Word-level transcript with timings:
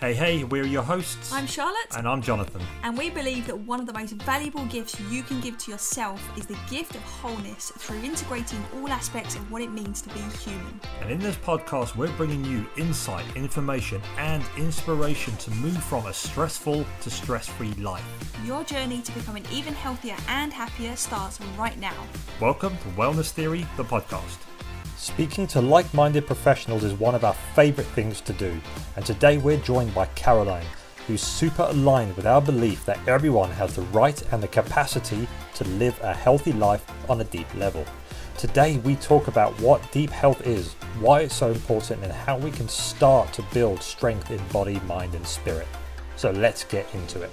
Hey, 0.00 0.14
hey, 0.14 0.44
we're 0.44 0.64
your 0.64 0.84
hosts. 0.84 1.32
I'm 1.32 1.46
Charlotte, 1.48 1.96
And 1.96 2.06
I'm 2.06 2.22
Jonathan. 2.22 2.62
and 2.84 2.96
we 2.96 3.10
believe 3.10 3.48
that 3.48 3.58
one 3.58 3.80
of 3.80 3.86
the 3.86 3.92
most 3.92 4.12
valuable 4.22 4.64
gifts 4.66 4.96
you 5.10 5.24
can 5.24 5.40
give 5.40 5.58
to 5.58 5.72
yourself 5.72 6.22
is 6.38 6.46
the 6.46 6.56
gift 6.70 6.94
of 6.94 7.02
wholeness 7.02 7.72
through 7.78 7.98
integrating 8.04 8.64
all 8.76 8.88
aspects 8.90 9.34
of 9.34 9.50
what 9.50 9.60
it 9.60 9.72
means 9.72 10.00
to 10.02 10.08
be 10.10 10.20
human. 10.20 10.80
And 11.00 11.10
in 11.10 11.18
this 11.18 11.34
podcast, 11.34 11.96
we're 11.96 12.12
bringing 12.16 12.44
you 12.44 12.64
insight, 12.76 13.24
information, 13.34 14.00
and 14.18 14.44
inspiration 14.56 15.36
to 15.38 15.50
move 15.50 15.82
from 15.82 16.06
a 16.06 16.14
stressful 16.14 16.86
to 17.00 17.10
stress 17.10 17.48
free 17.48 17.72
life. 17.74 18.04
Your 18.44 18.62
journey 18.62 19.02
to 19.02 19.10
becoming 19.12 19.44
even 19.52 19.74
healthier 19.74 20.16
and 20.28 20.52
happier 20.52 20.94
starts 20.94 21.40
right 21.58 21.76
now. 21.80 21.96
Welcome 22.40 22.76
to 22.78 22.88
Wellness 22.90 23.30
Theory, 23.32 23.66
the 23.76 23.84
podcast. 23.84 24.36
Speaking 24.98 25.46
to 25.48 25.60
like 25.60 25.94
minded 25.94 26.26
professionals 26.26 26.82
is 26.82 26.92
one 26.92 27.14
of 27.14 27.24
our 27.24 27.34
favourite 27.54 27.86
things 27.90 28.20
to 28.22 28.32
do, 28.32 28.60
and 28.96 29.06
today 29.06 29.38
we're 29.38 29.58
joined 29.58 29.94
by 29.94 30.06
Caroline, 30.16 30.66
who's 31.06 31.22
super 31.22 31.62
aligned 31.62 32.16
with 32.16 32.26
our 32.26 32.42
belief 32.42 32.84
that 32.84 32.98
everyone 33.06 33.52
has 33.52 33.76
the 33.76 33.82
right 33.82 34.20
and 34.32 34.42
the 34.42 34.48
capacity 34.48 35.28
to 35.54 35.62
live 35.64 35.96
a 36.02 36.12
healthy 36.12 36.52
life 36.52 36.84
on 37.08 37.20
a 37.20 37.24
deep 37.24 37.46
level. 37.54 37.84
Today 38.36 38.78
we 38.78 38.96
talk 38.96 39.28
about 39.28 39.52
what 39.60 39.92
deep 39.92 40.10
health 40.10 40.44
is, 40.44 40.72
why 40.98 41.20
it's 41.20 41.36
so 41.36 41.52
important, 41.52 42.02
and 42.02 42.12
how 42.12 42.36
we 42.36 42.50
can 42.50 42.68
start 42.68 43.32
to 43.34 43.42
build 43.54 43.80
strength 43.80 44.32
in 44.32 44.44
body, 44.48 44.80
mind, 44.80 45.14
and 45.14 45.24
spirit. 45.24 45.68
So 46.16 46.32
let's 46.32 46.64
get 46.64 46.92
into 46.92 47.22
it. 47.22 47.30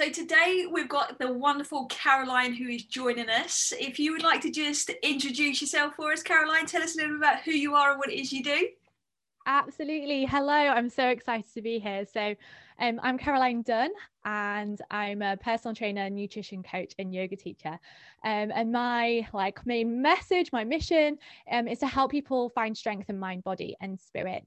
So 0.00 0.08
today 0.08 0.64
we've 0.72 0.88
got 0.88 1.18
the 1.18 1.30
wonderful 1.30 1.84
Caroline 1.88 2.54
who 2.54 2.68
is 2.68 2.84
joining 2.84 3.28
us. 3.28 3.70
If 3.78 3.98
you 3.98 4.12
would 4.12 4.22
like 4.22 4.40
to 4.40 4.50
just 4.50 4.88
introduce 5.02 5.60
yourself 5.60 5.92
for 5.94 6.10
us, 6.10 6.22
Caroline, 6.22 6.64
tell 6.64 6.82
us 6.82 6.94
a 6.94 7.02
little 7.02 7.18
bit 7.18 7.18
about 7.18 7.42
who 7.42 7.50
you 7.50 7.74
are 7.74 7.90
and 7.90 7.98
what 7.98 8.10
it 8.10 8.18
is 8.18 8.32
you 8.32 8.42
do. 8.42 8.68
Absolutely. 9.44 10.24
Hello, 10.24 10.54
I'm 10.54 10.88
so 10.88 11.08
excited 11.08 11.52
to 11.52 11.60
be 11.60 11.78
here. 11.78 12.06
So, 12.10 12.34
um, 12.78 12.98
I'm 13.02 13.18
Caroline 13.18 13.60
Dunne, 13.60 13.90
and 14.24 14.80
I'm 14.90 15.20
a 15.20 15.36
personal 15.36 15.74
trainer, 15.74 16.08
nutrition 16.08 16.62
coach, 16.62 16.94
and 16.98 17.12
yoga 17.12 17.36
teacher. 17.36 17.78
Um, 18.24 18.50
and 18.54 18.72
my 18.72 19.28
like 19.34 19.66
main 19.66 20.00
message, 20.00 20.50
my 20.50 20.64
mission, 20.64 21.18
um, 21.50 21.68
is 21.68 21.80
to 21.80 21.86
help 21.86 22.10
people 22.10 22.48
find 22.48 22.74
strength 22.74 23.10
in 23.10 23.18
mind, 23.18 23.44
body, 23.44 23.76
and 23.82 24.00
spirit. 24.00 24.46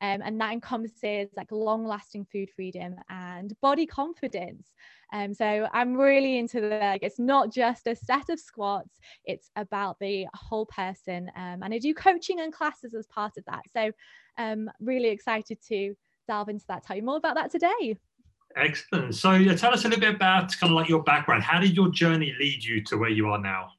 Um, 0.00 0.22
and 0.24 0.40
that 0.40 0.52
encompasses 0.52 1.28
like 1.36 1.52
long-lasting 1.52 2.26
food 2.32 2.50
freedom 2.54 2.96
and 3.08 3.54
body 3.60 3.86
confidence. 3.86 4.68
Um, 5.12 5.34
so 5.34 5.68
I'm 5.72 5.94
really 5.94 6.38
into 6.38 6.60
the 6.60 6.68
like 6.68 7.02
it's 7.02 7.18
not 7.18 7.52
just 7.52 7.86
a 7.86 7.96
set 7.96 8.28
of 8.30 8.38
squats; 8.38 8.98
it's 9.24 9.50
about 9.56 9.98
the 10.00 10.26
whole 10.34 10.66
person. 10.66 11.30
Um, 11.36 11.62
and 11.62 11.74
I 11.74 11.78
do 11.78 11.92
coaching 11.94 12.40
and 12.40 12.52
classes 12.52 12.94
as 12.94 13.06
part 13.08 13.36
of 13.36 13.44
that. 13.46 13.62
So 13.72 13.90
um, 14.38 14.70
really 14.80 15.08
excited 15.08 15.58
to 15.68 15.94
delve 16.28 16.48
into 16.48 16.64
that. 16.68 16.84
Tell 16.84 16.96
you 16.96 17.02
more 17.02 17.16
about 17.16 17.34
that 17.34 17.50
today. 17.50 17.96
Excellent. 18.56 19.14
So, 19.14 19.32
yeah, 19.32 19.54
tell 19.54 19.72
us 19.72 19.84
a 19.84 19.88
little 19.88 20.00
bit 20.00 20.14
about 20.14 20.56
kind 20.58 20.72
of 20.72 20.76
like 20.76 20.88
your 20.88 21.02
background. 21.02 21.42
How 21.42 21.60
did 21.60 21.76
your 21.76 21.88
journey 21.90 22.34
lead 22.38 22.64
you 22.64 22.82
to 22.84 22.96
where 22.96 23.10
you 23.10 23.28
are 23.28 23.38
now? 23.38 23.72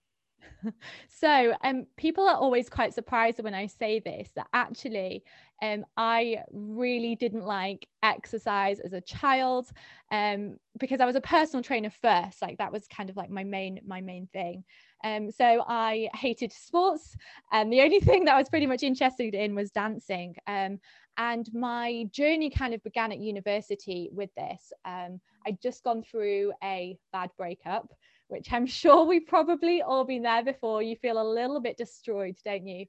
So, 1.09 1.53
um, 1.63 1.85
people 1.97 2.27
are 2.27 2.35
always 2.35 2.69
quite 2.69 2.93
surprised 2.93 3.43
when 3.43 3.53
I 3.53 3.67
say 3.67 3.99
this 3.99 4.29
that 4.35 4.47
actually, 4.53 5.23
um, 5.61 5.85
I 5.97 6.39
really 6.51 7.15
didn't 7.15 7.45
like 7.45 7.87
exercise 8.01 8.79
as 8.79 8.93
a 8.93 9.01
child, 9.01 9.69
um, 10.11 10.57
because 10.79 10.99
I 10.99 11.05
was 11.05 11.15
a 11.15 11.21
personal 11.21 11.63
trainer 11.63 11.91
first. 11.91 12.41
Like 12.41 12.57
that 12.57 12.71
was 12.71 12.87
kind 12.87 13.09
of 13.09 13.15
like 13.17 13.29
my 13.29 13.43
main 13.43 13.79
my 13.85 14.01
main 14.01 14.27
thing. 14.33 14.63
Um, 15.03 15.31
so 15.31 15.63
I 15.67 16.09
hated 16.15 16.51
sports, 16.51 17.15
and 17.51 17.71
the 17.71 17.81
only 17.81 17.99
thing 18.07 18.25
that 18.25 18.35
I 18.35 18.39
was 18.39 18.49
pretty 18.49 18.67
much 18.67 18.83
interested 18.83 19.35
in 19.35 19.55
was 19.55 19.71
dancing. 19.71 20.35
Um, 20.47 20.79
and 21.17 21.47
my 21.53 22.05
journey 22.11 22.49
kind 22.49 22.73
of 22.73 22.81
began 22.83 23.11
at 23.11 23.19
university 23.19 24.09
with 24.11 24.29
this. 24.35 24.71
Um, 24.85 25.19
I'd 25.45 25.61
just 25.61 25.83
gone 25.83 26.03
through 26.03 26.53
a 26.63 26.97
bad 27.11 27.29
breakup 27.37 27.91
which 28.31 28.51
I'm 28.51 28.65
sure 28.81 29.05
we've 29.05 29.27
probably 29.27 29.81
all 29.81 30.05
been 30.05 30.23
there 30.23 30.43
before. 30.43 30.81
You 30.81 30.95
feel 30.95 31.21
a 31.21 31.33
little 31.33 31.61
bit 31.61 31.77
destroyed, 31.77 32.35
don't 32.43 32.67
you? 32.67 32.85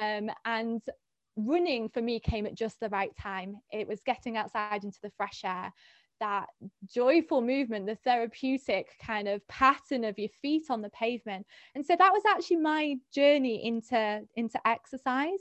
Um, 0.00 0.30
and 0.44 0.82
running 1.36 1.88
for 1.88 2.00
me 2.00 2.18
came 2.18 2.46
at 2.46 2.54
just 2.54 2.80
the 2.80 2.88
right 2.88 3.14
time. 3.16 3.56
It 3.70 3.86
was 3.86 4.00
getting 4.00 4.36
outside 4.36 4.84
into 4.84 4.98
the 5.02 5.12
fresh 5.16 5.42
air, 5.44 5.72
that 6.20 6.46
joyful 6.88 7.42
movement, 7.42 7.86
the 7.86 7.96
therapeutic 7.96 8.88
kind 9.04 9.28
of 9.28 9.46
pattern 9.48 10.04
of 10.04 10.18
your 10.18 10.30
feet 10.40 10.64
on 10.70 10.82
the 10.82 10.90
pavement. 10.90 11.46
And 11.74 11.84
so 11.84 11.94
that 11.98 12.12
was 12.12 12.22
actually 12.26 12.56
my 12.56 12.96
journey 13.14 13.66
into, 13.66 14.22
into 14.34 14.58
exercise. 14.66 15.40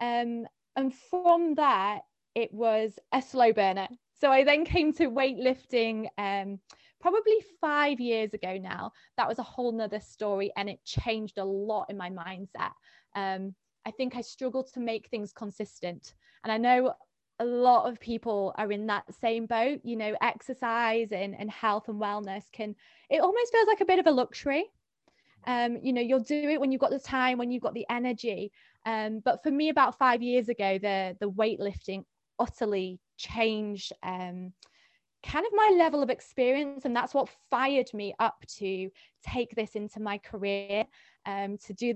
Um, 0.00 0.46
and 0.76 0.94
from 0.94 1.54
there, 1.54 2.00
it 2.34 2.52
was 2.52 2.98
a 3.12 3.22
slow 3.22 3.52
burner. 3.52 3.88
So 4.20 4.30
I 4.30 4.44
then 4.44 4.64
came 4.64 4.92
to 4.94 5.10
weightlifting. 5.10 6.06
Um, 6.18 6.60
probably 7.00 7.44
five 7.60 7.98
years 8.00 8.34
ago 8.34 8.58
now 8.58 8.92
that 9.16 9.28
was 9.28 9.38
a 9.38 9.42
whole 9.42 9.72
nother 9.72 10.00
story 10.00 10.52
and 10.56 10.68
it 10.68 10.84
changed 10.84 11.38
a 11.38 11.44
lot 11.44 11.86
in 11.88 11.96
my 11.96 12.10
mindset. 12.10 12.72
Um, 13.14 13.54
i 13.86 13.90
think 13.90 14.14
i 14.14 14.20
struggled 14.20 14.72
to 14.72 14.80
make 14.80 15.08
things 15.08 15.32
consistent. 15.32 16.14
And 16.44 16.52
i 16.52 16.58
know 16.58 16.94
a 17.40 17.44
lot 17.44 17.90
of 17.90 17.98
people 17.98 18.54
are 18.58 18.70
in 18.70 18.86
that 18.86 19.04
same 19.14 19.46
boat 19.46 19.80
you 19.82 19.96
know 19.96 20.14
exercise 20.20 21.08
and, 21.10 21.34
and 21.38 21.50
health 21.50 21.88
and 21.88 22.00
wellness 22.00 22.44
can 22.52 22.74
it 23.08 23.20
almost 23.20 23.50
feels 23.50 23.66
like 23.66 23.80
a 23.80 23.86
bit 23.86 23.98
of 23.98 24.06
a 24.06 24.10
luxury. 24.12 24.66
Um, 25.46 25.78
you 25.82 25.94
know 25.94 26.02
you'll 26.02 26.20
do 26.20 26.50
it 26.50 26.60
when 26.60 26.70
you've 26.70 26.82
got 26.82 26.90
the 26.90 26.98
time 26.98 27.38
when 27.38 27.50
you've 27.50 27.62
got 27.62 27.74
the 27.74 27.86
energy. 27.90 28.52
Um, 28.86 29.20
but 29.24 29.42
for 29.42 29.50
me 29.50 29.70
about 29.70 29.98
five 29.98 30.22
years 30.22 30.48
ago 30.50 30.78
the 30.78 31.16
the 31.18 31.30
weightlifting 31.30 32.04
utterly 32.38 33.00
changed 33.16 33.92
um, 34.02 34.52
kind 35.22 35.44
of 35.44 35.52
my 35.54 35.74
level 35.76 36.02
of 36.02 36.10
experience 36.10 36.84
and 36.84 36.96
that's 36.96 37.14
what 37.14 37.28
fired 37.50 37.92
me 37.92 38.14
up 38.18 38.44
to 38.58 38.88
take 39.26 39.54
this 39.54 39.72
into 39.72 40.00
my 40.00 40.18
career 40.18 40.84
um, 41.26 41.58
to 41.58 41.72
do 41.74 41.94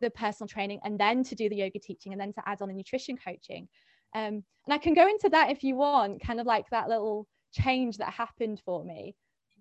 the 0.00 0.10
personal 0.10 0.46
training 0.46 0.78
and 0.84 0.98
then 0.98 1.24
to 1.24 1.34
do 1.34 1.48
the 1.48 1.56
yoga 1.56 1.78
teaching 1.78 2.12
and 2.12 2.20
then 2.20 2.32
to 2.32 2.42
add 2.46 2.62
on 2.62 2.68
the 2.68 2.74
nutrition 2.74 3.16
coaching. 3.16 3.68
Um, 4.14 4.44
and 4.66 4.72
i 4.72 4.78
can 4.78 4.94
go 4.94 5.06
into 5.06 5.28
that 5.30 5.50
if 5.50 5.62
you 5.62 5.74
want 5.74 6.22
kind 6.22 6.40
of 6.40 6.46
like 6.46 6.70
that 6.70 6.88
little 6.88 7.26
change 7.52 7.98
that 7.98 8.12
happened 8.12 8.60
for 8.64 8.84
me 8.84 9.14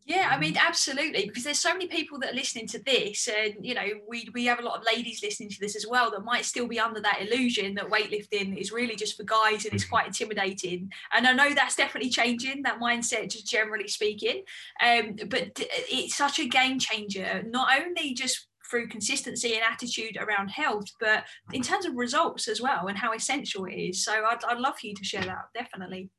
Yeah, 0.08 0.30
I 0.32 0.38
mean, 0.38 0.56
absolutely, 0.56 1.26
because 1.26 1.44
there's 1.44 1.60
so 1.60 1.74
many 1.74 1.88
people 1.88 2.20
that 2.20 2.34
are 2.34 2.36
listening 2.36 2.68
to 2.68 2.80
this, 2.80 3.28
and 3.28 3.56
you 3.66 3.74
know, 3.74 3.88
we 4.08 4.30
we 4.36 4.46
have 4.46 4.60
a 4.60 4.62
lot 4.62 4.78
of 4.78 4.86
ladies 4.86 5.24
listening 5.24 5.50
to 5.50 5.60
this 5.60 5.76
as 5.76 5.88
well 5.90 6.12
that 6.12 6.24
might 6.24 6.46
still 6.46 6.68
be 6.68 6.80
under 6.80 7.02
that 7.02 7.24
illusion 7.24 7.74
that 7.74 7.90
weightlifting 7.90 8.56
is 8.56 8.72
really 8.72 8.96
just 8.96 9.18
for 9.18 9.24
guys 9.24 9.66
and 9.66 9.74
it's 9.74 9.84
quite 9.84 10.06
intimidating. 10.06 10.92
And 11.12 11.26
I 11.26 11.34
know 11.34 11.56
that's 11.56 11.76
definitely 11.76 12.12
changing 12.12 12.62
that 12.64 12.80
mindset, 12.80 13.32
just 13.32 13.48
generally 13.48 13.88
speaking. 13.88 14.44
Um, 14.80 15.16
but 15.28 15.60
it's 15.90 16.16
such 16.16 16.38
a 16.38 16.48
game 16.48 16.78
changer, 16.78 17.42
not 17.48 17.70
only 17.82 18.14
just 18.14 18.48
through 18.70 18.90
consistency 18.90 19.56
and 19.56 19.64
attitude 19.64 20.18
around 20.20 20.50
health, 20.50 20.86
but 21.00 21.24
in 21.52 21.64
terms 21.64 21.86
of 21.86 21.96
results 21.96 22.48
as 22.48 22.62
well 22.62 22.88
and 22.88 22.98
how 22.98 23.12
essential 23.12 23.66
it 23.66 23.74
is. 23.74 24.06
So 24.06 24.12
I'd, 24.12 24.44
I'd 24.48 24.60
love 24.60 24.78
for 24.80 24.86
you 24.86 24.94
to 24.94 25.04
share 25.04 25.24
that, 25.24 25.46
definitely. 25.56 26.12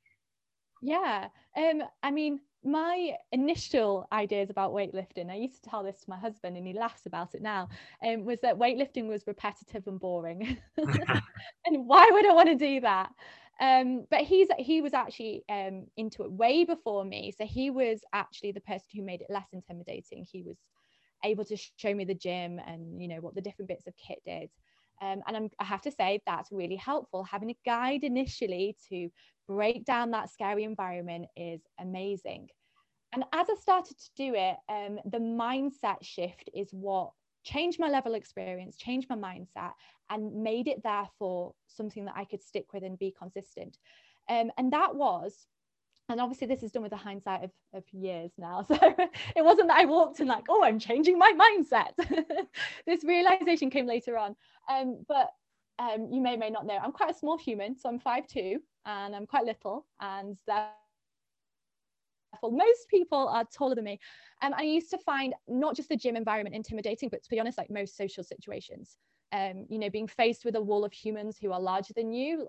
Yeah. 0.83 1.29
Um, 1.57 1.83
I 2.03 2.11
mean, 2.11 2.41
my 2.67 3.13
initial 3.33 4.07
ideas 4.13 4.51
about 4.51 4.73
weightlifting, 4.73 5.31
I 5.31 5.37
used 5.37 5.63
to 5.63 5.71
tell 5.71 5.83
this 5.85 6.01
to 6.01 6.11
my 6.11 6.19
husband 6.19 6.57
and 6.57 6.67
he 6.67 6.73
laughs 6.75 7.07
about 7.07 7.35
it 7.35 7.43
now, 7.43 7.69
um, 8.07 8.25
was 8.25 8.41
that 8.41 8.59
weightlifting 8.59 9.09
was 9.09 9.27
repetitive 9.27 9.87
and 9.87 10.01
boring. 10.01 10.59
and 11.67 11.87
why 11.87 12.09
would 12.13 12.27
I 12.27 12.33
want 12.33 12.49
to 12.49 12.57
do 12.57 12.81
that? 12.81 13.11
Um, 13.61 14.05
but 14.11 14.21
he's 14.21 14.49
he 14.59 14.83
was 14.83 14.93
actually 14.93 15.45
um, 15.49 15.87
into 15.97 16.25
it 16.25 16.33
way 16.33 16.65
before 16.65 17.05
me. 17.05 17.33
So 17.37 17.47
he 17.47 17.71
was 17.71 18.01
actually 18.13 18.53
the 18.53 18.61
person 18.61 18.89
who 18.95 19.03
made 19.03 19.23
it 19.23 19.29
less 19.31 19.49
intimidating. 19.53 20.27
He 20.31 20.43
was 20.43 20.57
able 21.25 21.45
to 21.47 21.57
show 21.77 21.95
me 21.95 22.05
the 22.05 22.15
gym 22.15 22.61
and 22.67 23.01
you 23.01 23.09
know 23.09 23.21
what 23.21 23.35
the 23.35 23.41
different 23.41 23.69
bits 23.69 23.87
of 23.87 23.95
kit 23.97 24.19
did. 24.27 24.51
Um, 25.03 25.23
and 25.27 25.37
I'm, 25.37 25.51
I 25.59 25.65
have 25.65 25.83
to 25.83 25.91
say 25.91 26.23
that's 26.27 26.53
really 26.53 26.77
helpful. 26.77 27.25
Having 27.25 27.51
a 27.51 27.57
guide 27.67 28.05
initially 28.05 28.77
to 28.89 29.11
break 29.47 29.85
down 29.85 30.11
that 30.13 30.31
scary 30.31 30.65
environment 30.65 31.27
is 31.37 31.61
amazing. 31.79 32.49
And 33.17 33.25
as 33.33 33.47
I 33.49 33.55
started 33.55 33.97
to 33.99 34.11
do 34.15 34.35
it, 34.35 34.57
um, 34.69 35.01
the 35.11 35.19
mindset 35.19 36.03
shift 36.03 36.51
is 36.55 36.69
what 36.71 37.13
changed 37.45 37.81
my 37.81 37.89
level 37.89 38.13
experience, 38.13 38.77
changed 38.77 39.09
my 39.09 39.17
mindset, 39.17 39.73
and 40.11 40.43
made 40.43 40.69
it 40.69 40.83
therefore 40.83 41.55
something 41.67 42.05
that 42.05 42.15
I 42.15 42.27
could 42.27 42.43
stick 42.43 42.75
with 42.75 42.83
and 42.83 42.99
be 42.99 43.15
consistent. 43.19 43.79
Um, 44.29 44.51
and 44.59 44.71
that 44.75 44.95
was 44.95 45.47
and 46.11 46.21
obviously 46.21 46.47
this 46.47 46.63
is 46.63 46.71
done 46.71 46.83
with 46.83 46.93
the 46.93 46.97
hindsight 46.97 47.43
of, 47.43 47.51
of 47.73 47.83
years 47.91 48.31
now 48.39 48.63
so 48.69 48.77
it 49.35 49.45
wasn't 49.45 49.67
that 49.67 49.79
i 49.81 49.85
walked 49.85 50.21
in 50.21 50.29
like 50.29 50.45
oh 50.49 50.63
i'm 50.63 50.79
changing 50.79 51.19
my 51.19 51.33
mindset 51.33 51.91
this 52.87 53.03
realization 53.03 53.71
came 53.71 53.87
later 53.87 54.17
on 54.17 54.37
um, 54.71 55.05
but 55.09 55.31
um, 55.81 56.09
you 56.13 56.21
may 56.21 56.37
may 56.37 56.49
not 56.49 56.65
know 56.65 56.77
i'm 56.77 56.93
quite 56.93 57.11
a 57.11 57.19
small 57.19 57.37
human 57.37 57.77
so 57.77 57.89
i'm 57.89 57.99
5'2 57.99 58.57
and 58.85 59.17
i'm 59.17 59.27
quite 59.27 59.45
little 59.45 59.85
and 60.01 60.39
therefore 60.47 60.71
most 62.43 62.89
people 62.89 63.29
are 63.29 63.45
taller 63.53 63.75
than 63.75 63.85
me 63.85 63.99
um, 64.43 64.55
i 64.57 64.63
used 64.63 64.91
to 64.91 64.99
find 64.99 65.35
not 65.49 65.75
just 65.75 65.89
the 65.89 65.97
gym 65.97 66.17
environment 66.17 66.55
intimidating 66.55 67.09
but 67.09 67.23
to 67.23 67.31
be 67.31 67.41
honest 67.41 67.59
like 67.59 67.71
most 67.71 67.97
social 67.97 68.25
situations 68.25 68.99
um, 69.33 69.67
you 69.69 69.79
know, 69.79 69.91
being 69.91 70.07
faced 70.07 70.45
with 70.45 70.57
a 70.57 70.61
wall 70.61 70.85
of 70.85 70.93
humans 70.93 71.39
who 71.41 71.53
are 71.53 71.61
larger 71.61 71.93
than 71.95 72.13
you, 72.13 72.49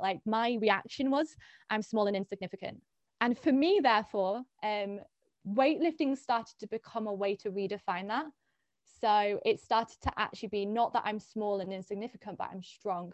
like 0.00 0.20
my 0.26 0.58
reaction 0.60 1.10
was, 1.10 1.36
I'm 1.70 1.82
small 1.82 2.06
and 2.06 2.16
insignificant. 2.16 2.80
And 3.20 3.38
for 3.38 3.52
me, 3.52 3.80
therefore, 3.82 4.42
um, 4.62 5.00
weightlifting 5.48 6.16
started 6.16 6.54
to 6.60 6.66
become 6.66 7.06
a 7.06 7.14
way 7.14 7.34
to 7.36 7.50
redefine 7.50 8.08
that. 8.08 8.26
So 9.00 9.40
it 9.44 9.60
started 9.60 9.96
to 10.02 10.12
actually 10.16 10.50
be 10.50 10.66
not 10.66 10.92
that 10.92 11.02
I'm 11.06 11.18
small 11.18 11.60
and 11.60 11.72
insignificant, 11.72 12.38
but 12.38 12.50
I'm 12.52 12.62
strong. 12.62 13.12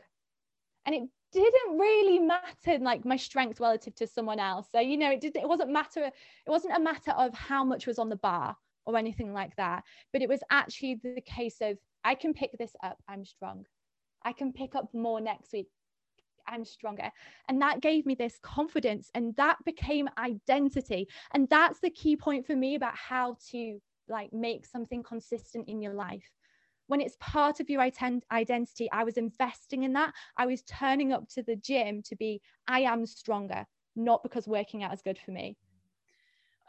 And 0.84 0.94
it 0.94 1.02
didn't 1.32 1.78
really 1.78 2.18
matter 2.18 2.78
like 2.80 3.04
my 3.04 3.16
strength 3.16 3.60
relative 3.60 3.94
to 3.96 4.06
someone 4.06 4.38
else. 4.38 4.68
So, 4.70 4.80
you 4.80 4.96
know, 4.96 5.10
it 5.10 5.20
did 5.20 5.36
it 5.36 5.48
wasn't 5.48 5.70
matter, 5.70 6.04
it 6.04 6.12
wasn't 6.50 6.76
a 6.76 6.80
matter 6.80 7.12
of 7.12 7.34
how 7.34 7.64
much 7.64 7.86
was 7.86 7.98
on 7.98 8.08
the 8.08 8.16
bar 8.16 8.56
or 8.84 8.96
anything 8.96 9.32
like 9.32 9.56
that. 9.56 9.84
But 10.12 10.22
it 10.22 10.28
was 10.28 10.40
actually 10.50 11.00
the 11.02 11.22
case 11.24 11.56
of 11.60 11.78
I 12.04 12.14
can 12.14 12.34
pick 12.34 12.50
this 12.58 12.74
up, 12.82 12.98
I'm 13.08 13.24
strong. 13.24 13.64
I 14.24 14.32
can 14.32 14.52
pick 14.52 14.74
up 14.74 14.92
more 14.92 15.20
next 15.20 15.52
week. 15.52 15.68
I'm 16.46 16.64
stronger. 16.64 17.10
And 17.48 17.60
that 17.62 17.80
gave 17.80 18.06
me 18.06 18.14
this 18.14 18.38
confidence 18.42 19.10
and 19.14 19.34
that 19.36 19.58
became 19.64 20.08
identity. 20.18 21.08
And 21.32 21.48
that's 21.48 21.80
the 21.80 21.90
key 21.90 22.16
point 22.16 22.46
for 22.46 22.56
me 22.56 22.74
about 22.74 22.96
how 22.96 23.36
to 23.50 23.78
like 24.08 24.32
make 24.32 24.66
something 24.66 25.02
consistent 25.02 25.68
in 25.68 25.80
your 25.80 25.94
life. 25.94 26.30
When 26.92 27.00
it's 27.00 27.16
part 27.20 27.58
of 27.58 27.70
your 27.70 27.80
identity, 27.80 28.92
I 28.92 29.02
was 29.02 29.16
investing 29.16 29.84
in 29.84 29.94
that. 29.94 30.12
I 30.36 30.44
was 30.44 30.60
turning 30.64 31.10
up 31.14 31.26
to 31.30 31.42
the 31.42 31.56
gym 31.56 32.02
to 32.02 32.14
be, 32.14 32.42
I 32.68 32.80
am 32.80 33.06
stronger, 33.06 33.64
not 33.96 34.22
because 34.22 34.46
working 34.46 34.82
out 34.82 34.92
is 34.92 35.00
good 35.00 35.18
for 35.24 35.30
me. 35.30 35.56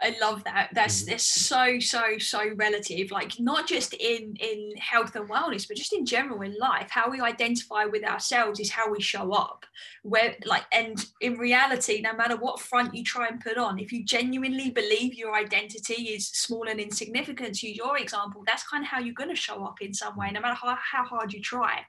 I 0.03 0.15
love 0.21 0.43
that. 0.43 0.69
That's 0.73 1.03
mm. 1.03 1.13
it's 1.13 1.25
so 1.25 1.79
so 1.79 2.17
so 2.19 2.41
relative. 2.55 3.09
Like 3.09 3.39
not 3.39 3.67
just 3.67 3.93
in 3.93 4.35
in 4.39 4.71
health 4.77 5.15
and 5.15 5.29
wellness, 5.29 5.67
but 5.67 5.77
just 5.77 5.93
in 5.93 6.05
general 6.05 6.41
in 6.41 6.55
life. 6.59 6.89
How 6.89 7.09
we 7.09 7.21
identify 7.21 7.85
with 7.85 8.03
ourselves 8.03 8.59
is 8.59 8.69
how 8.69 8.91
we 8.91 9.01
show 9.01 9.31
up. 9.31 9.65
Where 10.03 10.35
like 10.45 10.65
and 10.73 11.03
in 11.21 11.35
reality, 11.35 12.01
no 12.01 12.13
matter 12.13 12.35
what 12.35 12.59
front 12.59 12.93
you 12.93 13.03
try 13.03 13.27
and 13.27 13.39
put 13.39 13.57
on, 13.57 13.79
if 13.79 13.93
you 13.93 14.03
genuinely 14.03 14.69
believe 14.69 15.13
your 15.13 15.33
identity 15.35 16.03
is 16.03 16.27
small 16.27 16.67
and 16.67 16.79
insignificant, 16.79 17.55
to 17.55 17.67
use 17.67 17.77
your 17.77 17.97
example, 17.97 18.43
that's 18.45 18.67
kind 18.67 18.83
of 18.83 18.89
how 18.89 18.99
you're 18.99 19.13
going 19.13 19.29
to 19.29 19.35
show 19.35 19.63
up 19.63 19.81
in 19.81 19.93
some 19.93 20.17
way, 20.17 20.29
no 20.31 20.41
matter 20.41 20.55
how, 20.55 20.75
how 20.75 21.05
hard 21.05 21.31
you 21.31 21.41
try. 21.41 21.79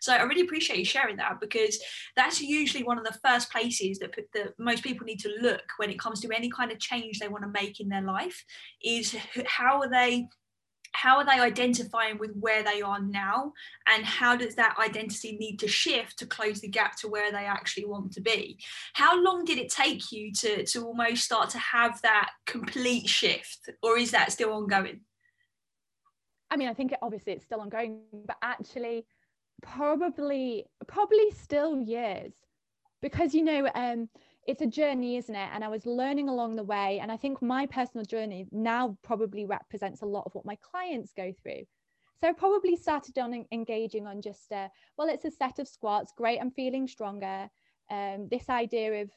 So 0.00 0.12
I 0.12 0.22
really 0.22 0.42
appreciate 0.42 0.78
you 0.78 0.84
sharing 0.84 1.16
that 1.16 1.40
because 1.40 1.78
that's 2.14 2.40
usually 2.40 2.84
one 2.84 2.98
of 2.98 3.04
the 3.04 3.18
first 3.24 3.50
places 3.50 3.98
that, 3.98 4.14
that 4.34 4.54
most 4.58 4.82
people 4.82 5.04
need 5.04 5.20
to 5.20 5.34
look 5.40 5.64
when 5.78 5.90
it 5.90 5.98
comes 5.98 6.20
to 6.20 6.30
any 6.30 6.50
kind 6.50 6.70
of 6.70 6.78
change 6.78 7.18
they 7.18 7.28
want 7.28 7.42
to 7.42 7.48
make 7.60 7.80
in 7.80 7.88
their 7.88 8.02
life 8.02 8.44
is 8.82 9.16
how 9.46 9.80
are 9.80 9.90
they 9.90 10.28
how 10.96 11.18
are 11.18 11.26
they 11.26 11.38
identifying 11.38 12.16
with 12.18 12.32
where 12.40 12.62
they 12.62 12.80
are 12.80 13.00
now? 13.00 13.52
And 13.86 14.04
how 14.04 14.34
does 14.34 14.54
that 14.54 14.76
identity 14.78 15.36
need 15.36 15.58
to 15.58 15.68
shift 15.68 16.18
to 16.18 16.26
close 16.26 16.60
the 16.60 16.68
gap 16.68 16.96
to 17.00 17.08
where 17.08 17.30
they 17.30 17.44
actually 17.44 17.84
want 17.84 18.12
to 18.12 18.22
be? 18.22 18.58
How 18.94 19.22
long 19.22 19.44
did 19.44 19.58
it 19.58 19.70
take 19.70 20.10
you 20.10 20.32
to 20.32 20.64
to 20.64 20.84
almost 20.84 21.24
start 21.24 21.50
to 21.50 21.58
have 21.58 22.00
that 22.02 22.30
complete 22.46 23.08
shift 23.08 23.68
or 23.82 23.98
is 23.98 24.10
that 24.12 24.32
still 24.32 24.52
ongoing? 24.52 25.00
I 26.50 26.56
mean 26.56 26.68
i 26.68 26.74
think 26.74 26.94
obviously 27.02 27.32
it's 27.32 27.44
still 27.44 27.60
ongoing 27.60 28.02
but 28.26 28.36
actually 28.40 29.04
probably 29.62 30.64
probably 30.86 31.30
still 31.32 31.80
years. 31.80 32.32
Because 33.02 33.34
you 33.34 33.44
know 33.44 33.68
um 33.74 34.08
it's 34.46 34.62
a 34.62 34.66
journey, 34.66 35.16
isn't 35.16 35.34
it? 35.34 35.48
And 35.52 35.64
I 35.64 35.68
was 35.68 35.86
learning 35.86 36.28
along 36.28 36.56
the 36.56 36.64
way. 36.64 37.00
And 37.00 37.10
I 37.10 37.16
think 37.16 37.42
my 37.42 37.66
personal 37.66 38.04
journey 38.04 38.46
now 38.52 38.96
probably 39.02 39.44
represents 39.44 40.02
a 40.02 40.06
lot 40.06 40.24
of 40.26 40.34
what 40.34 40.44
my 40.44 40.56
clients 40.56 41.12
go 41.16 41.32
through. 41.42 41.64
So 42.20 42.28
I 42.28 42.32
probably 42.32 42.76
started 42.76 43.18
on 43.18 43.44
engaging 43.52 44.06
on 44.06 44.22
just, 44.22 44.50
uh, 44.50 44.68
well, 44.96 45.08
it's 45.08 45.26
a 45.26 45.30
set 45.30 45.58
of 45.58 45.68
squats. 45.68 46.12
Great, 46.16 46.38
I'm 46.40 46.50
feeling 46.50 46.88
stronger. 46.88 47.50
Um, 47.90 48.28
this 48.30 48.48
idea 48.48 49.02
of 49.02 49.10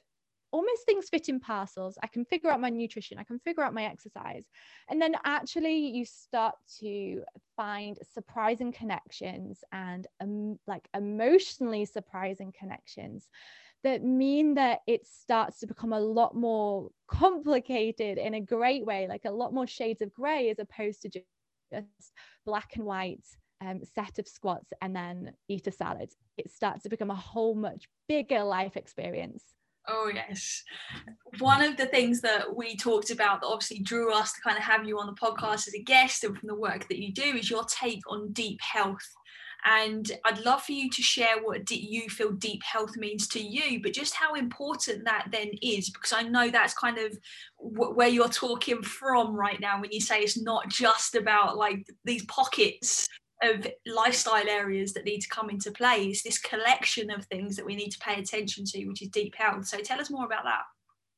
almost 0.51 0.85
things 0.85 1.09
fit 1.09 1.29
in 1.29 1.39
parcels. 1.39 1.97
I 2.03 2.07
can 2.07 2.25
figure 2.25 2.49
out 2.49 2.59
my 2.59 2.69
nutrition, 2.69 3.17
I 3.17 3.23
can 3.23 3.39
figure 3.39 3.63
out 3.63 3.73
my 3.73 3.85
exercise. 3.85 4.45
And 4.89 5.01
then 5.01 5.15
actually, 5.23 5.77
you 5.77 6.05
start 6.05 6.55
to 6.79 7.23
find 7.55 7.97
surprising 8.13 8.71
connections 8.71 9.63
and 9.71 10.07
um, 10.19 10.59
like 10.67 10.87
emotionally 10.93 11.85
surprising 11.85 12.53
connections 12.57 13.29
that 13.83 14.03
mean 14.03 14.55
that 14.55 14.79
it 14.87 15.05
starts 15.05 15.59
to 15.59 15.67
become 15.67 15.93
a 15.93 15.99
lot 15.99 16.35
more 16.35 16.89
complicated 17.07 18.17
in 18.17 18.33
a 18.33 18.41
great 18.41 18.85
way, 18.85 19.07
like 19.07 19.25
a 19.25 19.31
lot 19.31 19.53
more 19.53 19.67
shades 19.67 20.01
of 20.01 20.13
gray 20.13 20.49
as 20.49 20.59
opposed 20.59 21.01
to 21.03 21.09
just 21.09 21.25
black 22.45 22.75
and 22.75 22.85
white 22.85 23.23
um, 23.61 23.81
set 23.95 24.19
of 24.19 24.27
squats 24.27 24.71
and 24.81 24.95
then 24.95 25.33
eat 25.47 25.67
a 25.67 25.71
salad. 25.71 26.11
It 26.37 26.51
starts 26.51 26.83
to 26.83 26.89
become 26.89 27.11
a 27.11 27.15
whole 27.15 27.55
much 27.55 27.87
bigger 28.07 28.43
life 28.43 28.75
experience. 28.75 29.43
Oh, 29.87 30.11
yes. 30.13 30.63
One 31.39 31.63
of 31.63 31.77
the 31.77 31.87
things 31.87 32.21
that 32.21 32.55
we 32.55 32.75
talked 32.75 33.09
about 33.09 33.41
that 33.41 33.47
obviously 33.47 33.79
drew 33.79 34.13
us 34.13 34.33
to 34.33 34.41
kind 34.41 34.57
of 34.57 34.63
have 34.63 34.87
you 34.87 34.99
on 34.99 35.07
the 35.07 35.13
podcast 35.13 35.67
as 35.67 35.73
a 35.73 35.81
guest 35.81 36.23
and 36.23 36.37
from 36.37 36.47
the 36.47 36.55
work 36.55 36.87
that 36.89 36.99
you 36.99 37.11
do 37.11 37.23
is 37.23 37.49
your 37.49 37.63
take 37.63 38.01
on 38.07 38.31
deep 38.31 38.59
health 38.61 39.07
and 39.65 40.11
I'd 40.25 40.45
love 40.45 40.63
for 40.63 40.71
you 40.71 40.89
to 40.89 41.01
share 41.01 41.41
what 41.43 41.69
you 41.69 42.09
feel 42.09 42.31
deep 42.31 42.63
health 42.63 42.95
means 42.95 43.27
to 43.29 43.41
you, 43.41 43.81
but 43.81 43.93
just 43.93 44.13
how 44.15 44.35
important 44.35 45.05
that 45.05 45.27
then 45.31 45.49
is, 45.61 45.89
because 45.89 46.13
I 46.13 46.23
know 46.23 46.49
that's 46.49 46.73
kind 46.73 46.97
of 46.97 47.17
where 47.57 48.07
you're 48.07 48.29
talking 48.29 48.81
from 48.81 49.35
right 49.35 49.59
now 49.59 49.81
when 49.81 49.91
you 49.91 50.01
say 50.01 50.21
it's 50.21 50.41
not 50.41 50.69
just 50.69 51.15
about 51.15 51.57
like 51.57 51.85
these 52.05 52.25
pockets 52.25 53.07
of 53.41 53.67
lifestyle 53.85 54.47
areas 54.47 54.93
that 54.93 55.05
need 55.05 55.21
to 55.21 55.29
come 55.29 55.49
into 55.49 55.71
play. 55.71 56.05
It's 56.05 56.23
this 56.23 56.37
collection 56.37 57.09
of 57.09 57.25
things 57.25 57.55
that 57.55 57.65
we 57.65 57.75
need 57.75 57.91
to 57.91 57.99
pay 57.99 58.19
attention 58.19 58.65
to, 58.65 58.85
which 58.85 59.01
is 59.01 59.09
deep 59.09 59.35
health. 59.35 59.65
So 59.65 59.79
tell 59.79 60.01
us 60.01 60.09
more 60.09 60.25
about 60.25 60.43
that. 60.43 60.63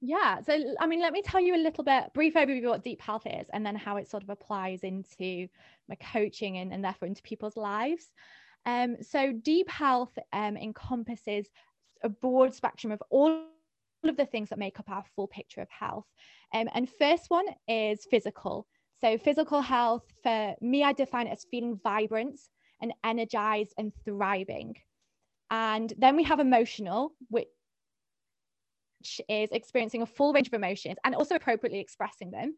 Yeah. 0.04 0.42
So, 0.42 0.58
I 0.80 0.88
mean, 0.88 1.00
let 1.00 1.14
me 1.14 1.22
tell 1.22 1.40
you 1.40 1.56
a 1.56 1.62
little 1.62 1.84
bit, 1.84 2.06
brief 2.14 2.34
overview 2.34 2.64
of 2.64 2.70
what 2.72 2.84
deep 2.84 3.02
health 3.02 3.28
is 3.28 3.48
and 3.54 3.64
then 3.64 3.76
how 3.76 3.98
it 3.98 4.10
sort 4.10 4.24
of 4.24 4.30
applies 4.30 4.82
into 4.82 5.48
my 5.90 5.96
coaching 5.96 6.58
and, 6.58 6.74
and 6.74 6.84
therefore 6.84 7.08
into 7.08 7.22
people's 7.22 7.58
lives. 7.58 8.12
Um, 8.66 8.98
so, 9.02 9.32
deep 9.32 9.70
health 9.70 10.18
um, 10.34 10.58
encompasses 10.58 11.48
a 12.04 12.10
broad 12.10 12.54
spectrum 12.54 12.92
of 12.92 13.02
all 13.10 13.46
of 14.04 14.18
the 14.18 14.26
things 14.26 14.50
that 14.50 14.60
make 14.60 14.80
up 14.80 14.90
our 14.90 15.04
full 15.16 15.28
picture 15.28 15.62
of 15.62 15.70
health. 15.70 16.06
Um, 16.54 16.70
and 16.74 16.90
first 16.90 17.30
one 17.30 17.46
is 17.68 18.06
physical. 18.10 18.68
So, 19.00 19.18
physical 19.18 19.62
health, 19.62 20.04
for 20.22 20.56
me, 20.62 20.84
I 20.84 20.94
define 20.94 21.28
it 21.28 21.32
as 21.32 21.46
feeling 21.50 21.80
vibrant 21.84 22.40
and 22.82 22.94
energized 23.04 23.74
and 23.78 23.92
thriving. 24.06 24.76
And 25.50 25.92
then 25.98 26.16
we 26.16 26.24
have 26.24 26.40
emotional, 26.40 27.14
which 27.30 27.48
is 29.28 29.50
experiencing 29.52 30.02
a 30.02 30.06
full 30.06 30.34
range 30.34 30.48
of 30.48 30.54
emotions 30.54 30.98
and 31.04 31.16
also 31.16 31.36
appropriately 31.36 31.80
expressing 31.80 32.32
them. 32.32 32.56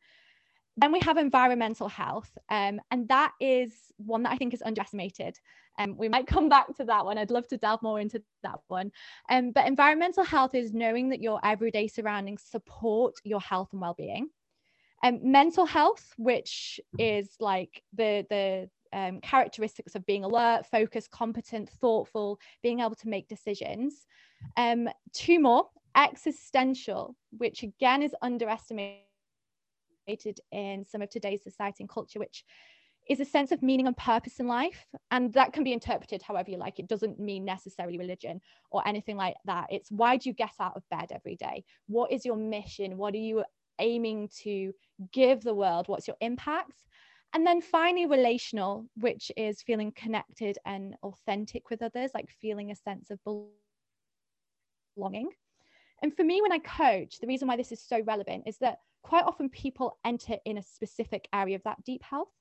Then 0.77 0.91
we 0.91 0.99
have 1.01 1.17
environmental 1.17 1.87
health, 1.87 2.35
um, 2.49 2.81
and 2.89 3.07
that 3.09 3.33
is 3.39 3.73
one 3.97 4.23
that 4.23 4.31
I 4.31 4.37
think 4.37 4.53
is 4.53 4.63
underestimated. 4.63 5.37
Um, 5.77 5.97
we 5.97 6.09
might 6.09 6.27
come 6.35 6.49
back 6.49 6.75
to 6.77 6.85
that 6.85 7.05
one. 7.05 7.17
I'd 7.17 7.31
love 7.31 7.47
to 7.49 7.57
delve 7.57 7.81
more 7.81 7.99
into 7.99 8.23
that 8.43 8.59
one. 8.67 8.91
Um, 9.29 9.51
but 9.51 9.67
environmental 9.67 10.23
health 10.23 10.55
is 10.55 10.73
knowing 10.73 11.09
that 11.09 11.21
your 11.21 11.39
everyday 11.43 11.87
surroundings 11.87 12.43
support 12.43 13.15
your 13.23 13.41
health 13.41 13.69
and 13.71 13.81
well-being. 13.81 14.29
Um, 15.03 15.19
mental 15.21 15.65
health, 15.65 16.13
which 16.17 16.79
is 16.97 17.35
like 17.39 17.83
the 17.93 18.25
the 18.29 18.69
um, 18.97 19.19
characteristics 19.21 19.95
of 19.95 20.05
being 20.05 20.23
alert, 20.23 20.65
focused, 20.67 21.11
competent, 21.11 21.69
thoughtful, 21.69 22.39
being 22.61 22.79
able 22.79 22.95
to 22.95 23.09
make 23.09 23.27
decisions. 23.27 24.05
Um, 24.55 24.87
two 25.13 25.39
more, 25.39 25.67
existential, 25.95 27.15
which 27.31 27.63
again 27.63 28.01
is 28.01 28.15
underestimated 28.21 29.01
in 30.07 30.85
some 30.85 31.01
of 31.01 31.09
today's 31.09 31.43
society 31.43 31.83
and 31.83 31.89
culture, 31.89 32.19
which 32.19 32.43
is 33.09 33.19
a 33.19 33.25
sense 33.25 33.51
of 33.51 33.61
meaning 33.61 33.87
and 33.87 33.97
purpose 33.97 34.39
in 34.39 34.47
life. 34.47 34.85
And 35.11 35.33
that 35.33 35.53
can 35.53 35.63
be 35.63 35.73
interpreted 35.73 36.21
however 36.21 36.51
you 36.51 36.57
like. 36.57 36.79
It 36.79 36.87
doesn't 36.87 37.19
mean 37.19 37.43
necessarily 37.43 37.97
religion 37.97 38.39
or 38.71 38.87
anything 38.87 39.17
like 39.17 39.35
that. 39.45 39.67
It's 39.69 39.91
why 39.91 40.17
do 40.17 40.29
you 40.29 40.33
get 40.33 40.53
out 40.59 40.75
of 40.75 40.87
bed 40.89 41.11
every 41.11 41.35
day? 41.35 41.63
What 41.87 42.11
is 42.11 42.25
your 42.25 42.37
mission? 42.37 42.97
What 42.97 43.13
are 43.13 43.17
you 43.17 43.43
aiming 43.79 44.29
to 44.43 44.71
give 45.11 45.41
the 45.41 45.53
world? 45.53 45.87
What's 45.87 46.07
your 46.07 46.17
impact? 46.21 46.83
And 47.33 47.45
then 47.45 47.61
finally, 47.61 48.05
relational, 48.05 48.85
which 48.95 49.31
is 49.35 49.61
feeling 49.61 49.91
connected 49.95 50.57
and 50.65 50.95
authentic 51.01 51.69
with 51.71 51.81
others, 51.81 52.11
like 52.13 52.29
feeling 52.29 52.71
a 52.71 52.75
sense 52.75 53.09
of 53.09 53.19
belonging. 54.95 55.29
And 56.03 56.15
for 56.15 56.23
me, 56.23 56.41
when 56.41 56.51
I 56.51 56.59
coach, 56.59 57.19
the 57.19 57.27
reason 57.27 57.47
why 57.47 57.57
this 57.57 57.71
is 57.71 57.81
so 57.81 58.01
relevant 58.05 58.43
is 58.45 58.57
that 58.59 58.77
quite 59.03 59.25
often 59.25 59.49
people 59.49 59.99
enter 60.03 60.37
in 60.45 60.57
a 60.57 60.63
specific 60.63 61.27
area 61.33 61.55
of 61.55 61.63
that 61.63 61.83
deep 61.83 62.03
health. 62.03 62.31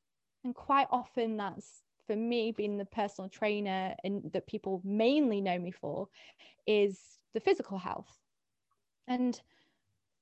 And 0.45 0.55
quite 0.55 0.89
often 0.91 1.37
that's 1.37 1.83
for 2.07 2.17
me 2.17 2.53
being 2.53 2.79
the 2.79 2.85
personal 2.85 3.29
trainer 3.29 3.95
and 4.03 4.33
that 4.33 4.47
people 4.47 4.81
mainly 4.85 5.41
know 5.41 5.59
me 5.59 5.71
for 5.71 6.09
is 6.67 6.99
the 7.35 7.41
physical 7.41 7.79
health. 7.79 8.19
And 9.07 9.41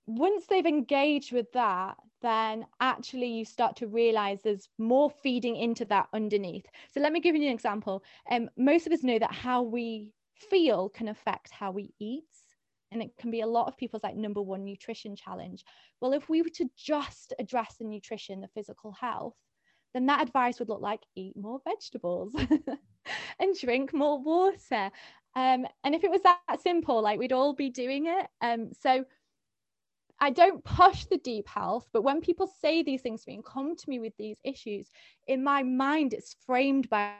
once 0.07 0.47
they've 0.47 0.67
engaged 0.67 1.33
with 1.33 1.51
that, 1.53 1.97
then 2.23 2.67
actually 2.81 3.29
you 3.29 3.45
start 3.45 3.77
to 3.77 3.87
realize 3.87 4.43
there's 4.43 4.69
more 4.79 5.11
feeding 5.11 5.57
into 5.57 5.85
that 5.87 6.09
underneath. 6.13 6.67
So 6.93 7.01
let 7.01 7.13
me 7.13 7.21
give 7.21 7.35
you 7.35 7.43
an 7.43 7.55
example. 7.55 8.03
Um, 8.31 8.51
most 8.57 8.87
of 8.87 8.93
us 8.93 9.03
know 9.03 9.19
that 9.19 9.33
how 9.33 9.63
we 9.63 10.13
feel 10.35 10.89
can 10.89 11.09
affect 11.09 11.51
how 11.51 11.71
we 11.71 11.95
eat. 11.99 12.25
And 12.93 13.03
it 13.03 13.17
can 13.19 13.31
be 13.31 13.41
a 13.41 13.47
lot 13.47 13.69
of 13.69 13.77
people's 13.77 14.03
like 14.03 14.17
number 14.17 14.43
one 14.43 14.65
nutrition 14.65 15.15
challenge. 15.15 15.65
Well, 16.01 16.13
if 16.13 16.29
we 16.29 16.43
were 16.43 16.51
to 16.51 16.69
just 16.77 17.33
address 17.39 17.77
the 17.79 17.85
nutrition, 17.85 18.41
the 18.41 18.49
physical 18.49 18.93
health, 18.93 19.37
then 19.95 20.07
that 20.07 20.23
advice 20.23 20.59
would 20.59 20.69
look 20.69 20.81
like 20.81 21.01
eat 21.17 21.37
more 21.37 21.61
vegetables 21.65 22.35
and 23.39 23.59
drink 23.61 23.93
more 23.93 24.21
water. 24.21 24.91
Um, 25.37 25.67
and 25.85 25.95
if 25.95 26.05
it 26.05 26.11
was 26.11 26.23
that 26.23 26.61
simple, 26.63 27.01
like 27.03 27.19
we'd 27.19 27.33
all 27.33 27.55
be 27.55 27.71
doing 27.71 28.07
it. 28.07 28.27
Um, 28.41 28.71
so 28.81 29.05
I 30.21 30.31
don't 30.31 30.63
push 30.65 31.05
the 31.05 31.19
deep 31.19 31.49
health, 31.49 31.89
but 31.93 32.03
when 32.03 32.21
people 32.21 32.53
say 32.61 32.83
these 32.83 33.03
things 33.03 33.25
to 33.25 33.31
me 33.31 33.37
and 33.37 33.45
come 33.45 33.75
to 33.77 33.89
me 33.89 34.01
with 34.01 34.17
these 34.19 34.37
issues, 34.45 34.89
in 35.27 35.43
my 35.43 35.63
mind, 35.63 36.13
it's 36.13 36.37
framed 36.47 36.89
by 36.91 37.15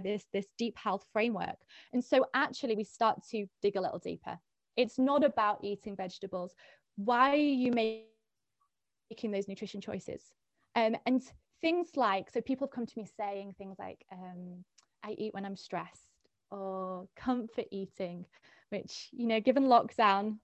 this 0.00 0.24
this 0.32 0.46
deep 0.56 0.78
health 0.78 1.04
framework 1.12 1.56
and 1.92 2.02
so 2.02 2.24
actually 2.34 2.74
we 2.74 2.84
start 2.84 3.18
to 3.30 3.46
dig 3.60 3.76
a 3.76 3.80
little 3.80 3.98
deeper 3.98 4.38
it's 4.76 4.98
not 4.98 5.24
about 5.24 5.58
eating 5.62 5.96
vegetables 5.96 6.54
why 6.96 7.30
are 7.30 7.36
you 7.36 7.72
making 7.72 9.30
those 9.30 9.48
nutrition 9.48 9.80
choices 9.80 10.32
um, 10.76 10.96
and 11.06 11.22
things 11.60 11.90
like 11.96 12.30
so 12.30 12.40
people 12.40 12.66
have 12.66 12.74
come 12.74 12.86
to 12.86 12.98
me 12.98 13.06
saying 13.16 13.54
things 13.56 13.76
like 13.78 14.04
um, 14.12 14.64
i 15.04 15.12
eat 15.18 15.34
when 15.34 15.44
i'm 15.44 15.56
stressed 15.56 16.08
or 16.50 17.06
comfort 17.16 17.66
eating 17.70 18.24
which 18.70 19.08
you 19.12 19.26
know 19.26 19.40
given 19.40 19.64
lockdown 19.64 20.36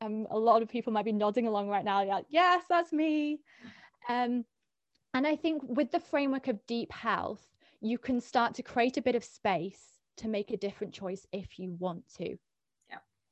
um, 0.00 0.26
a 0.30 0.38
lot 0.38 0.62
of 0.62 0.68
people 0.68 0.92
might 0.92 1.04
be 1.04 1.12
nodding 1.12 1.46
along 1.46 1.68
right 1.68 1.84
now. 1.84 2.04
Like, 2.04 2.26
yes, 2.28 2.64
that's 2.68 2.92
me. 2.92 3.40
Um, 4.08 4.44
and 5.14 5.26
I 5.26 5.36
think 5.36 5.62
with 5.64 5.90
the 5.90 6.00
framework 6.00 6.48
of 6.48 6.64
deep 6.66 6.92
health, 6.92 7.42
you 7.80 7.98
can 7.98 8.20
start 8.20 8.54
to 8.54 8.62
create 8.62 8.96
a 8.96 9.02
bit 9.02 9.14
of 9.14 9.24
space 9.24 9.80
to 10.18 10.28
make 10.28 10.50
a 10.50 10.56
different 10.56 10.92
choice 10.92 11.26
if 11.32 11.58
you 11.58 11.76
want 11.78 12.02
to. 12.18 12.36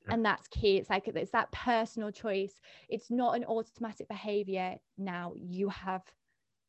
And 0.09 0.25
that's 0.25 0.49
key. 0.49 0.77
It's 0.77 0.91
like 0.91 1.09
it's 1.09 1.31
that 1.33 1.51
personal 1.53 2.11
choice. 2.11 2.61
It's 2.89 3.11
not 3.11 3.37
an 3.37 3.45
automatic 3.45 4.09
behavior. 4.09 4.77
Now 4.99 5.33
you 5.37 5.69
have 5.69 6.03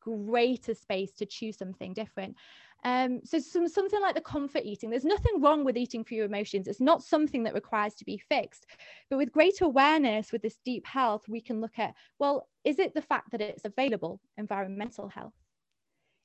greater 0.00 0.74
space 0.74 1.12
to 1.12 1.26
choose 1.26 1.56
something 1.56 1.92
different. 1.92 2.36
Um, 2.84 3.20
so 3.24 3.38
some, 3.38 3.66
something 3.66 4.00
like 4.00 4.14
the 4.14 4.20
comfort 4.20 4.62
eating, 4.64 4.90
there's 4.90 5.04
nothing 5.04 5.40
wrong 5.40 5.64
with 5.64 5.76
eating 5.76 6.04
for 6.04 6.14
your 6.14 6.26
emotions. 6.26 6.68
It's 6.68 6.80
not 6.80 7.02
something 7.02 7.42
that 7.42 7.54
requires 7.54 7.94
to 7.96 8.04
be 8.04 8.18
fixed. 8.18 8.66
But 9.10 9.18
with 9.18 9.32
greater 9.32 9.64
awareness, 9.64 10.30
with 10.32 10.42
this 10.42 10.58
deep 10.64 10.86
health, 10.86 11.28
we 11.28 11.40
can 11.40 11.60
look 11.60 11.78
at, 11.78 11.94
well, 12.18 12.48
is 12.64 12.78
it 12.78 12.94
the 12.94 13.02
fact 13.02 13.32
that 13.32 13.40
it's 13.40 13.64
available, 13.64 14.20
environmental 14.36 15.08
health? 15.08 15.34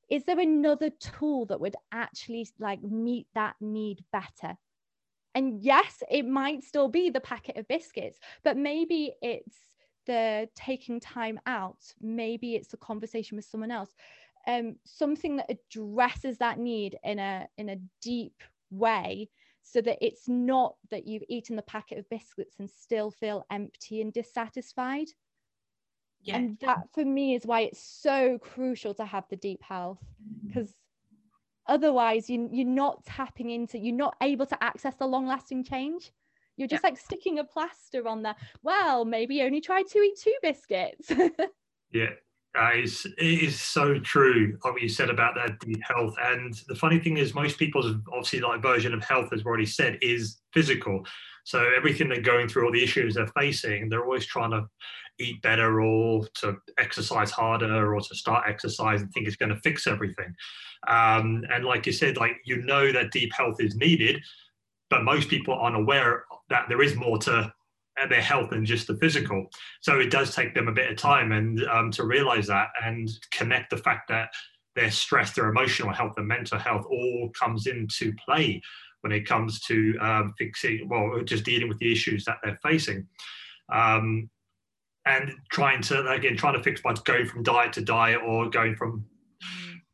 Is 0.10 0.26
there 0.26 0.40
another 0.40 0.92
tool 0.92 1.46
that 1.48 1.60
would 1.60 1.76
actually 1.92 2.48
like 2.60 2.84
meet 2.84 3.28
that 3.34 3.56
need 3.60 4.04
better? 4.12 4.58
And 5.36 5.62
yes, 5.62 6.04
it 6.12 6.26
might 6.26 6.64
still 6.64 6.88
be 6.88 7.10
the 7.10 7.20
packet 7.20 7.58
of 7.58 7.68
biscuits, 7.68 8.20
but 8.44 8.58
maybe 8.58 9.14
it's 9.22 9.58
the 10.06 10.48
taking 10.56 11.00
time 11.00 11.40
out. 11.46 11.80
Maybe 12.02 12.56
it's 12.56 12.74
a 12.74 12.78
conversation 12.78 13.36
with 13.36 13.46
someone 13.46 13.72
else 13.72 13.96
um, 14.48 14.76
something 14.86 15.38
that 15.38 15.50
addresses 15.50 16.38
that 16.40 16.60
need 16.60 16.98
in 17.04 17.20
a 17.20 17.48
in 17.58 17.70
a 17.70 17.78
deep 18.02 18.42
way 18.72 19.30
so 19.62 19.80
that 19.82 19.98
it's 20.02 20.28
not 20.28 20.76
that 20.92 21.08
you've 21.08 21.24
eaten 21.30 21.56
the 21.56 21.62
packet 21.62 21.98
of 21.98 22.10
biscuits 22.10 22.56
and 22.60 22.70
still 22.70 23.12
feel 23.12 23.46
empty 23.52 24.02
and 24.02 24.12
dissatisfied 24.12 25.08
yeah. 26.22 26.38
and 26.38 26.58
that 26.60 26.80
for 26.94 27.06
me 27.06 27.36
is 27.36 27.46
why 27.46 27.62
it's 27.62 27.82
so 27.82 28.38
crucial 28.40 28.94
to 28.94 29.06
have 29.06 29.26
the 29.30 29.38
deep 29.38 29.62
health 29.64 30.04
because 30.46 30.74
otherwise 31.68 32.30
you, 32.30 32.50
you're 32.52 32.68
not 32.68 33.04
tapping 33.06 33.52
into 33.52 33.78
you're 33.78 33.96
not 33.96 34.16
able 34.22 34.46
to 34.46 34.64
access 34.64 34.96
the 34.96 35.06
long 35.06 35.28
lasting 35.28 35.64
change. 35.64 36.12
You're 36.56 36.68
just 36.68 36.84
yeah. 36.84 36.90
like 36.90 37.00
sticking 37.00 37.40
a 37.40 37.44
plaster 37.44 38.08
on 38.08 38.22
there. 38.22 38.36
Well 38.62 39.06
maybe 39.06 39.42
only 39.42 39.62
try 39.62 39.82
to 39.84 40.00
eat 40.00 40.20
two 40.20 40.36
biscuits. 40.42 41.12
Yeah 41.92 42.10
uh, 42.60 42.72
is 42.76 43.08
is 43.18 43.60
so 43.60 44.00
true 44.00 44.58
what 44.62 44.82
you 44.82 44.90
said 44.90 45.10
about 45.10 45.34
that 45.36 45.60
deep 45.60 45.82
health. 45.84 46.16
And 46.22 46.54
the 46.68 46.76
funny 46.76 47.00
thing 47.00 47.18
is 47.18 47.34
most 47.34 47.58
people's 47.58 47.96
obviously 48.12 48.42
like 48.42 48.62
version 48.62 48.94
of 48.94 49.04
health 49.04 49.30
as 49.34 49.44
we 49.44 49.50
already 49.50 49.66
said 49.66 49.98
is 50.02 50.42
physical. 50.54 51.04
So 51.46 51.68
everything 51.76 52.10
they're 52.10 52.22
going 52.22 52.48
through 52.48 52.66
all 52.66 52.72
the 52.72 52.84
issues 52.84 53.16
they're 53.16 53.28
facing 53.28 53.90
they're 53.90 54.06
always 54.06 54.26
trying 54.26 54.52
to 54.52 54.66
eat 55.20 55.42
better 55.42 55.82
or 55.82 56.26
to 56.36 56.56
exercise 56.78 57.32
harder 57.32 57.94
or 57.94 58.02
to 58.02 58.16
start 58.16 58.46
exercise 58.48 59.02
and 59.02 59.12
think 59.12 59.28
it's 59.28 59.36
going 59.36 59.54
to 59.54 59.60
fix 59.62 59.88
everything. 59.88 60.34
Um, 60.88 61.44
and 61.52 61.66
like 61.66 61.86
you 61.86 61.92
said 61.92 62.18
like 62.18 62.38
you 62.46 62.62
know 62.64 62.92
that 62.92 63.12
deep 63.12 63.34
health 63.34 63.58
is 63.60 63.76
needed 63.76 64.22
but 64.90 65.04
most 65.04 65.28
people 65.28 65.56
aren't 65.56 65.76
aware 65.76 66.26
that 66.50 66.66
there 66.70 66.84
is 66.84 66.96
more 66.96 67.18
to 67.18 67.52
their 68.10 68.22
health 68.22 68.50
than 68.50 68.66
just 68.66 68.88
the 68.88 68.98
physical. 68.98 69.48
So 69.82 70.00
it 70.00 70.10
does 70.10 70.36
take 70.36 70.54
them 70.54 70.68
a 70.68 70.74
bit 70.74 70.92
of 70.92 70.98
time 70.98 71.32
and 71.32 71.64
um, 71.66 71.92
to 71.92 72.06
realize 72.06 72.48
that 72.48 72.70
and 72.84 73.10
connect 73.32 73.70
the 73.70 73.78
fact 73.78 74.10
that 74.10 74.30
their 74.76 74.92
stress, 74.92 75.34
their 75.34 75.50
emotional 75.50 75.94
health, 75.94 76.14
and 76.18 76.28
mental 76.28 76.58
health 76.58 76.86
all 76.90 77.32
comes 77.40 77.68
into 77.68 78.14
play 78.26 78.62
when 79.02 79.12
it 79.12 79.28
comes 79.28 79.60
to 79.62 79.96
um, 80.00 80.34
fixing, 80.38 80.88
well, 80.90 81.22
just 81.24 81.44
dealing 81.44 81.68
with 81.68 81.78
the 81.80 81.92
issues 81.92 82.26
that 82.26 82.38
they're 82.44 82.60
facing. 82.64 83.06
Um, 83.72 84.30
and 85.06 85.34
trying 85.52 85.82
to, 85.84 86.08
again, 86.08 86.38
trying 86.38 86.54
to 86.54 86.64
fix 86.64 86.82
by 86.82 86.94
going 87.04 87.26
from 87.26 87.44
diet 87.44 87.74
to 87.74 87.82
diet 87.82 88.22
or 88.26 88.50
going 88.50 88.76
from 88.76 89.06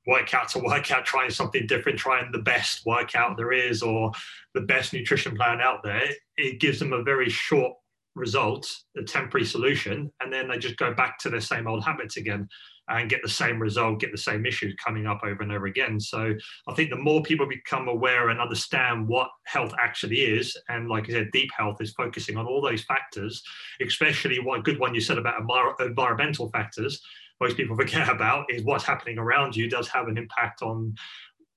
workout 0.05 0.49
to 0.49 0.59
workout, 0.59 1.05
trying 1.05 1.29
something 1.29 1.65
different, 1.67 1.97
trying 1.97 2.31
the 2.31 2.39
best 2.39 2.85
workout 2.85 3.35
there 3.35 3.51
is 3.51 3.81
or 3.81 4.11
the 4.53 4.61
best 4.61 4.93
nutrition 4.93 5.35
plan 5.35 5.61
out 5.61 5.83
there, 5.83 6.09
it 6.37 6.59
gives 6.59 6.79
them 6.79 6.93
a 6.93 7.03
very 7.03 7.29
short 7.29 7.73
result, 8.19 8.69
a 8.97 9.03
temporary 9.03 9.45
solution, 9.45 10.11
and 10.21 10.31
then 10.31 10.47
they 10.47 10.57
just 10.57 10.77
go 10.77 10.93
back 10.93 11.17
to 11.19 11.29
their 11.29 11.41
same 11.41 11.67
old 11.67 11.83
habits 11.83 12.17
again 12.17 12.47
and 12.89 13.09
get 13.09 13.21
the 13.21 13.29
same 13.29 13.59
result, 13.59 13.99
get 13.99 14.11
the 14.11 14.17
same 14.17 14.45
issues 14.45 14.75
coming 14.83 15.05
up 15.05 15.21
over 15.23 15.43
and 15.43 15.51
over 15.51 15.67
again. 15.67 15.99
So 15.99 16.33
I 16.67 16.73
think 16.73 16.89
the 16.89 16.95
more 16.95 17.21
people 17.21 17.47
become 17.47 17.87
aware 17.87 18.29
and 18.29 18.41
understand 18.41 19.07
what 19.07 19.29
health 19.45 19.73
actually 19.79 20.21
is, 20.21 20.57
and 20.69 20.89
like 20.89 21.07
I 21.09 21.13
said, 21.13 21.29
deep 21.31 21.49
health 21.55 21.77
is 21.81 21.93
focusing 21.93 22.35
on 22.37 22.47
all 22.47 22.61
those 22.61 22.83
factors, 22.83 23.41
especially 23.85 24.39
what 24.39 24.63
good 24.63 24.79
one 24.79 24.95
you 24.95 25.01
said 25.01 25.17
about 25.17 25.41
environmental 25.79 26.49
factors. 26.49 27.01
Most 27.39 27.57
people 27.57 27.75
forget 27.75 28.09
about 28.09 28.45
is 28.49 28.63
what's 28.63 28.83
happening 28.83 29.17
around 29.17 29.55
you 29.55 29.69
does 29.69 29.87
have 29.89 30.07
an 30.07 30.17
impact 30.17 30.61
on 30.61 30.95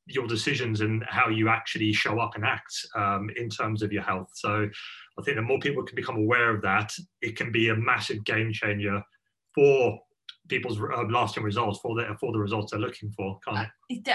your 0.07 0.27
decisions 0.27 0.81
and 0.81 1.05
how 1.07 1.29
you 1.29 1.49
actually 1.49 1.93
show 1.93 2.19
up 2.19 2.35
and 2.35 2.45
act 2.45 2.75
um, 2.97 3.31
in 3.37 3.49
terms 3.49 3.83
of 3.83 3.93
your 3.93 4.03
health. 4.03 4.29
So 4.35 4.69
I 5.19 5.23
think 5.23 5.37
the 5.37 5.43
more 5.43 5.59
people 5.59 5.83
can 5.83 5.97
become 5.97 6.17
aware 6.17 6.55
of 6.55 6.63
that, 6.63 6.93
it 7.21 7.37
can 7.37 7.53
be 7.53 7.69
a 7.69 7.77
massive 7.77 8.25
game 8.25 8.53
changer 8.53 9.03
for 9.55 9.99
people's 10.49 10.81
uh, 10.81 11.05
lasting 11.11 11.43
results 11.43 11.79
for 11.81 11.95
the 11.95 12.17
for 12.19 12.33
the 12.33 12.39
results 12.39 12.73
they're 12.73 12.81
looking 12.81 13.11
for. 13.11 13.39
Can't 13.47 13.69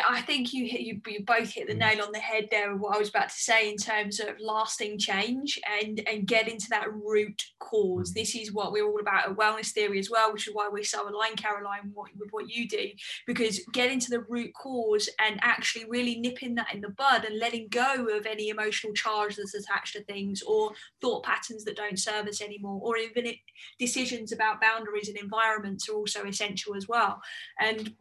I 0.08 0.22
think 0.22 0.54
you 0.54 0.68
hit, 0.68 0.82
you, 0.82 1.02
you 1.08 1.24
both 1.26 1.52
hit 1.52 1.68
the 1.68 1.74
mm. 1.74 1.80
nail 1.80 2.06
on 2.06 2.12
the 2.12 2.20
head 2.20 2.48
there 2.52 2.74
of 2.74 2.80
what 2.80 2.96
I 2.96 3.00
was 3.00 3.10
about 3.10 3.30
to 3.30 3.36
say 3.36 3.70
in 3.70 3.78
terms 3.78 4.20
of 4.20 4.30
lasting 4.40 4.98
change 4.98 5.60
and 5.82 6.02
and 6.08 6.26
get 6.26 6.48
into 6.48 6.68
that 6.70 6.94
root 6.94 7.42
cause. 7.60 8.12
Mm. 8.12 8.14
This 8.16 8.36
is 8.36 8.54
what 8.54 8.72
we're 8.72 8.88
all 8.88 9.00
about 9.00 9.30
at 9.30 9.38
Wellness 9.38 9.72
Theory 9.72 10.00
as 10.00 10.10
well, 10.10 10.32
which 10.34 10.48
is 10.48 10.54
why 10.54 10.70
we're 10.72 10.84
so 10.84 11.10
aligned, 11.10 11.38
Caroline, 11.38 11.92
what, 11.94 12.12
with 12.18 12.30
what 12.32 12.50
you 12.50 12.68
do. 12.68 12.88
Because 13.26 13.60
get 13.74 13.92
into 13.92 14.10
the 14.10 14.22
root 14.22 14.52
cause 14.54 15.10
and 15.20 15.40
actually 15.42 15.86
really 15.90 16.20
nipping 16.20 16.56
that 16.56 16.74
in 16.74 16.82
the 16.82 16.90
bud 16.90 17.26
and 17.26 17.40
letting 17.40 17.68
go 17.70 18.08
of 18.16 18.26
any 18.26 18.50
emotional 18.50 18.94
charge 18.94 19.36
that's 19.36 19.56
attached 19.56 19.94
to 19.94 20.04
things 20.04 20.42
or 20.42 20.72
thought 21.02 21.24
patterns 21.24 21.64
that 21.66 21.76
don't 21.76 22.00
serve 22.00 22.28
us 22.28 22.42
anymore, 22.42 22.80
or 22.84 22.98
even 22.98 23.26
it, 23.26 23.38
decisions 23.80 24.32
about 24.32 24.62
boundaries 24.62 25.10
and 25.10 25.18
environments 25.18 25.90
are 25.90 25.96
also 25.96 26.24
essential 26.24 26.76
as 26.76 26.88
well. 26.88 27.22
And 27.60 27.94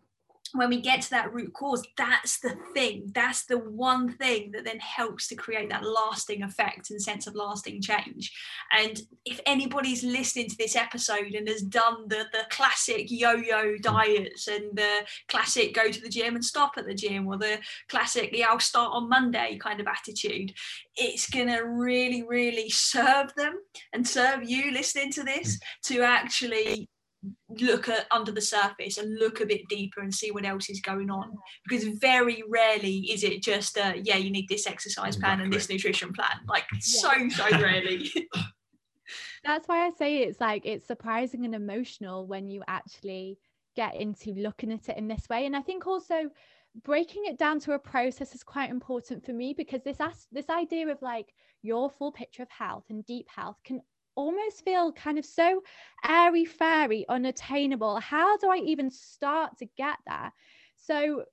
when 0.53 0.69
we 0.69 0.81
get 0.81 1.03
to 1.03 1.11
that 1.11 1.33
root 1.33 1.53
cause, 1.53 1.83
that's 1.97 2.41
the 2.41 2.57
thing, 2.75 3.11
that's 3.15 3.45
the 3.47 3.59
one 3.59 4.12
thing 4.12 4.53
that 4.53 4.65
then 4.65 4.79
helps 4.79 5.29
to 5.29 5.35
create 5.35 5.71
that 5.71 5.85
lasting 5.85 6.43
effect 6.43 6.91
and 6.91 7.00
sense 7.00 7.26
of 7.26 7.35
lasting 7.35 7.83
change. 7.83 8.33
And 8.73 9.00
if 9.25 9.41
anybody's 9.47 10.03
listening 10.03 10.49
to 10.49 10.57
this 10.57 10.76
episode 10.76 11.35
and 11.35 11.49
has 11.49 11.62
done 11.62 12.09
the, 12.09 12.26
the 12.33 12.47
classic 12.50 13.11
yo 13.11 13.33
yo 13.33 13.76
diets 13.79 14.49
and 14.49 14.76
the 14.76 15.07
classic 15.29 15.75
go 15.75 15.91
to 15.91 16.00
the 16.00 16.09
gym 16.09 16.35
and 16.35 16.45
stop 16.45 16.73
at 16.76 16.87
the 16.87 16.95
gym, 16.95 17.26
or 17.26 17.38
the 17.38 17.59
classic, 17.88 18.31
yeah, 18.33 18.49
I'll 18.49 18.61
start 18.61 18.93
on 18.93 19.09
Monday 19.09 19.59
kind 19.59 19.81
of 19.81 19.87
attitude, 19.87 20.53
it's 20.97 21.29
going 21.29 21.49
to 21.49 21.61
really, 21.61 22.23
really 22.23 22.71
serve 22.71 23.35
them 23.37 23.59
and 23.93 24.07
serve 24.07 24.49
you 24.49 24.73
listening 24.73 25.12
to 25.12 25.23
this 25.23 25.57
mm. 25.57 25.61
to 25.85 26.03
actually 26.03 26.88
look 27.61 27.88
at 27.88 28.06
under 28.11 28.33
the 28.33 28.40
surface 28.40 28.99
and 28.99 29.18
look 29.18 29.40
a 29.40 29.47
bit 29.47 29.68
deeper 29.68 30.00
and 30.00 30.14
see 30.14 30.30
what 30.30 30.45
else 30.45 30.68
is 30.68 30.80
going 30.80 31.11
on 31.11 31.33
because 31.68 31.85
very 31.99 32.42
rarely 32.49 32.99
is 33.11 33.25
it 33.25 33.42
just 33.42 33.78
uh, 33.78 33.95
yeah 34.02 34.16
you 34.16 34.30
need 34.30 34.49
this 34.49 34.66
exercise 34.66 35.16
plan 35.16 35.40
exactly. 35.40 35.45
and 35.45 35.52
this 35.52 35.68
nutrition 35.68 36.12
plan 36.12 36.38
like 36.49 36.64
yeah. 36.73 36.78
so 36.80 37.11
so 37.28 37.50
rarely 37.61 38.11
That's 39.45 39.68
why 39.68 39.87
I 39.87 39.90
say 39.90 40.18
it's 40.18 40.40
like 40.40 40.66
it's 40.66 40.87
surprising 40.87 41.45
and 41.45 41.54
emotional 41.54 42.26
when 42.26 42.49
you 42.49 42.62
actually 42.66 43.38
get 43.76 43.95
into 43.95 44.33
looking 44.33 44.73
at 44.73 44.88
it 44.88 44.97
in 44.97 45.06
this 45.06 45.28
way. 45.28 45.47
And 45.47 45.56
I 45.56 45.62
think 45.62 45.87
also 45.87 46.30
breaking 46.83 47.25
it 47.26 47.38
down 47.38 47.61
to 47.61 47.73
a 47.73 47.78
process 47.78 48.35
is 48.35 48.42
quite 48.42 48.71
important 48.71 49.25
for 49.25 49.33
me 49.33 49.54
because 49.56 49.83
this 49.83 49.99
this 50.33 50.50
idea 50.50 50.88
of 50.88 51.00
like 51.00 51.33
your 51.62 51.90
full 51.90 52.12
picture 52.12 52.42
of 52.42 52.50
health 52.50 52.85
and 52.90 53.06
deep 53.06 53.28
health 53.35 53.56
can 53.64 53.80
almost 54.16 54.64
feel 54.64 54.92
kind 54.92 55.18
of 55.18 55.25
so 55.25 55.62
airy 56.08 56.44
fairy 56.44 57.04
unattainable 57.08 58.00
how 58.00 58.37
do 58.38 58.50
i 58.50 58.56
even 58.56 58.90
start 58.90 59.56
to 59.58 59.66
get 59.76 59.96
there 60.06 60.32
so 60.76 61.25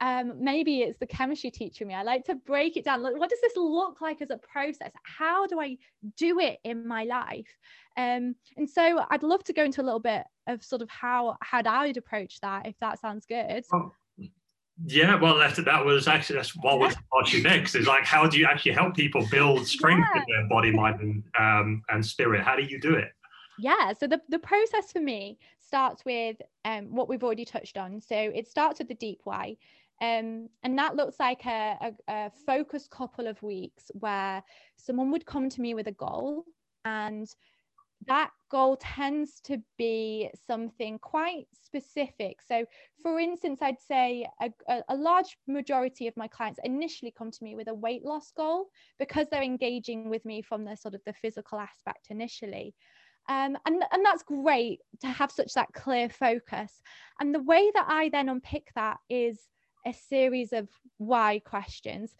um, 0.00 0.34
maybe 0.38 0.82
it's 0.82 0.98
the 0.98 1.06
chemistry 1.06 1.50
teacher 1.50 1.84
me. 1.84 1.94
I 1.94 2.02
like 2.02 2.24
to 2.24 2.34
break 2.34 2.76
it 2.76 2.84
down. 2.84 3.02
What 3.02 3.30
does 3.30 3.40
this 3.40 3.56
look 3.56 4.00
like 4.00 4.20
as 4.22 4.30
a 4.30 4.38
process? 4.38 4.90
How 5.02 5.46
do 5.46 5.60
I 5.60 5.76
do 6.16 6.38
it 6.40 6.58
in 6.64 6.86
my 6.86 7.04
life? 7.04 7.48
Um, 7.96 8.34
and 8.56 8.68
so 8.68 9.04
I'd 9.10 9.22
love 9.22 9.44
to 9.44 9.52
go 9.52 9.64
into 9.64 9.80
a 9.80 9.84
little 9.84 10.00
bit 10.00 10.24
of 10.46 10.62
sort 10.62 10.82
of 10.82 10.90
how 10.90 11.36
how 11.40 11.62
I'd 11.64 11.96
approach 11.96 12.40
that, 12.40 12.66
if 12.66 12.78
that 12.80 13.00
sounds 13.00 13.26
good. 13.26 13.64
Yeah, 14.86 15.16
well, 15.16 15.38
that, 15.38 15.56
that 15.64 15.84
was 15.84 16.06
actually 16.06 16.36
that's 16.36 16.54
what 16.56 16.78
was 16.78 16.94
ask 17.20 17.32
you 17.32 17.42
next. 17.42 17.74
Is 17.74 17.86
like, 17.86 18.04
how 18.04 18.26
do 18.26 18.38
you 18.38 18.46
actually 18.46 18.72
help 18.72 18.94
people 18.94 19.26
build 19.30 19.66
strength 19.66 20.06
yeah. 20.14 20.22
in 20.22 20.26
their 20.28 20.48
body, 20.48 20.70
mind, 20.70 21.00
and 21.00 21.24
um, 21.38 21.82
and 21.88 22.04
spirit? 22.04 22.42
How 22.42 22.56
do 22.56 22.62
you 22.62 22.80
do 22.80 22.94
it? 22.94 23.12
Yeah, 23.58 23.92
so 23.92 24.06
the 24.06 24.20
the 24.28 24.38
process 24.38 24.92
for 24.92 25.00
me 25.00 25.38
starts 25.58 26.04
with 26.04 26.36
um, 26.64 26.94
what 26.94 27.08
we've 27.08 27.24
already 27.24 27.44
touched 27.44 27.76
on. 27.76 28.00
So 28.00 28.16
it 28.16 28.46
starts 28.46 28.78
with 28.78 28.88
the 28.88 28.94
deep 28.94 29.20
why. 29.24 29.56
Um, 30.00 30.48
and 30.62 30.78
that 30.78 30.94
looks 30.94 31.18
like 31.18 31.44
a, 31.44 31.76
a, 31.80 31.92
a 32.08 32.30
focused 32.46 32.90
couple 32.90 33.26
of 33.26 33.42
weeks 33.42 33.90
where 33.94 34.44
someone 34.76 35.10
would 35.10 35.26
come 35.26 35.50
to 35.50 35.60
me 35.60 35.74
with 35.74 35.88
a 35.88 35.92
goal 35.92 36.44
and 36.84 37.28
that 38.06 38.30
goal 38.50 38.78
tends 38.80 39.40
to 39.40 39.58
be 39.76 40.30
something 40.46 40.98
quite 40.98 41.46
specific. 41.52 42.38
So, 42.46 42.64
for 43.02 43.18
instance, 43.18 43.60
I'd 43.60 43.80
say 43.80 44.26
a, 44.40 44.50
a, 44.88 44.96
large 44.96 45.36
majority 45.46 46.06
of 46.06 46.16
my 46.16 46.28
clients 46.28 46.60
initially 46.64 47.12
come 47.16 47.30
to 47.30 47.44
me 47.44 47.54
with 47.54 47.68
a 47.68 47.74
weight 47.74 48.04
loss 48.04 48.32
goal 48.36 48.66
because 48.98 49.26
they're 49.30 49.42
engaging 49.42 50.08
with 50.08 50.24
me 50.24 50.42
from 50.42 50.64
the 50.64 50.76
sort 50.76 50.94
of 50.94 51.00
the 51.06 51.12
physical 51.12 51.58
aspect 51.58 52.06
initially. 52.10 52.74
Um, 53.28 53.58
and, 53.66 53.82
and 53.92 54.04
that's 54.04 54.22
great 54.22 54.80
to 55.00 55.06
have 55.08 55.30
such 55.30 55.52
that 55.54 55.72
clear 55.74 56.08
focus. 56.08 56.80
And 57.20 57.34
the 57.34 57.42
way 57.42 57.70
that 57.74 57.86
I 57.88 58.08
then 58.08 58.30
unpick 58.30 58.68
that 58.74 58.96
is 59.10 59.40
a 59.86 59.92
series 59.92 60.52
of 60.52 60.68
why 60.96 61.40
questions 61.44 62.14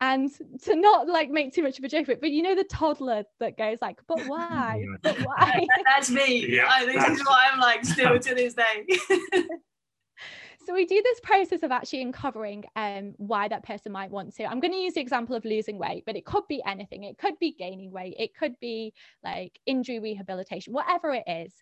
and 0.00 0.30
to 0.62 0.76
not 0.76 1.08
like 1.08 1.30
make 1.30 1.52
too 1.52 1.62
much 1.62 1.78
of 1.78 1.84
a 1.84 1.88
joke 1.88 2.02
of 2.02 2.10
it, 2.10 2.20
but 2.20 2.30
you 2.30 2.42
know 2.42 2.54
the 2.54 2.64
toddler 2.64 3.24
that 3.40 3.58
goes 3.58 3.78
like, 3.82 4.00
"But 4.06 4.26
why? 4.26 4.84
but 5.02 5.18
why?" 5.24 5.66
That's 5.84 6.10
me. 6.10 6.46
Yeah, 6.46 6.68
I, 6.68 6.86
this 6.86 7.04
is 7.08 7.26
what 7.26 7.38
I'm 7.52 7.58
like 7.58 7.84
still 7.84 8.18
to 8.18 8.34
this 8.34 8.54
day. 8.54 8.86
so 10.66 10.72
we 10.72 10.86
do 10.86 11.02
this 11.02 11.18
process 11.20 11.62
of 11.64 11.72
actually 11.72 12.02
uncovering 12.02 12.64
um, 12.76 13.14
why 13.16 13.48
that 13.48 13.64
person 13.64 13.90
might 13.90 14.10
want 14.10 14.36
to. 14.36 14.44
I'm 14.44 14.60
going 14.60 14.72
to 14.72 14.78
use 14.78 14.94
the 14.94 15.00
example 15.00 15.34
of 15.34 15.44
losing 15.44 15.78
weight, 15.78 16.04
but 16.06 16.14
it 16.14 16.24
could 16.24 16.46
be 16.48 16.62
anything. 16.64 17.02
It 17.02 17.18
could 17.18 17.38
be 17.40 17.56
gaining 17.58 17.90
weight. 17.90 18.14
It 18.18 18.36
could 18.36 18.54
be 18.60 18.92
like 19.24 19.58
injury 19.66 19.98
rehabilitation, 19.98 20.72
whatever 20.72 21.12
it 21.12 21.24
is. 21.26 21.54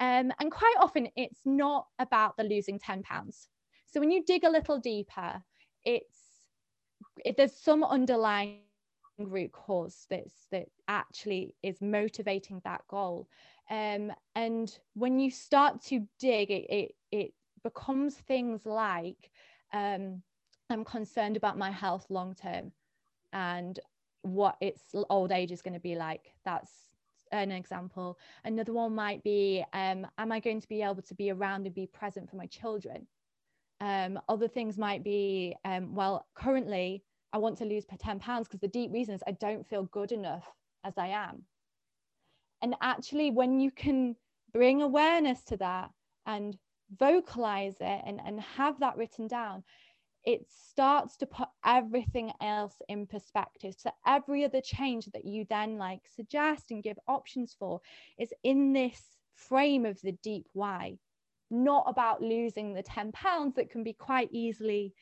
Um, 0.00 0.32
and 0.40 0.50
quite 0.50 0.74
often, 0.80 1.08
it's 1.14 1.40
not 1.44 1.86
about 2.00 2.36
the 2.36 2.42
losing 2.42 2.80
10 2.80 3.04
pounds. 3.04 3.48
So 3.86 4.00
when 4.00 4.10
you 4.10 4.24
dig 4.24 4.42
a 4.42 4.50
little 4.50 4.80
deeper, 4.80 5.40
it's 5.84 6.23
if 7.24 7.36
there's 7.36 7.52
some 7.52 7.84
underlying 7.84 8.58
root 8.58 8.78
cause 8.82 9.28
that's 9.38 9.56
that 9.60 9.78
actually 9.98 10.94
is 11.02 11.20
motivating 11.20 12.60
that 12.64 12.82
goal. 12.88 13.28
Um, 13.70 14.12
and 14.34 14.76
when 14.94 15.18
you 15.18 15.30
start 15.30 15.80
to 15.82 16.06
dig, 16.18 16.50
it 16.50 16.66
it, 16.68 16.94
it 17.10 17.32
becomes 17.62 18.16
things 18.16 18.66
like 18.66 19.30
um, 19.72 20.22
I'm 20.70 20.84
concerned 20.84 21.36
about 21.36 21.58
my 21.58 21.70
health 21.70 22.06
long 22.10 22.34
term 22.34 22.72
and 23.32 23.78
what 24.22 24.56
its 24.60 24.94
old 25.10 25.32
age 25.32 25.52
is 25.52 25.62
going 25.62 25.74
to 25.74 25.80
be 25.80 25.94
like. 25.96 26.34
That's 26.44 26.94
an 27.32 27.50
example. 27.50 28.18
Another 28.44 28.72
one 28.72 28.94
might 28.94 29.22
be 29.22 29.64
um, 29.72 30.06
Am 30.18 30.32
I 30.32 30.40
going 30.40 30.60
to 30.60 30.68
be 30.68 30.82
able 30.82 31.02
to 31.02 31.14
be 31.14 31.30
around 31.30 31.66
and 31.66 31.74
be 31.74 31.86
present 31.86 32.30
for 32.30 32.36
my 32.36 32.46
children? 32.46 33.06
Um, 33.80 34.18
other 34.28 34.48
things 34.48 34.78
might 34.78 35.04
be, 35.04 35.56
um, 35.64 35.94
well, 35.94 36.26
currently 36.34 37.02
I 37.32 37.38
want 37.38 37.58
to 37.58 37.64
lose 37.64 37.84
10 37.84 38.20
pounds 38.20 38.46
because 38.46 38.60
the 38.60 38.68
deep 38.68 38.92
reason 38.92 39.14
is 39.14 39.22
I 39.26 39.32
don't 39.32 39.66
feel 39.66 39.84
good 39.84 40.12
enough 40.12 40.46
as 40.84 40.94
I 40.96 41.08
am. 41.08 41.42
And 42.62 42.76
actually, 42.80 43.30
when 43.30 43.60
you 43.60 43.70
can 43.70 44.16
bring 44.52 44.82
awareness 44.82 45.42
to 45.44 45.56
that 45.58 45.90
and 46.26 46.56
vocalize 46.98 47.76
it 47.80 48.02
and, 48.06 48.20
and 48.24 48.40
have 48.40 48.78
that 48.80 48.96
written 48.96 49.26
down, 49.26 49.64
it 50.24 50.46
starts 50.48 51.16
to 51.18 51.26
put 51.26 51.48
everything 51.64 52.32
else 52.40 52.76
in 52.88 53.06
perspective. 53.06 53.74
So 53.76 53.90
every 54.06 54.44
other 54.44 54.60
change 54.60 55.06
that 55.06 55.24
you 55.24 55.44
then 55.50 55.76
like 55.76 56.00
suggest 56.14 56.70
and 56.70 56.82
give 56.82 56.98
options 57.06 57.54
for 57.58 57.80
is 58.18 58.32
in 58.42 58.72
this 58.72 59.02
frame 59.34 59.84
of 59.84 60.00
the 60.00 60.12
deep 60.22 60.46
why 60.52 60.96
not 61.62 61.84
about 61.86 62.22
losing 62.22 62.74
the 62.74 62.82
10 62.82 63.12
pounds 63.12 63.54
that 63.54 63.70
can 63.70 63.84
be 63.84 63.92
quite 63.92 64.28
easily 64.32 64.94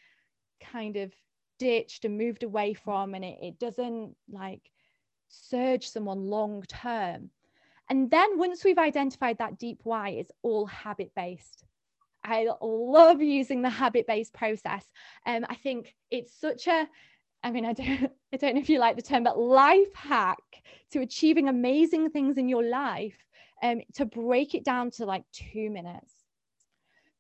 kind 0.61 0.97
of 0.97 1.13
ditched 1.59 2.05
and 2.05 2.19
moved 2.19 2.43
away 2.43 2.75
from 2.75 3.15
and 3.15 3.25
it, 3.25 3.39
it 3.43 3.59
doesn't 3.59 4.15
like 4.31 4.71
surge 5.29 5.89
someone 5.89 6.27
long 6.27 6.63
term. 6.69 7.31
And 7.89 8.11
then 8.11 8.39
once 8.39 8.65
we've 8.65 8.79
identified 8.79 9.39
that 9.39 9.59
deep 9.59 9.81
why 9.83 10.11
it's 10.11 10.33
all 10.43 10.67
habit 10.67 11.13
based 11.15 11.65
i 12.25 12.47
love 12.61 13.21
using 13.21 13.63
the 13.63 13.71
habit 13.71 14.07
based 14.07 14.33
process. 14.33 14.87
And 15.27 15.45
um, 15.45 15.51
i 15.51 15.57
think 15.57 15.95
it's 16.11 16.33
such 16.41 16.67
a 16.69 16.89
I 17.45 17.51
mean, 17.51 17.67
I 17.67 17.73
don't, 17.73 18.13
I 18.33 18.37
don't 18.37 18.55
know 18.55 18.61
if 18.61 18.71
you 18.71 18.79
like 18.79 18.97
the 18.97 19.03
term, 19.03 19.25
but 19.25 19.39
life 19.39 19.93
hack 19.95 20.39
to 20.93 21.01
achieving 21.01 21.49
amazing 21.49 22.11
things 22.11 22.39
in 22.39 22.49
your 22.49 22.63
life, 22.63 23.17
um, 23.63 23.81
to 23.95 24.05
break 24.05 24.55
it 24.55 24.65
down 24.65 24.91
to 24.93 25.07
like 25.07 25.25
two 25.33 25.71
minutes 25.71 26.13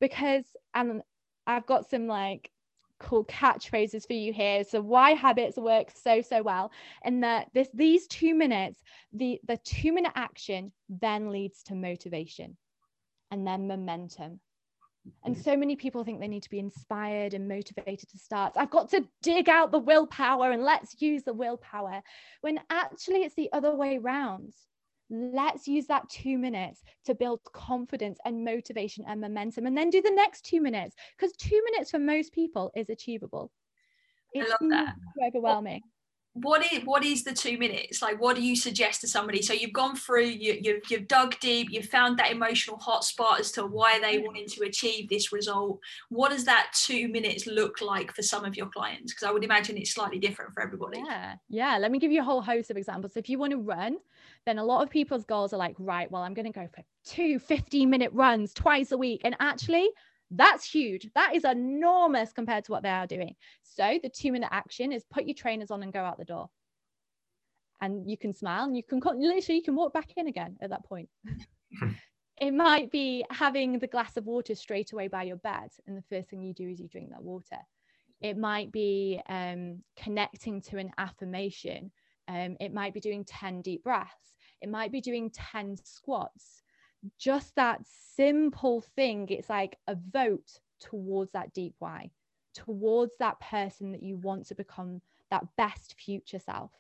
because 0.03 0.45
and 0.75 1.01
I've 1.47 1.65
got 1.65 1.89
some 1.89 2.07
like 2.09 2.51
cool 2.99 3.25
catchphrases 3.25 4.07
for 4.07 4.13
you 4.13 4.33
here. 4.33 4.65
So 4.65 4.81
why 4.81 5.13
habits 5.13 5.57
work 5.57 5.93
so 5.95 6.21
so 6.21 6.43
well, 6.43 6.73
and 7.05 7.23
that 7.23 7.49
this 7.55 7.69
these 7.73 8.07
two 8.09 8.35
minutes, 8.35 8.83
the 9.13 9.41
the 9.47 9.59
two 9.65 9.93
minute 9.93 10.13
action 10.15 10.73
then 10.89 11.31
leads 11.31 11.63
to 11.65 11.75
motivation, 11.75 12.57
and 13.31 13.47
then 13.47 13.69
momentum. 13.69 14.41
And 15.25 15.37
so 15.37 15.57
many 15.57 15.75
people 15.75 16.05
think 16.05 16.21
they 16.21 16.29
need 16.29 16.45
to 16.45 16.51
be 16.51 16.61
inspired 16.61 17.35
and 17.35 17.49
motivated 17.49 18.09
to 18.11 18.19
start. 18.19 18.53
I've 18.57 18.71
got 18.71 18.89
to 18.91 19.05
dig 19.21 19.49
out 19.49 19.73
the 19.73 19.79
willpower 19.81 20.53
and 20.53 20.63
let's 20.63 21.01
use 21.03 21.25
the 21.25 21.33
willpower. 21.33 22.03
When 22.41 22.61
actually 22.71 23.23
it's 23.23 23.35
the 23.35 23.53
other 23.53 23.75
way 23.75 23.99
around 23.99 24.53
let's 25.13 25.69
use 25.69 25.87
that 25.87 26.09
two 26.09 26.39
minutes 26.39 26.83
to 27.05 27.15
build 27.15 27.41
confidence 27.53 28.19
and 28.25 28.45
motivation 28.45 29.05
and 29.07 29.21
momentum 29.21 29.67
and 29.67 29.77
then 29.77 29.91
do 29.91 30.01
the 30.01 30.11
next 30.11 30.43
two 30.43 30.61
minutes 30.61 30.97
because 31.17 31.37
two 31.37 31.63
minutes 31.71 31.91
for 31.91 31.99
most 31.99 32.33
people 32.33 32.73
is 32.75 32.89
achievable. 32.89 33.51
It's 34.33 34.51
I 34.51 34.65
love 34.65 34.71
that. 34.71 34.95
overwhelming. 35.29 35.83
What 36.35 36.65
is 36.73 36.83
what 36.85 37.05
is 37.05 37.25
the 37.25 37.35
two 37.35 37.59
minutes? 37.59 38.01
Like 38.01 38.19
what 38.19 38.37
do 38.37 38.43
you 38.43 38.57
suggest 38.57 39.03
to 39.03 39.07
somebody? 39.07 39.43
So 39.43 39.53
you've 39.53 39.75
gone 39.75 39.97
through 39.97 40.29
you, 40.29 40.59
you've, 40.63 40.81
you've 40.91 41.07
dug 41.07 41.39
deep 41.41 41.69
you've 41.71 41.91
found 41.91 42.19
that 42.19 42.31
emotional 42.31 42.79
hotspot 42.79 43.39
as 43.39 43.53
to 43.53 43.67
why 43.67 43.99
they 44.01 44.17
mm-hmm. 44.17 44.29
wanted 44.29 44.49
to 44.49 44.65
achieve 44.65 45.11
this 45.11 45.31
result. 45.31 45.79
What 46.09 46.31
does 46.31 46.47
that 46.47 46.73
two 46.75 47.09
minutes 47.09 47.47
look 47.47 47.83
like 47.83 48.15
for 48.15 48.23
some 48.23 48.47
of 48.47 48.57
your 48.57 48.69
clients? 48.69 49.13
Because 49.13 49.29
i 49.29 49.31
would 49.31 49.45
imagine 49.45 49.77
it's 49.77 49.93
slightly 49.93 50.19
different 50.19 50.55
for 50.55 50.63
everybody. 50.63 51.03
Yeah 51.07 51.35
yeah 51.51 51.77
let 51.77 51.93
me 51.93 51.99
give 51.99 52.11
you 52.11 52.23
a 52.23 52.25
whole 52.25 52.41
host 52.41 52.71
of 52.71 52.79
examples. 52.79 53.13
So 53.13 53.19
if 53.19 53.29
you 53.29 53.39
want 53.39 53.51
to 53.51 53.59
run 53.59 53.99
then 54.47 54.59
a 54.59 54.65
lot 54.65 54.83
of 54.83 54.91
people's 54.91 55.25
goals 55.25 55.53
are 55.53 55.59
like 55.59 55.77
right 55.79 56.11
well 56.11 56.23
i'm 56.23 56.35
going 56.35 56.51
to 56.51 56.53
go 56.53 56.69
for 56.75 56.83
two 57.05 57.39
15 57.39 57.89
minute 57.89 58.11
runs 58.13 58.53
twice 58.53 58.93
a 58.93 58.99
week 58.99 59.21
and 59.25 59.37
actually 59.41 59.89
that's 60.35 60.69
huge. 60.69 61.09
That 61.15 61.35
is 61.35 61.45
enormous 61.45 62.33
compared 62.33 62.65
to 62.65 62.73
what 62.73 62.83
they 62.83 62.89
are 62.89 63.07
doing. 63.07 63.37
So 63.63 63.99
the 64.03 64.09
two 64.09 64.33
minute 64.33 64.49
action 64.51 64.93
is 64.93 65.05
put 65.05 65.25
your 65.25 65.35
trainers 65.35 65.71
on 65.71 65.83
and 65.83 65.93
go 65.93 66.01
out 66.01 66.19
the 66.19 66.25
door. 66.25 66.49
And 67.81 68.09
you 68.09 68.17
can 68.17 68.33
smile 68.33 68.65
and 68.65 68.77
you 68.77 68.83
can 68.83 69.01
literally 69.01 69.57
you 69.57 69.63
can 69.63 69.75
walk 69.75 69.93
back 69.93 70.11
in 70.17 70.29
again 70.29 70.57
at 70.63 70.71
that 70.71 70.85
point. 70.85 71.09
it 72.41 72.53
might 72.53 72.91
be 72.91 73.25
having 73.31 73.79
the 73.79 73.87
glass 73.87 74.17
of 74.17 74.25
water 74.25 74.55
straight 74.55 74.93
away 74.93 75.09
by 75.09 75.25
your 75.25 75.37
bed, 75.37 75.71
and 75.87 75.97
the 75.97 76.05
first 76.09 76.31
thing 76.31 76.43
you 76.43 76.55
do 76.55 76.69
is 76.69 76.81
you 76.81 76.89
drink 76.89 77.11
that 77.11 77.23
water. 77.23 77.59
It 78.21 78.39
might 78.39 78.71
be 78.71 79.21
um, 79.29 79.83
connecting 79.97 80.61
to 80.63 80.79
an 80.79 80.93
affirmation. 80.97 81.91
Um, 82.29 82.57
it 82.61 82.73
might 82.73 82.95
be 82.95 83.01
doing 83.01 83.25
10 83.25 83.63
deep 83.63 83.85
breaths. 83.85 84.35
It 84.61 84.71
might 84.71 84.93
be 84.93 85.01
doing 85.01 85.31
10 85.31 85.77
squats 85.85 86.63
just 87.19 87.55
that 87.57 87.81
simple 88.17 88.81
thing, 88.95 89.27
it's 89.29 89.51
like 89.51 89.77
a 89.87 89.97
vote 90.13 90.61
towards 90.81 91.33
that 91.33 91.53
deep 91.53 91.75
why, 91.79 92.11
towards 92.55 93.13
that 93.19 93.41
person 93.41 93.93
that 93.93 94.03
you 94.03 94.17
want 94.17 94.47
to 94.47 94.55
become 94.55 95.01
that 95.31 95.45
best 95.57 95.95
future 95.99 96.39
self. 96.39 96.71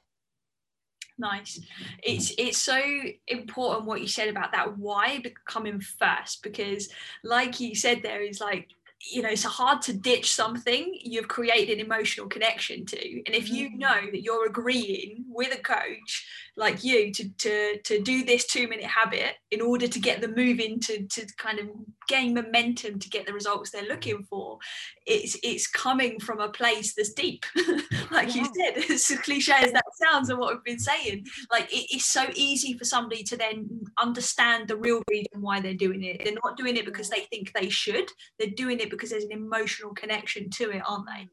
Nice. 1.18 1.61
It's 2.02 2.33
it's 2.38 2.59
so 2.59 2.81
important 3.26 3.87
what 3.87 4.00
you 4.00 4.09
said 4.09 4.28
about 4.28 4.52
that 4.52 4.78
why 4.78 5.22
coming 5.46 5.78
first 5.78 6.42
because 6.42 6.88
like 7.22 7.61
you 7.61 7.74
said 7.74 8.00
there 8.02 8.22
is 8.22 8.40
like 8.40 8.70
you 9.10 9.22
know 9.22 9.28
it's 9.28 9.44
hard 9.44 9.82
to 9.82 9.92
ditch 9.92 10.32
something 10.34 10.96
you've 11.02 11.28
created 11.28 11.78
an 11.78 11.84
emotional 11.84 12.28
connection 12.28 12.86
to. 12.86 13.22
And 13.26 13.34
if 13.34 13.50
you 13.50 13.76
know 13.76 13.88
mm. 13.88 14.10
that 14.12 14.22
you're 14.22 14.46
agreeing 14.46 15.24
with 15.28 15.54
a 15.54 15.62
coach 15.62 16.26
like 16.56 16.84
you 16.84 17.10
to 17.12 17.28
to 17.30 17.78
to 17.82 18.00
do 18.02 18.24
this 18.24 18.46
two 18.46 18.68
minute 18.68 18.84
habit 18.84 19.34
in 19.50 19.60
order 19.60 19.88
to 19.88 19.98
get 19.98 20.20
them 20.20 20.34
moving 20.36 20.78
to 20.78 21.06
to 21.06 21.26
kind 21.38 21.58
of 21.58 21.66
gain 22.08 22.34
momentum 22.34 22.98
to 22.98 23.08
get 23.08 23.26
the 23.26 23.32
results 23.32 23.70
they're 23.70 23.88
looking 23.88 24.22
for 24.24 24.58
it's 25.06 25.36
it's 25.42 25.66
coming 25.66 26.20
from 26.20 26.40
a 26.40 26.48
place 26.48 26.94
that's 26.94 27.12
deep. 27.12 27.44
Like 28.10 28.34
yeah. 28.34 28.42
you 28.42 28.48
said 28.54 28.90
as 28.90 29.06
cliche 29.22 29.52
as 29.52 29.72
that 29.72 29.84
sounds 29.94 30.28
and 30.28 30.38
what 30.38 30.52
we've 30.52 30.64
been 30.64 30.78
saying 30.78 31.24
like 31.50 31.66
it's 31.70 32.04
so 32.06 32.24
easy 32.34 32.76
for 32.76 32.84
somebody 32.84 33.22
to 33.24 33.36
then 33.36 33.68
understand 34.00 34.68
the 34.68 34.76
real 34.76 35.02
reason 35.08 35.40
why 35.40 35.60
they're 35.60 35.72
doing 35.74 36.02
it. 36.02 36.22
They're 36.22 36.34
not 36.44 36.56
doing 36.56 36.76
it 36.76 36.84
because 36.84 37.08
they 37.08 37.20
think 37.30 37.52
they 37.52 37.70
should. 37.70 38.08
They're 38.38 38.50
doing 38.50 38.80
it 38.80 38.90
because 38.92 39.11
there's 39.11 39.24
an 39.24 39.33
emotional 39.33 39.92
connection 39.94 40.48
to 40.50 40.70
it 40.70 40.83
aren't 40.87 41.07
they 41.07 41.28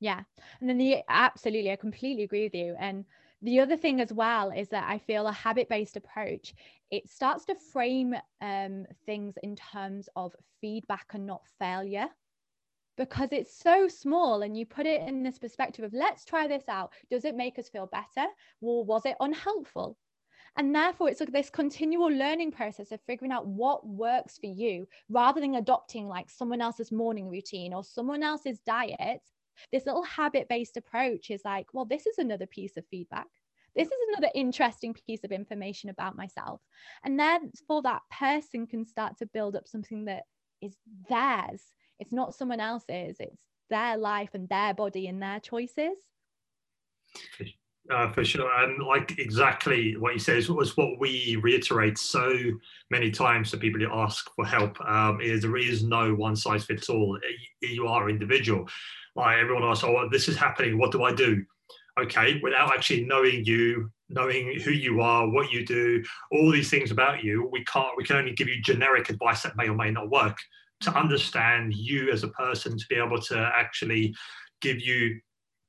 yeah 0.00 0.20
and 0.60 0.68
then 0.68 0.78
the 0.78 0.98
absolutely 1.08 1.70
i 1.70 1.76
completely 1.76 2.24
agree 2.24 2.44
with 2.44 2.54
you 2.54 2.76
and 2.78 3.04
the 3.44 3.60
other 3.60 3.76
thing 3.76 4.00
as 4.00 4.10
well 4.10 4.50
is 4.50 4.68
that 4.70 4.88
I 4.88 4.96
feel 4.96 5.26
a 5.26 5.32
habit 5.32 5.68
based 5.68 5.98
approach, 5.98 6.54
it 6.90 7.10
starts 7.10 7.44
to 7.44 7.54
frame 7.54 8.14
um, 8.40 8.86
things 9.04 9.34
in 9.42 9.54
terms 9.54 10.08
of 10.16 10.34
feedback 10.62 11.08
and 11.12 11.26
not 11.26 11.42
failure 11.58 12.08
because 12.96 13.28
it's 13.32 13.54
so 13.54 13.86
small 13.86 14.42
and 14.42 14.56
you 14.56 14.64
put 14.64 14.86
it 14.86 15.06
in 15.06 15.22
this 15.22 15.38
perspective 15.38 15.84
of 15.84 15.92
let's 15.92 16.24
try 16.24 16.46
this 16.46 16.64
out. 16.68 16.92
Does 17.10 17.26
it 17.26 17.36
make 17.36 17.58
us 17.58 17.68
feel 17.68 17.86
better? 17.86 18.26
or 18.62 18.82
was 18.82 19.04
it 19.04 19.16
unhelpful? 19.20 19.98
And 20.56 20.74
therefore, 20.74 21.08
it's 21.08 21.20
like 21.20 21.32
this 21.32 21.50
continual 21.50 22.10
learning 22.10 22.52
process 22.52 22.92
of 22.92 23.00
figuring 23.06 23.32
out 23.32 23.46
what 23.46 23.86
works 23.86 24.38
for 24.38 24.46
you 24.46 24.86
rather 25.08 25.40
than 25.40 25.56
adopting 25.56 26.06
like 26.06 26.30
someone 26.30 26.60
else's 26.60 26.92
morning 26.92 27.28
routine 27.28 27.74
or 27.74 27.82
someone 27.82 28.22
else's 28.22 28.60
diet 28.60 29.20
this 29.72 29.86
little 29.86 30.02
habit 30.02 30.48
based 30.48 30.76
approach 30.76 31.30
is 31.30 31.42
like, 31.44 31.66
well, 31.72 31.84
this 31.84 32.06
is 32.06 32.18
another 32.18 32.46
piece 32.46 32.76
of 32.76 32.86
feedback. 32.90 33.26
This 33.76 33.88
is 33.88 33.98
another 34.12 34.30
interesting 34.34 34.94
piece 35.06 35.24
of 35.24 35.32
information 35.32 35.90
about 35.90 36.16
myself. 36.16 36.60
And 37.04 37.18
then 37.18 37.50
for 37.66 37.82
that 37.82 38.02
person 38.10 38.66
can 38.66 38.86
start 38.86 39.18
to 39.18 39.26
build 39.26 39.56
up 39.56 39.66
something 39.66 40.04
that 40.04 40.22
is 40.62 40.76
theirs. 41.08 41.62
It's 41.98 42.12
not 42.12 42.34
someone 42.34 42.60
else's, 42.60 43.16
it's 43.18 43.40
their 43.70 43.96
life 43.96 44.30
and 44.34 44.48
their 44.48 44.74
body 44.74 45.08
and 45.08 45.20
their 45.20 45.40
choices. 45.40 45.96
Uh, 47.90 48.10
for 48.12 48.24
sure, 48.24 48.50
and 48.62 48.82
like 48.82 49.18
exactly 49.18 49.94
what 49.98 50.14
you 50.14 50.18
said 50.18 50.38
is, 50.38 50.48
was 50.48 50.74
what 50.74 50.98
we 50.98 51.36
reiterate 51.42 51.98
so 51.98 52.34
many 52.90 53.10
times 53.10 53.50
to 53.50 53.58
people 53.58 53.78
who 53.78 53.92
ask 53.92 54.24
for 54.34 54.46
help. 54.46 54.80
Um, 54.80 55.20
is 55.20 55.42
there 55.42 55.58
is 55.58 55.84
no 55.84 56.14
one 56.14 56.34
size 56.34 56.64
fits 56.64 56.88
all. 56.88 57.18
You 57.60 57.86
are 57.86 58.08
individual. 58.08 58.66
Like 59.16 59.36
everyone 59.36 59.64
asks, 59.64 59.84
oh, 59.84 60.08
this 60.10 60.28
is 60.28 60.36
happening. 60.36 60.78
What 60.78 60.92
do 60.92 61.02
I 61.02 61.12
do? 61.12 61.44
Okay, 62.00 62.40
without 62.42 62.72
actually 62.72 63.04
knowing 63.04 63.44
you, 63.44 63.90
knowing 64.08 64.58
who 64.60 64.70
you 64.70 65.02
are, 65.02 65.28
what 65.28 65.52
you 65.52 65.66
do, 65.66 66.02
all 66.32 66.50
these 66.50 66.70
things 66.70 66.90
about 66.90 67.22
you, 67.22 67.50
we 67.52 67.64
can't. 67.66 67.96
We 67.98 68.04
can 68.04 68.16
only 68.16 68.32
give 68.32 68.48
you 68.48 68.62
generic 68.62 69.10
advice 69.10 69.42
that 69.42 69.56
may 69.56 69.68
or 69.68 69.76
may 69.76 69.90
not 69.90 70.08
work. 70.08 70.38
To 70.80 70.98
understand 70.98 71.74
you 71.74 72.10
as 72.10 72.24
a 72.24 72.28
person, 72.28 72.78
to 72.78 72.84
be 72.88 72.96
able 72.96 73.20
to 73.20 73.52
actually 73.54 74.14
give 74.62 74.80
you 74.80 75.20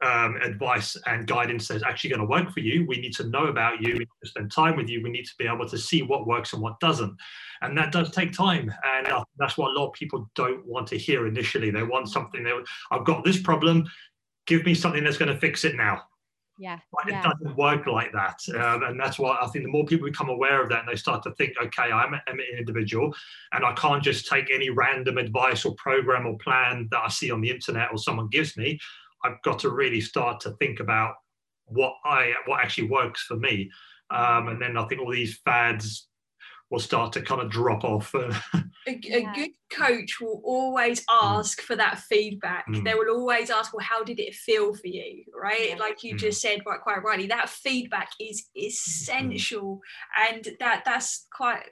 um, 0.01 0.35
advice 0.37 0.97
and 1.05 1.25
guidance 1.25 1.67
that's 1.67 1.83
actually 1.83 2.09
going 2.09 2.19
to 2.21 2.27
work 2.27 2.51
for 2.51 2.59
you. 2.59 2.85
We 2.87 2.99
need 2.99 3.15
to 3.15 3.27
know 3.27 3.45
about 3.45 3.81
you. 3.81 3.93
We 3.93 3.99
need 3.99 4.09
to 4.23 4.29
spend 4.29 4.51
time 4.51 4.75
with 4.75 4.89
you. 4.89 5.01
We 5.01 5.09
need 5.09 5.25
to 5.25 5.35
be 5.37 5.47
able 5.47 5.67
to 5.69 5.77
see 5.77 6.01
what 6.01 6.27
works 6.27 6.53
and 6.53 6.61
what 6.61 6.79
doesn't. 6.79 7.15
And 7.61 7.77
that 7.77 7.91
does 7.91 8.11
take 8.11 8.33
time. 8.33 8.71
And 8.85 9.07
that's 9.37 9.57
what 9.57 9.71
a 9.71 9.79
lot 9.79 9.87
of 9.87 9.93
people 9.93 10.29
don't 10.35 10.65
want 10.65 10.87
to 10.87 10.97
hear 10.97 11.27
initially. 11.27 11.71
They 11.71 11.83
want 11.83 12.09
something 12.09 12.43
that 12.43 12.65
I've 12.91 13.05
got 13.05 13.23
this 13.23 13.41
problem. 13.41 13.85
Give 14.47 14.65
me 14.65 14.75
something 14.75 15.03
that's 15.03 15.17
going 15.17 15.33
to 15.33 15.39
fix 15.39 15.63
it 15.63 15.75
now. 15.75 16.03
Yeah. 16.57 16.79
But 16.91 17.11
yeah. 17.11 17.19
it 17.19 17.23
doesn't 17.23 17.57
work 17.57 17.85
like 17.85 18.11
that. 18.13 18.39
Um, 18.55 18.83
and 18.83 18.99
that's 18.99 19.19
why 19.19 19.37
I 19.41 19.47
think 19.47 19.65
the 19.65 19.71
more 19.71 19.85
people 19.85 20.07
become 20.07 20.29
aware 20.29 20.61
of 20.61 20.69
that 20.69 20.79
and 20.79 20.87
they 20.87 20.95
start 20.95 21.23
to 21.23 21.31
think, 21.31 21.53
okay, 21.61 21.91
I'm, 21.91 22.13
I'm 22.13 22.39
an 22.39 22.57
individual 22.57 23.13
and 23.51 23.65
I 23.65 23.73
can't 23.73 24.03
just 24.03 24.27
take 24.27 24.49
any 24.53 24.69
random 24.69 25.17
advice 25.17 25.65
or 25.65 25.75
program 25.75 26.25
or 26.25 26.37
plan 26.37 26.87
that 26.91 27.01
I 27.03 27.09
see 27.09 27.31
on 27.31 27.41
the 27.41 27.49
internet 27.49 27.89
or 27.91 27.97
someone 27.97 28.29
gives 28.29 28.55
me. 28.55 28.79
I've 29.25 29.41
got 29.43 29.59
to 29.59 29.69
really 29.69 30.01
start 30.01 30.39
to 30.41 30.51
think 30.51 30.79
about 30.79 31.15
what 31.65 31.93
I 32.05 32.33
what 32.45 32.61
actually 32.61 32.89
works 32.89 33.23
for 33.23 33.35
me. 33.35 33.71
Um, 34.11 34.49
and 34.49 34.61
then 34.61 34.77
I 34.77 34.85
think 34.85 35.01
all 35.01 35.11
these 35.11 35.39
fads 35.43 36.07
will 36.69 36.79
start 36.79 37.13
to 37.13 37.21
kind 37.21 37.41
of 37.41 37.49
drop 37.49 37.83
off. 37.83 38.13
a, 38.15 38.31
a 38.87 38.99
yeah. 39.01 39.33
good 39.33 39.51
coach 39.71 40.19
will 40.19 40.41
always 40.43 41.01
mm. 41.01 41.05
ask 41.21 41.59
mm. 41.59 41.63
for 41.63 41.75
that 41.75 41.99
feedback. 41.99 42.65
Mm. 42.67 42.83
They 42.83 42.93
will 42.93 43.09
always 43.09 43.49
ask, 43.49 43.73
"Well, 43.73 43.85
how 43.85 44.03
did 44.03 44.19
it 44.19 44.33
feel 44.33 44.73
for 44.73 44.87
you?" 44.87 45.23
Right, 45.33 45.69
yeah. 45.69 45.75
like 45.77 46.03
you 46.03 46.15
mm. 46.15 46.19
just 46.19 46.41
said, 46.41 46.63
quite 46.63 46.81
quite 46.81 47.03
rightly. 47.03 47.27
That 47.27 47.49
feedback 47.49 48.09
is 48.19 48.45
mm. 48.57 48.67
essential, 48.67 49.81
and 50.29 50.47
that 50.59 50.83
that's 50.85 51.27
quite 51.35 51.63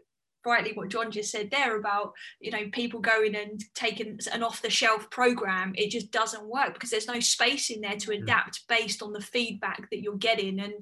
rightly 0.46 0.74
what 0.74 0.90
John 0.90 1.12
just 1.12 1.32
said 1.32 1.52
there 1.52 1.78
about 1.78 2.14
you 2.40 2.52
know 2.52 2.70
people 2.72 3.00
going 3.00 3.36
and 3.36 3.62
taking 3.74 4.20
an 4.32 4.44
off 4.44 4.62
the 4.62 4.70
shelf 4.70 5.10
program 5.10 5.74
it 5.76 5.90
just 5.90 6.12
doesn't 6.12 6.48
work 6.48 6.74
because 6.74 6.90
there's 6.90 7.08
no 7.08 7.20
space 7.20 7.70
in 7.70 7.82
there 7.82 7.98
to 7.98 8.12
adapt 8.12 8.68
based 8.68 9.02
on 9.02 9.14
the 9.14 9.22
feedback 9.22 9.90
that 9.90 10.02
you're 10.02 10.16
getting. 10.18 10.60
And 10.60 10.74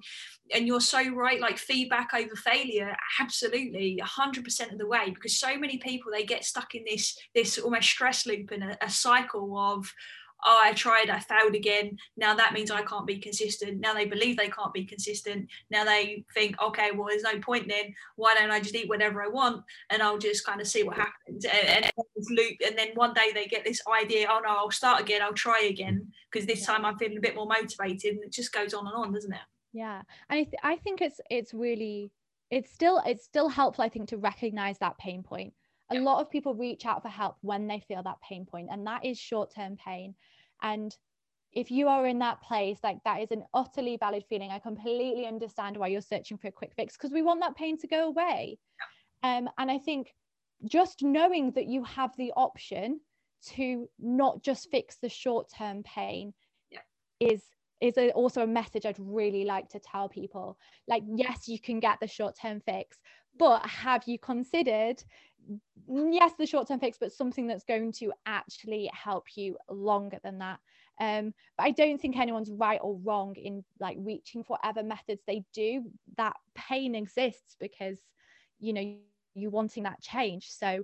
and 0.53 0.67
you're 0.67 0.81
so 0.81 1.09
right 1.09 1.39
like 1.39 1.57
feedback 1.57 2.09
over 2.13 2.35
failure 2.35 2.95
absolutely 3.19 4.01
100% 4.03 4.71
of 4.71 4.77
the 4.77 4.87
way 4.87 5.09
because 5.09 5.39
so 5.39 5.57
many 5.57 5.77
people 5.77 6.11
they 6.11 6.25
get 6.25 6.43
stuck 6.43 6.75
in 6.75 6.83
this 6.85 7.17
this 7.33 7.57
almost 7.57 7.89
stress 7.89 8.25
loop 8.25 8.51
and 8.51 8.63
a, 8.63 8.85
a 8.85 8.89
cycle 8.89 9.57
of 9.57 9.91
oh, 10.45 10.61
I 10.63 10.73
tried, 10.73 11.09
I 11.09 11.19
failed 11.19 11.55
again. 11.55 11.97
Now 12.17 12.35
that 12.35 12.53
means 12.53 12.71
I 12.71 12.83
can't 12.83 13.07
be 13.07 13.17
consistent. 13.17 13.79
Now 13.79 13.93
they 13.93 14.05
believe 14.05 14.37
they 14.37 14.49
can't 14.49 14.73
be 14.73 14.85
consistent. 14.85 15.47
Now 15.69 15.83
they 15.83 16.23
think, 16.33 16.61
okay, 16.61 16.91
well, 16.91 17.07
there's 17.07 17.23
no 17.23 17.39
point 17.39 17.67
then. 17.67 17.93
Why 18.15 18.35
don't 18.35 18.51
I 18.51 18.59
just 18.59 18.75
eat 18.75 18.89
whatever 18.89 19.23
I 19.23 19.27
want 19.27 19.63
and 19.89 20.01
I'll 20.01 20.17
just 20.17 20.45
kind 20.45 20.61
of 20.61 20.67
see 20.67 20.83
what 20.83 20.97
happens? 20.97 21.45
And, 21.45 21.85
and 21.85 21.93
loop. 22.29 22.57
And 22.65 22.77
then 22.77 22.89
one 22.95 23.13
day 23.13 23.31
they 23.33 23.45
get 23.45 23.63
this 23.63 23.81
idea, 23.87 24.27
oh 24.29 24.41
no, 24.43 24.49
I'll 24.49 24.71
start 24.71 25.01
again, 25.01 25.21
I'll 25.21 25.33
try 25.33 25.61
again 25.61 26.07
because 26.31 26.47
this 26.47 26.65
time 26.65 26.85
I'm 26.85 26.97
feeling 26.97 27.17
a 27.17 27.21
bit 27.21 27.35
more 27.35 27.47
motivated. 27.47 28.15
And 28.15 28.23
it 28.23 28.31
just 28.31 28.53
goes 28.53 28.73
on 28.73 28.87
and 28.87 28.95
on, 28.95 29.13
doesn't 29.13 29.33
it? 29.33 29.39
Yeah, 29.73 30.01
and 30.29 30.39
I, 30.39 30.43
th- 30.43 30.55
I 30.63 30.75
think 30.75 31.01
it's 31.01 31.21
it's 31.29 31.53
really 31.53 32.11
it's 32.49 32.69
still 32.71 33.01
it's 33.05 33.23
still 33.23 33.47
helpful. 33.47 33.85
I 33.85 33.89
think 33.89 34.09
to 34.09 34.17
recognize 34.17 34.77
that 34.79 34.97
pain 34.97 35.23
point 35.23 35.53
a 35.91 35.99
lot 35.99 36.21
of 36.21 36.29
people 36.29 36.53
reach 36.55 36.85
out 36.85 37.01
for 37.01 37.09
help 37.09 37.37
when 37.41 37.67
they 37.67 37.79
feel 37.79 38.03
that 38.03 38.21
pain 38.27 38.45
point 38.45 38.69
and 38.71 38.85
that 38.87 39.05
is 39.05 39.17
short-term 39.17 39.77
pain. 39.77 40.15
And 40.61 40.95
if 41.53 41.69
you 41.69 41.87
are 41.87 42.07
in 42.07 42.19
that 42.19 42.41
place 42.41 42.77
like 42.83 42.97
that 43.03 43.21
is 43.21 43.31
an 43.31 43.43
utterly 43.53 43.97
valid 43.97 44.23
feeling. 44.29 44.51
I 44.51 44.59
completely 44.59 45.25
understand 45.25 45.75
why 45.75 45.87
you're 45.87 46.01
searching 46.01 46.37
for 46.37 46.47
a 46.47 46.51
quick 46.51 46.71
fix 46.75 46.95
because 46.95 47.11
we 47.11 47.21
want 47.21 47.41
that 47.41 47.55
pain 47.55 47.77
to 47.79 47.87
go 47.87 48.07
away. 48.07 48.57
Um, 49.23 49.49
and 49.59 49.69
i 49.69 49.77
think 49.77 50.13
just 50.65 51.03
knowing 51.03 51.51
that 51.51 51.67
you 51.67 51.83
have 51.83 52.11
the 52.17 52.31
option 52.35 52.99
to 53.43 53.89
not 53.99 54.41
just 54.43 54.69
fix 54.69 54.97
the 54.97 55.09
short-term 55.09 55.83
pain 55.83 56.33
yeah. 56.69 56.79
is 57.19 57.41
is 57.81 57.97
a, 57.97 58.11
also 58.11 58.43
a 58.43 58.47
message 58.47 58.85
I'd 58.85 58.99
really 58.99 59.43
like 59.43 59.67
to 59.69 59.79
tell 59.79 60.07
people. 60.07 60.57
Like, 60.87 61.01
yes, 61.15 61.47
you 61.47 61.59
can 61.59 61.79
get 61.79 61.99
the 61.99 62.07
short 62.07 62.35
term 62.39 62.61
fix, 62.61 62.97
but 63.39 63.65
have 63.65 64.03
you 64.05 64.19
considered 64.19 65.03
yes 65.87 66.33
the 66.37 66.45
short 66.45 66.67
term 66.67 66.79
fix 66.79 66.97
but 66.97 67.11
something 67.11 67.47
that's 67.47 67.63
going 67.63 67.91
to 67.91 68.11
actually 68.25 68.89
help 68.93 69.25
you 69.35 69.57
longer 69.69 70.17
than 70.23 70.39
that. 70.39 70.59
Um, 70.99 71.33
but 71.57 71.63
i 71.63 71.71
don't 71.71 71.99
think 71.99 72.17
anyone's 72.17 72.51
right 72.51 72.79
or 72.81 72.97
wrong 73.03 73.35
in 73.35 73.63
like 73.79 73.97
reaching 73.99 74.43
for 74.43 74.57
whatever 74.61 74.83
methods 74.87 75.21
they 75.25 75.43
do. 75.53 75.83
That 76.17 76.35
pain 76.55 76.95
exists 76.95 77.55
because 77.59 77.99
you 78.59 78.73
know 78.73 78.81
you 78.81 79.49
wanting 79.49 79.83
that 79.83 80.01
change. 80.01 80.49
So 80.49 80.83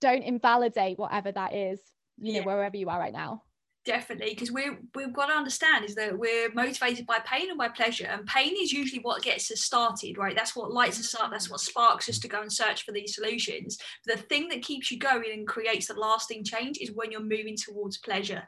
don't 0.00 0.22
invalidate 0.22 0.98
whatever 0.98 1.32
that 1.32 1.54
is 1.54 1.80
you 2.18 2.34
know 2.34 2.42
wherever 2.42 2.76
you 2.76 2.88
are 2.88 2.98
right 2.98 3.12
now 3.12 3.42
definitely 3.84 4.30
because 4.30 4.52
we 4.52 4.64
we've 4.94 5.12
got 5.12 5.26
to 5.26 5.32
understand 5.32 5.84
is 5.84 5.94
that 5.94 6.18
we're 6.18 6.52
motivated 6.52 7.06
by 7.06 7.18
pain 7.24 7.48
and 7.48 7.58
by 7.58 7.68
pleasure 7.68 8.06
and 8.06 8.26
pain 8.26 8.54
is 8.60 8.72
usually 8.72 9.00
what 9.00 9.22
gets 9.22 9.50
us 9.50 9.60
started 9.60 10.18
right? 10.18 10.36
That's 10.36 10.54
what 10.54 10.72
lights 10.72 11.00
us 11.00 11.14
up 11.14 11.30
that's 11.30 11.50
what 11.50 11.60
sparks 11.60 12.08
us 12.08 12.18
to 12.20 12.28
go 12.28 12.42
and 12.42 12.52
search 12.52 12.84
for 12.84 12.92
these 12.92 13.14
solutions. 13.14 13.78
The 14.06 14.16
thing 14.16 14.48
that 14.48 14.62
keeps 14.62 14.90
you 14.90 14.98
going 14.98 15.30
and 15.32 15.46
creates 15.46 15.86
the 15.86 15.94
lasting 15.94 16.44
change 16.44 16.78
is 16.78 16.92
when 16.94 17.10
you're 17.10 17.20
moving 17.20 17.56
towards 17.56 17.98
pleasure 17.98 18.42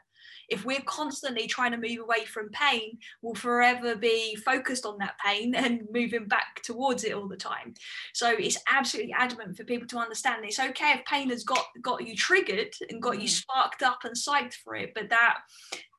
if 0.49 0.65
we're 0.65 0.81
constantly 0.85 1.47
trying 1.47 1.71
to 1.71 1.77
move 1.77 1.99
away 1.99 2.25
from 2.25 2.49
pain 2.49 2.97
we'll 3.21 3.33
forever 3.33 3.95
be 3.95 4.35
focused 4.35 4.85
on 4.85 4.97
that 4.97 5.15
pain 5.23 5.55
and 5.55 5.81
moving 5.91 6.27
back 6.27 6.61
towards 6.63 7.03
it 7.03 7.13
all 7.13 7.27
the 7.27 7.37
time 7.37 7.73
so 8.13 8.29
it's 8.29 8.57
absolutely 8.71 9.13
adamant 9.13 9.55
for 9.55 9.63
people 9.63 9.87
to 9.87 9.97
understand 9.97 10.43
it's 10.43 10.59
okay 10.59 10.93
if 10.93 11.05
pain 11.05 11.29
has 11.29 11.43
got 11.43 11.65
got 11.81 12.05
you 12.05 12.15
triggered 12.15 12.73
and 12.89 13.01
got 13.01 13.15
mm. 13.15 13.21
you 13.21 13.27
sparked 13.27 13.83
up 13.83 13.99
and 14.03 14.15
psyched 14.15 14.55
for 14.63 14.75
it 14.75 14.91
but 14.93 15.09
that 15.09 15.39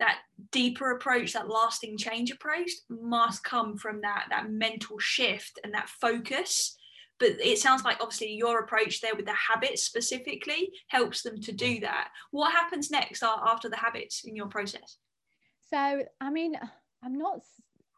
that 0.01 0.19
deeper 0.51 0.93
approach 0.93 1.33
that 1.33 1.49
lasting 1.49 1.97
change 1.97 2.31
approach 2.31 2.71
must 2.89 3.45
come 3.45 3.77
from 3.77 4.01
that 4.01 4.27
that 4.31 4.51
mental 4.51 4.99
shift 4.99 5.59
and 5.65 5.75
that 5.75 5.89
focus 5.89 6.77
but 7.19 7.31
it 7.41 7.59
sounds 7.59 7.85
like 7.85 7.99
obviously 8.01 8.33
your 8.33 8.61
approach 8.61 9.01
there 9.01 9.15
with 9.15 9.27
the 9.27 9.35
habits 9.35 9.83
specifically 9.83 10.71
helps 10.89 11.23
them 11.23 11.41
to 11.43 11.53
do 11.53 11.81
that. 11.81 12.09
What 12.31 12.53
happens 12.53 12.91
next 12.91 13.23
after 13.23 13.69
the 13.69 13.77
habits 13.77 14.25
in 14.25 14.35
your 14.35 14.49
process? 14.49 14.99
So 15.71 16.05
i 16.21 16.31
mean 16.31 16.55
i'm 17.03 17.19
not 17.19 17.41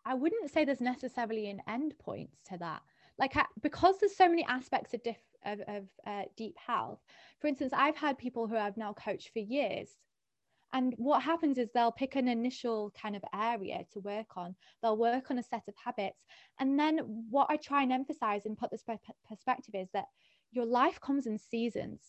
i 0.05 0.15
wouldn't 0.15 0.51
say 0.51 0.65
there's 0.65 0.81
necessarily 0.81 1.51
an 1.51 1.61
end 1.69 1.95
point 1.99 2.31
to 2.51 2.59
that. 2.59 2.83
Like 3.19 3.35
because 3.63 3.97
there's 3.99 4.17
so 4.17 4.29
many 4.29 4.45
aspects 4.45 4.93
of, 4.93 5.03
diff, 5.03 5.17
of, 5.45 5.61
of 5.67 5.85
uh, 6.07 6.23
deep 6.37 6.57
health. 6.59 7.01
For 7.41 7.49
instance 7.49 7.73
i've 7.75 7.97
had 7.97 8.19
people 8.19 8.47
who 8.47 8.57
i've 8.57 8.77
now 8.77 8.93
coached 8.93 9.31
for 9.33 9.41
years 9.41 9.89
and 10.73 10.95
what 10.97 11.23
happens 11.23 11.59
is 11.59 11.69
they'll 11.73 11.93
pick 11.93 12.17
an 12.17 12.29
initial 12.29 12.93
kind 13.01 13.17
of 13.17 13.25
area 13.35 13.85
to 13.93 14.01
work 14.01 14.37
on. 14.37 14.55
They'll 14.83 14.97
work 14.97 15.31
on 15.31 15.39
a 15.39 15.43
set 15.43 15.63
of 15.69 15.75
habits. 15.83 16.19
And 16.59 16.79
then 16.79 16.99
what 17.31 17.47
I 17.51 17.57
try 17.57 17.83
and 17.83 17.93
emphasize 17.93 18.47
and 18.47 18.59
put 18.59 18.71
this 18.71 18.85
perspective 19.29 19.75
is 19.75 19.89
that 19.93 20.07
your 20.51 20.67
life 20.67 21.01
comes 21.01 21.27
in 21.27 21.39
seasons. 21.39 22.01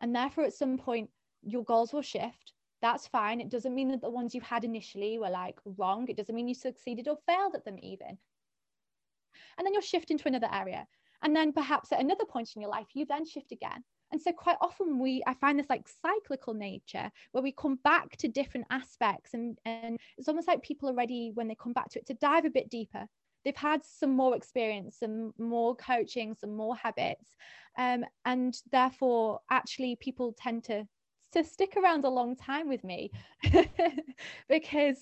And 0.00 0.14
therefore, 0.14 0.44
at 0.44 0.52
some 0.52 0.78
point, 0.78 1.10
your 1.42 1.64
goals 1.64 1.92
will 1.92 2.02
shift. 2.02 2.52
That's 2.80 3.06
fine. 3.06 3.40
It 3.40 3.50
doesn't 3.50 3.74
mean 3.74 3.88
that 3.90 4.00
the 4.00 4.10
ones 4.10 4.34
you 4.34 4.40
had 4.40 4.64
initially 4.64 5.18
were 5.18 5.30
like 5.30 5.58
wrong. 5.64 6.08
It 6.08 6.16
doesn't 6.16 6.34
mean 6.34 6.48
you 6.48 6.54
succeeded 6.54 7.06
or 7.06 7.18
failed 7.26 7.54
at 7.54 7.64
them, 7.64 7.78
even. 7.80 8.18
And 9.56 9.64
then 9.64 9.72
you'll 9.72 9.82
shift 9.82 10.10
into 10.10 10.26
another 10.26 10.48
area. 10.52 10.86
And 11.22 11.36
then 11.36 11.52
perhaps 11.52 11.92
at 11.92 12.00
another 12.00 12.24
point 12.24 12.50
in 12.56 12.62
your 12.62 12.70
life, 12.70 12.88
you 12.94 13.06
then 13.06 13.24
shift 13.24 13.52
again. 13.52 13.84
And 14.12 14.20
so 14.20 14.32
quite 14.32 14.58
often 14.60 14.98
we 14.98 15.22
I 15.26 15.34
find 15.34 15.58
this 15.58 15.70
like 15.70 15.88
cyclical 16.04 16.54
nature 16.54 17.10
where 17.32 17.42
we 17.42 17.52
come 17.52 17.78
back 17.82 18.16
to 18.18 18.28
different 18.28 18.66
aspects 18.70 19.34
and, 19.34 19.58
and 19.64 19.98
it's 20.18 20.28
almost 20.28 20.46
like 20.48 20.62
people 20.62 20.90
are 20.90 20.94
ready 20.94 21.32
when 21.34 21.48
they 21.48 21.54
come 21.54 21.72
back 21.72 21.88
to 21.90 21.98
it 21.98 22.06
to 22.06 22.14
dive 22.14 22.44
a 22.44 22.50
bit 22.50 22.68
deeper. 22.68 23.06
They've 23.44 23.56
had 23.56 23.84
some 23.84 24.10
more 24.10 24.36
experience, 24.36 24.98
some 25.00 25.32
more 25.38 25.74
coaching, 25.74 26.34
some 26.34 26.54
more 26.54 26.76
habits. 26.76 27.34
Um, 27.76 28.04
and 28.24 28.54
therefore 28.70 29.40
actually 29.50 29.96
people 29.96 30.34
tend 30.38 30.64
to 30.64 30.86
to 31.32 31.42
stick 31.42 31.74
around 31.76 32.04
a 32.04 32.10
long 32.10 32.36
time 32.36 32.68
with 32.68 32.84
me 32.84 33.10
because 34.50 34.98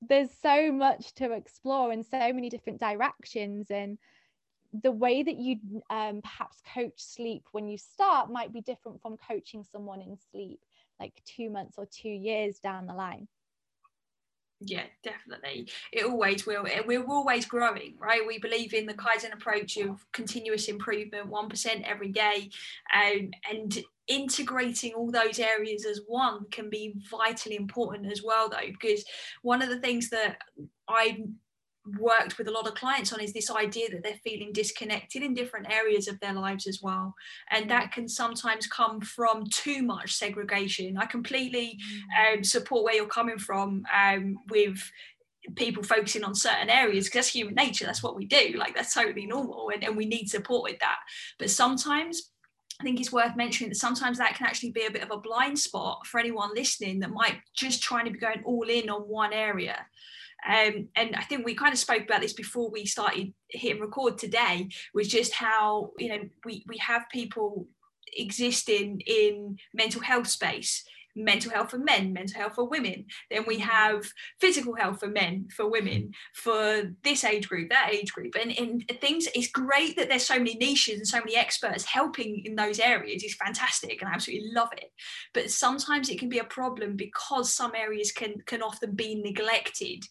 there's 0.00 0.30
so 0.42 0.72
much 0.72 1.14
to 1.14 1.32
explore 1.32 1.92
and 1.92 2.04
so 2.04 2.32
many 2.32 2.48
different 2.48 2.80
directions 2.80 3.70
and 3.70 3.98
the 4.82 4.90
way 4.90 5.22
that 5.22 5.36
you 5.36 5.56
um, 5.90 6.20
perhaps 6.22 6.60
coach 6.74 6.94
sleep 6.96 7.44
when 7.52 7.68
you 7.68 7.78
start 7.78 8.30
might 8.30 8.52
be 8.52 8.60
different 8.60 9.00
from 9.00 9.16
coaching 9.16 9.64
someone 9.70 10.00
in 10.00 10.16
sleep 10.32 10.60
like 11.00 11.22
two 11.24 11.50
months 11.50 11.74
or 11.78 11.86
two 11.86 12.08
years 12.08 12.58
down 12.58 12.86
the 12.86 12.94
line. 12.94 13.28
Yeah 14.60 14.84
definitely. 15.02 15.68
It 15.92 16.06
always 16.06 16.46
will 16.46 16.66
we're 16.86 17.04
always 17.04 17.44
growing 17.44 17.94
right? 17.98 18.26
We 18.26 18.38
believe 18.38 18.72
in 18.72 18.86
the 18.86 18.94
kaizen 18.94 19.32
approach 19.32 19.76
of 19.76 20.04
continuous 20.12 20.68
improvement 20.68 21.30
1% 21.30 21.82
every 21.84 22.12
day 22.12 22.50
um, 22.94 23.30
and 23.50 23.78
integrating 24.06 24.92
all 24.94 25.10
those 25.10 25.38
areas 25.38 25.86
as 25.86 26.00
one 26.06 26.44
can 26.50 26.68
be 26.68 26.94
vitally 27.10 27.56
important 27.56 28.10
as 28.10 28.22
well 28.22 28.48
though 28.48 28.70
because 28.70 29.04
one 29.42 29.62
of 29.62 29.70
the 29.70 29.80
things 29.80 30.10
that 30.10 30.36
i 30.88 31.22
worked 31.98 32.38
with 32.38 32.48
a 32.48 32.50
lot 32.50 32.66
of 32.66 32.74
clients 32.74 33.12
on 33.12 33.20
is 33.20 33.32
this 33.32 33.50
idea 33.50 33.90
that 33.90 34.02
they're 34.02 34.18
feeling 34.24 34.52
disconnected 34.52 35.22
in 35.22 35.34
different 35.34 35.70
areas 35.70 36.08
of 36.08 36.18
their 36.20 36.32
lives 36.32 36.66
as 36.66 36.80
well 36.82 37.14
and 37.50 37.70
that 37.70 37.92
can 37.92 38.08
sometimes 38.08 38.66
come 38.66 39.00
from 39.00 39.44
too 39.50 39.82
much 39.82 40.14
segregation 40.14 40.96
i 40.96 41.04
completely 41.04 41.78
mm. 41.78 42.36
um, 42.36 42.44
support 42.44 42.84
where 42.84 42.94
you're 42.94 43.06
coming 43.06 43.38
from 43.38 43.84
um, 43.94 44.36
with 44.48 44.78
people 45.56 45.82
focusing 45.82 46.24
on 46.24 46.34
certain 46.34 46.70
areas 46.70 47.04
because 47.04 47.18
that's 47.18 47.34
human 47.34 47.54
nature 47.54 47.84
that's 47.84 48.02
what 48.02 48.16
we 48.16 48.24
do 48.24 48.54
like 48.56 48.74
that's 48.74 48.94
totally 48.94 49.26
normal 49.26 49.68
and, 49.68 49.84
and 49.84 49.94
we 49.94 50.06
need 50.06 50.26
support 50.26 50.62
with 50.62 50.78
that 50.80 50.96
but 51.38 51.50
sometimes 51.50 52.30
I 52.80 52.82
think 52.82 52.98
it's 52.98 53.12
worth 53.12 53.36
mentioning 53.36 53.70
that 53.70 53.76
sometimes 53.76 54.18
that 54.18 54.34
can 54.34 54.46
actually 54.46 54.72
be 54.72 54.86
a 54.86 54.90
bit 54.90 55.04
of 55.04 55.12
a 55.12 55.16
blind 55.20 55.58
spot 55.58 56.06
for 56.06 56.18
anyone 56.18 56.50
listening 56.54 56.98
that 57.00 57.10
might 57.10 57.36
just 57.54 57.82
trying 57.82 58.04
to 58.06 58.10
be 58.10 58.18
going 58.18 58.42
all 58.44 58.64
in 58.64 58.90
on 58.90 59.02
one 59.02 59.32
area. 59.32 59.86
Um, 60.46 60.88
and 60.94 61.16
I 61.16 61.22
think 61.22 61.44
we 61.44 61.54
kind 61.54 61.72
of 61.72 61.78
spoke 61.78 62.02
about 62.02 62.20
this 62.20 62.34
before 62.34 62.70
we 62.70 62.84
started 62.84 63.32
hitting 63.48 63.80
record 63.80 64.18
today, 64.18 64.68
was 64.92 65.08
just 65.08 65.32
how 65.32 65.90
you 65.98 66.08
know 66.08 66.28
we 66.44 66.64
we 66.68 66.78
have 66.78 67.04
people 67.12 67.66
existing 68.16 69.00
in 69.06 69.56
mental 69.72 70.00
health 70.00 70.28
space 70.28 70.84
mental 71.16 71.50
health 71.50 71.70
for 71.70 71.78
men, 71.78 72.12
mental 72.12 72.40
health 72.40 72.54
for 72.54 72.68
women. 72.68 73.06
Then 73.30 73.44
we 73.46 73.58
mm. 73.58 73.60
have 73.60 74.04
physical 74.40 74.74
health 74.74 75.00
for 75.00 75.08
men, 75.08 75.48
for 75.54 75.68
women, 75.68 76.12
for 76.34 76.82
this 77.02 77.24
age 77.24 77.48
group, 77.48 77.70
that 77.70 77.90
age 77.92 78.12
group. 78.12 78.34
And, 78.34 78.56
and 78.58 78.84
things, 79.00 79.28
it's 79.34 79.48
great 79.48 79.96
that 79.96 80.08
there's 80.08 80.26
so 80.26 80.38
many 80.38 80.54
niches 80.56 80.98
and 80.98 81.06
so 81.06 81.18
many 81.18 81.36
experts 81.36 81.84
helping 81.84 82.42
in 82.44 82.56
those 82.56 82.78
areas. 82.78 83.22
It's 83.22 83.34
fantastic 83.34 84.00
and 84.00 84.10
I 84.10 84.14
absolutely 84.14 84.50
love 84.52 84.70
it. 84.72 84.90
But 85.32 85.50
sometimes 85.50 86.08
it 86.08 86.18
can 86.18 86.28
be 86.28 86.38
a 86.38 86.44
problem 86.44 86.96
because 86.96 87.52
some 87.52 87.72
areas 87.74 88.12
can 88.12 88.34
can 88.46 88.62
often 88.62 88.94
be 88.94 89.14
neglected 89.14 90.04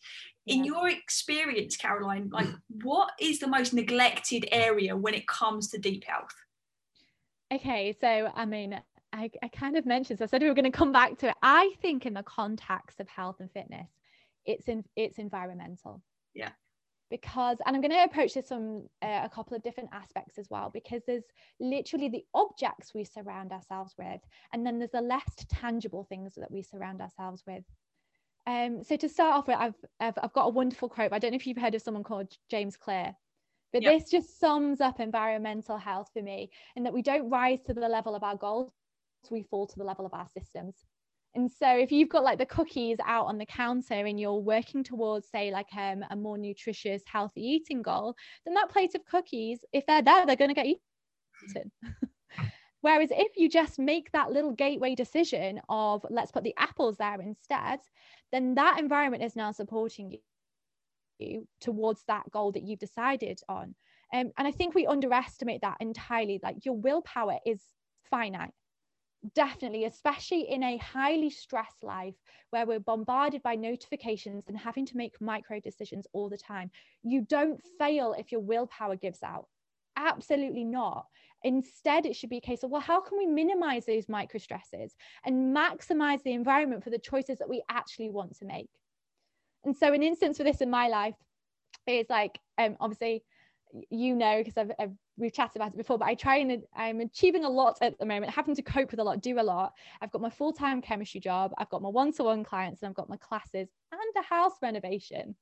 in 0.45 0.63
your 0.65 0.89
experience 0.89 1.77
caroline 1.77 2.29
like 2.31 2.47
what 2.83 3.11
is 3.19 3.39
the 3.39 3.47
most 3.47 3.73
neglected 3.73 4.45
area 4.51 4.95
when 4.95 5.13
it 5.13 5.27
comes 5.27 5.69
to 5.69 5.77
deep 5.77 6.03
health 6.05 6.35
okay 7.53 7.95
so 8.01 8.29
i 8.35 8.45
mean 8.45 8.79
I, 9.13 9.29
I 9.41 9.47
kind 9.47 9.77
of 9.77 9.85
mentioned 9.85 10.19
so 10.19 10.25
i 10.25 10.27
said 10.27 10.41
we 10.41 10.47
were 10.47 10.55
going 10.55 10.65
to 10.65 10.71
come 10.71 10.91
back 10.91 11.17
to 11.19 11.29
it 11.29 11.35
i 11.41 11.71
think 11.81 12.05
in 12.05 12.13
the 12.13 12.23
context 12.23 12.99
of 12.99 13.07
health 13.07 13.37
and 13.39 13.51
fitness 13.51 13.89
it's 14.45 14.67
in 14.67 14.83
it's 14.95 15.19
environmental 15.19 16.01
yeah 16.33 16.49
because 17.09 17.57
and 17.65 17.75
i'm 17.75 17.81
going 17.81 17.91
to 17.91 18.03
approach 18.03 18.33
this 18.33 18.47
from 18.47 18.87
uh, 19.03 19.21
a 19.23 19.29
couple 19.29 19.55
of 19.55 19.63
different 19.63 19.89
aspects 19.93 20.37
as 20.37 20.47
well 20.49 20.71
because 20.73 21.03
there's 21.05 21.23
literally 21.59 22.09
the 22.09 22.25
objects 22.33 22.93
we 22.93 23.03
surround 23.03 23.51
ourselves 23.51 23.93
with 23.97 24.19
and 24.51 24.65
then 24.65 24.79
there's 24.79 24.91
the 24.91 25.01
less 25.01 25.45
tangible 25.47 26.03
things 26.09 26.33
that 26.35 26.51
we 26.51 26.61
surround 26.61 26.99
ourselves 26.99 27.43
with 27.45 27.63
um, 28.45 28.83
so 28.83 28.97
to 28.97 29.07
start 29.07 29.35
off 29.35 29.47
with, 29.47 29.57
I've, 29.57 29.75
I've, 29.99 30.17
I've 30.21 30.33
got 30.33 30.47
a 30.47 30.49
wonderful 30.49 30.89
quote. 30.89 31.13
I 31.13 31.19
don't 31.19 31.31
know 31.31 31.37
if 31.37 31.47
you've 31.47 31.57
heard 31.57 31.75
of 31.75 31.81
someone 31.81 32.03
called 32.03 32.33
James 32.49 32.75
Clear, 32.75 33.15
but 33.71 33.81
yep. 33.81 33.93
this 33.93 34.11
just 34.11 34.39
sums 34.39 34.81
up 34.81 34.99
environmental 34.99 35.77
health 35.77 36.09
for 36.13 36.21
me, 36.21 36.51
in 36.75 36.83
that 36.83 36.93
we 36.93 37.01
don't 37.01 37.29
rise 37.29 37.61
to 37.67 37.73
the 37.73 37.87
level 37.87 38.15
of 38.15 38.23
our 38.23 38.35
goals, 38.35 38.73
we 39.31 39.43
fall 39.43 39.67
to 39.67 39.77
the 39.77 39.83
level 39.83 40.05
of 40.05 40.13
our 40.13 40.27
systems. 40.27 40.75
And 41.35 41.51
so 41.51 41.67
if 41.67 41.91
you've 41.91 42.09
got 42.09 42.23
like 42.23 42.37
the 42.37 42.45
cookies 42.45 42.97
out 43.05 43.25
on 43.25 43.37
the 43.37 43.45
counter 43.45 43.95
and 43.95 44.19
you're 44.19 44.35
working 44.35 44.83
towards, 44.83 45.27
say, 45.29 45.51
like 45.51 45.67
um, 45.75 46.05
a 46.11 46.15
more 46.15 46.37
nutritious, 46.37 47.01
healthy 47.05 47.41
eating 47.41 47.81
goal, 47.81 48.15
then 48.45 48.53
that 48.53 48.69
plate 48.69 48.93
of 48.93 49.05
cookies, 49.05 49.59
if 49.73 49.85
they're 49.87 50.03
there, 50.03 50.25
they're 50.25 50.35
going 50.35 50.53
to 50.53 50.55
get 50.55 50.67
eaten. 50.67 51.71
Whereas 52.81 53.09
if 53.11 53.37
you 53.37 53.49
just 53.49 53.79
make 53.79 54.11
that 54.11 54.31
little 54.31 54.51
gateway 54.51 54.93
decision 54.93 55.61
of 55.69 56.05
let's 56.09 56.31
put 56.31 56.43
the 56.43 56.53
apples 56.57 56.97
there 56.97 57.19
instead, 57.21 57.79
then 58.31 58.55
that 58.55 58.77
environment 58.77 59.23
is 59.23 59.35
now 59.35 59.51
supporting 59.51 60.17
you 61.19 61.47
towards 61.61 62.03
that 62.07 62.29
goal 62.31 62.51
that 62.51 62.63
you've 62.63 62.79
decided 62.79 63.39
on. 63.47 63.73
Um, 64.13 64.31
and 64.37 64.47
I 64.47 64.51
think 64.51 64.75
we 64.75 64.85
underestimate 64.85 65.61
that 65.61 65.77
entirely. 65.79 66.39
Like 66.43 66.65
your 66.65 66.75
willpower 66.75 67.37
is 67.45 67.61
finite. 68.09 68.51
Definitely, 69.35 69.85
especially 69.85 70.49
in 70.49 70.63
a 70.63 70.77
highly 70.77 71.29
stressed 71.29 71.81
life 71.81 72.15
where 72.49 72.65
we're 72.65 72.79
bombarded 72.81 73.41
by 73.41 73.55
notifications 73.55 74.49
and 74.49 74.57
having 74.57 74.85
to 74.87 74.97
make 74.97 75.21
micro 75.21 75.61
decisions 75.61 76.05
all 76.11 76.29
the 76.29 76.37
time. 76.37 76.69
You 77.03 77.21
don't 77.21 77.61
fail 77.79 78.13
if 78.17 78.33
your 78.33 78.41
willpower 78.41 78.97
gives 78.97 79.23
out. 79.23 79.47
Absolutely 79.95 80.65
not. 80.65 81.05
Instead, 81.43 82.05
it 82.05 82.17
should 82.17 82.29
be 82.29 82.37
a 82.37 82.41
case 82.41 82.63
of, 82.63 82.71
well, 82.71 82.81
how 82.81 82.99
can 82.99 83.17
we 83.17 83.25
minimize 83.25 83.85
those 83.85 84.09
micro 84.09 84.39
stresses 84.39 84.95
and 85.25 85.55
maximize 85.55 86.21
the 86.23 86.33
environment 86.33 86.83
for 86.83 86.89
the 86.89 86.99
choices 86.99 87.39
that 87.39 87.49
we 87.49 87.63
actually 87.69 88.09
want 88.09 88.35
to 88.39 88.45
make? 88.45 88.69
And 89.63 89.75
so, 89.75 89.93
an 89.93 90.03
instance 90.03 90.37
for 90.37 90.43
this 90.43 90.61
in 90.61 90.69
my 90.69 90.89
life 90.89 91.15
is 91.87 92.07
like, 92.09 92.39
um, 92.57 92.75
obviously, 92.79 93.23
you 93.89 94.15
know, 94.15 94.37
because 94.37 94.57
I've, 94.57 94.71
I've, 94.79 94.91
we've 95.17 95.33
chatted 95.33 95.55
about 95.55 95.73
it 95.73 95.77
before, 95.77 95.97
but 95.97 96.07
I 96.07 96.15
try 96.15 96.37
and 96.37 96.63
I'm 96.75 96.99
achieving 96.99 97.45
a 97.45 97.49
lot 97.49 97.77
at 97.81 97.97
the 97.99 98.05
moment, 98.05 98.31
having 98.31 98.55
to 98.55 98.61
cope 98.61 98.91
with 98.91 98.99
a 98.99 99.03
lot, 99.03 99.21
do 99.21 99.39
a 99.39 99.41
lot. 99.41 99.73
I've 100.01 100.11
got 100.11 100.21
my 100.21 100.29
full 100.29 100.53
time 100.53 100.81
chemistry 100.81 101.19
job, 101.19 101.53
I've 101.57 101.69
got 101.69 101.81
my 101.81 101.89
one 101.89 102.13
to 102.13 102.23
one 102.23 102.43
clients, 102.43 102.81
and 102.81 102.89
I've 102.89 102.95
got 102.95 103.09
my 103.09 103.17
classes 103.17 103.69
and 103.91 104.01
a 104.17 104.21
house 104.21 104.53
renovation. 104.61 105.35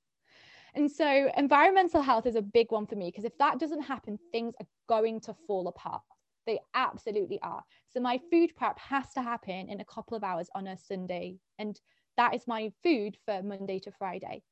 And 0.74 0.90
so 0.90 1.30
environmental 1.36 2.02
health 2.02 2.26
is 2.26 2.36
a 2.36 2.42
big 2.42 2.72
one 2.72 2.86
for 2.88 2.96
me 2.96 3.08
because 3.10 3.26
if 3.26 3.38
that 3.40 3.60
doesn't 3.60 3.82
happen, 3.82 4.18
things 4.32 4.54
are 4.60 4.68
going 4.88 5.20
to 5.22 5.36
fall 5.46 5.68
apart. 5.68 6.02
They 6.46 6.60
absolutely 6.74 7.40
are. 7.42 7.64
So 7.90 8.00
my 8.00 8.20
food 8.32 8.56
prep 8.56 8.80
has 8.80 9.12
to 9.14 9.22
happen 9.22 9.70
in 9.70 9.82
a 9.82 9.86
couple 9.86 10.16
of 10.16 10.24
hours 10.24 10.50
on 10.56 10.68
a 10.68 10.78
Sunday. 10.78 11.38
And 11.60 11.80
that 12.18 12.34
is 12.34 12.48
my 12.48 12.72
food 12.84 13.18
for 13.26 13.44
Monday 13.44 13.80
to 13.80 13.92
Friday. 13.92 14.44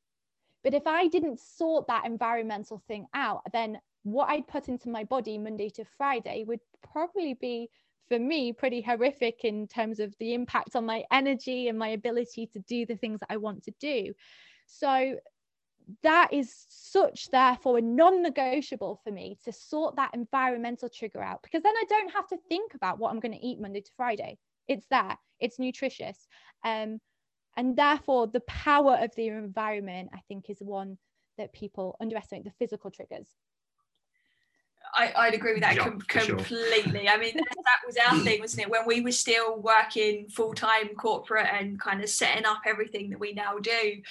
But 0.64 0.74
if 0.74 0.86
I 0.86 1.08
didn't 1.08 1.40
sort 1.40 1.88
that 1.88 2.06
environmental 2.06 2.82
thing 2.88 3.08
out, 3.14 3.42
then 3.54 3.80
what 4.04 4.30
I'd 4.30 4.48
put 4.48 4.70
into 4.70 4.90
my 4.90 5.04
body 5.04 5.38
Monday 5.38 5.70
to 5.72 5.86
Friday 5.98 6.44
would 6.46 6.60
probably 6.82 7.34
be 7.34 7.70
for 8.08 8.20
me 8.20 8.52
pretty 8.52 8.82
horrific 8.82 9.44
in 9.44 9.68
terms 9.68 10.00
of 10.00 10.16
the 10.20 10.34
impact 10.34 10.76
on 10.76 10.86
my 10.86 11.04
energy 11.12 11.68
and 11.68 11.78
my 11.78 11.90
ability 11.90 12.48
to 12.48 12.60
do 12.60 12.86
the 12.86 12.96
things 12.96 13.20
that 13.20 13.32
I 13.32 13.38
want 13.38 13.64
to 13.64 13.74
do. 13.80 14.14
So 14.66 15.16
that 16.04 16.34
is 16.34 16.66
such 16.70 17.30
therefore 17.32 17.78
a 17.78 17.82
non-negotiable 17.82 19.00
for 19.04 19.12
me 19.12 19.38
to 19.46 19.52
sort 19.52 19.96
that 19.96 20.14
environmental 20.14 20.90
trigger 20.90 21.22
out 21.22 21.42
because 21.42 21.64
then 21.64 21.74
I 21.76 21.84
don't 21.90 22.14
have 22.14 22.28
to 22.28 22.38
think 22.48 22.74
about 22.74 23.00
what 23.00 23.12
I'm 23.12 23.20
going 23.20 23.34
to 23.34 23.46
eat 23.46 23.60
Monday 23.60 23.82
to 23.82 23.92
Friday. 23.96 24.38
It's 24.68 24.86
there, 24.92 25.18
it's 25.40 25.58
nutritious. 25.58 26.28
Um, 26.64 27.00
and 27.60 27.76
therefore 27.76 28.26
the 28.26 28.40
power 28.40 28.98
of 29.02 29.14
the 29.16 29.28
environment, 29.28 30.12
I 30.14 30.20
think, 30.30 30.50
is 30.50 30.62
one 30.62 30.98
that 31.38 31.52
people 31.52 31.98
underestimate 32.00 32.46
the 32.46 32.54
physical 32.58 32.90
triggers. 32.90 33.28
I, 34.96 35.12
I'd 35.14 35.34
agree 35.34 35.52
with 35.52 35.64
that 35.64 35.76
yeah, 35.76 35.84
com- 35.84 36.00
completely. 36.00 37.04
Sure. 37.04 37.10
I 37.10 37.18
mean, 37.18 37.36
that, 37.36 37.44
that, 37.46 37.86
was 37.86 37.98
our 37.98 38.18
thing, 38.20 38.40
wasn't 38.40 38.64
it? 38.64 38.72
When 38.72 38.88
we 38.88 39.02
were 39.02 39.12
still 39.12 39.60
working 39.60 40.30
full 40.30 40.54
time 40.54 40.96
corporate 40.96 41.48
and 41.52 41.78
kind 41.78 42.02
of 42.02 42.10
setting 42.10 42.46
up 42.46 42.62
everything 42.66 43.10
that 43.10 43.20
we 43.20 43.34
now 43.34 43.60
do, 43.60 44.02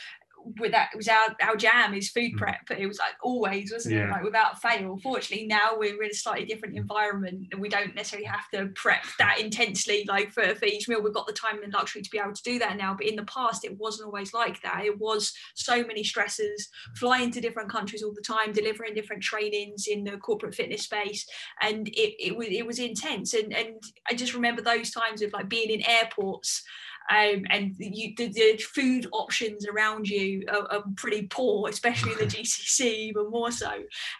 with 0.58 0.72
that 0.72 0.90
it 0.92 0.96
was 0.96 1.08
our, 1.08 1.36
our 1.42 1.56
jam 1.56 1.94
is 1.94 2.10
food 2.10 2.32
mm. 2.34 2.38
prep 2.38 2.60
but 2.66 2.78
it 2.78 2.86
was 2.86 2.98
like 2.98 3.14
always 3.22 3.72
wasn't 3.72 3.94
yeah. 3.94 4.06
it 4.06 4.10
like 4.10 4.22
without 4.22 4.60
fail. 4.60 4.98
Fortunately 5.02 5.46
now 5.46 5.72
we're 5.76 6.02
in 6.02 6.10
a 6.10 6.14
slightly 6.14 6.46
different 6.46 6.76
environment 6.76 7.48
and 7.52 7.60
we 7.60 7.68
don't 7.68 7.94
necessarily 7.94 8.26
have 8.26 8.48
to 8.50 8.66
prep 8.74 9.04
that 9.18 9.38
intensely 9.40 10.04
like 10.08 10.32
for, 10.32 10.54
for 10.54 10.66
each 10.66 10.88
meal. 10.88 11.02
We've 11.02 11.14
got 11.14 11.26
the 11.26 11.32
time 11.32 11.62
and 11.62 11.72
luxury 11.72 12.02
to 12.02 12.10
be 12.10 12.18
able 12.18 12.32
to 12.32 12.42
do 12.42 12.58
that 12.58 12.76
now 12.76 12.94
but 12.94 13.06
in 13.06 13.16
the 13.16 13.24
past 13.24 13.64
it 13.64 13.76
wasn't 13.78 14.06
always 14.06 14.32
like 14.32 14.62
that. 14.62 14.84
It 14.84 14.98
was 14.98 15.32
so 15.54 15.84
many 15.84 16.04
stresses 16.04 16.68
flying 16.96 17.30
to 17.32 17.40
different 17.40 17.70
countries 17.70 18.02
all 18.02 18.14
the 18.14 18.22
time 18.22 18.52
delivering 18.52 18.94
different 18.94 19.22
trainings 19.22 19.86
in 19.86 20.04
the 20.04 20.16
corporate 20.16 20.54
fitness 20.54 20.82
space 20.82 21.26
and 21.62 21.88
it, 21.88 22.14
it 22.18 22.36
was 22.36 22.48
it 22.50 22.66
was 22.66 22.78
intense. 22.78 23.34
And 23.34 23.54
and 23.54 23.82
I 24.08 24.14
just 24.14 24.34
remember 24.34 24.62
those 24.62 24.90
times 24.90 25.22
of 25.22 25.32
like 25.32 25.48
being 25.48 25.70
in 25.70 25.88
airports 25.88 26.62
um, 27.10 27.44
and 27.50 27.74
you, 27.78 28.12
the, 28.16 28.28
the, 28.28 28.58
food 28.58 29.06
options 29.12 29.66
around 29.66 30.08
you 30.08 30.44
are, 30.50 30.70
are, 30.70 30.84
pretty 30.96 31.26
poor, 31.26 31.68
especially 31.68 32.12
in 32.12 32.18
the 32.18 32.24
GCC, 32.26 32.80
even 32.80 33.30
more 33.30 33.50
so. 33.50 33.70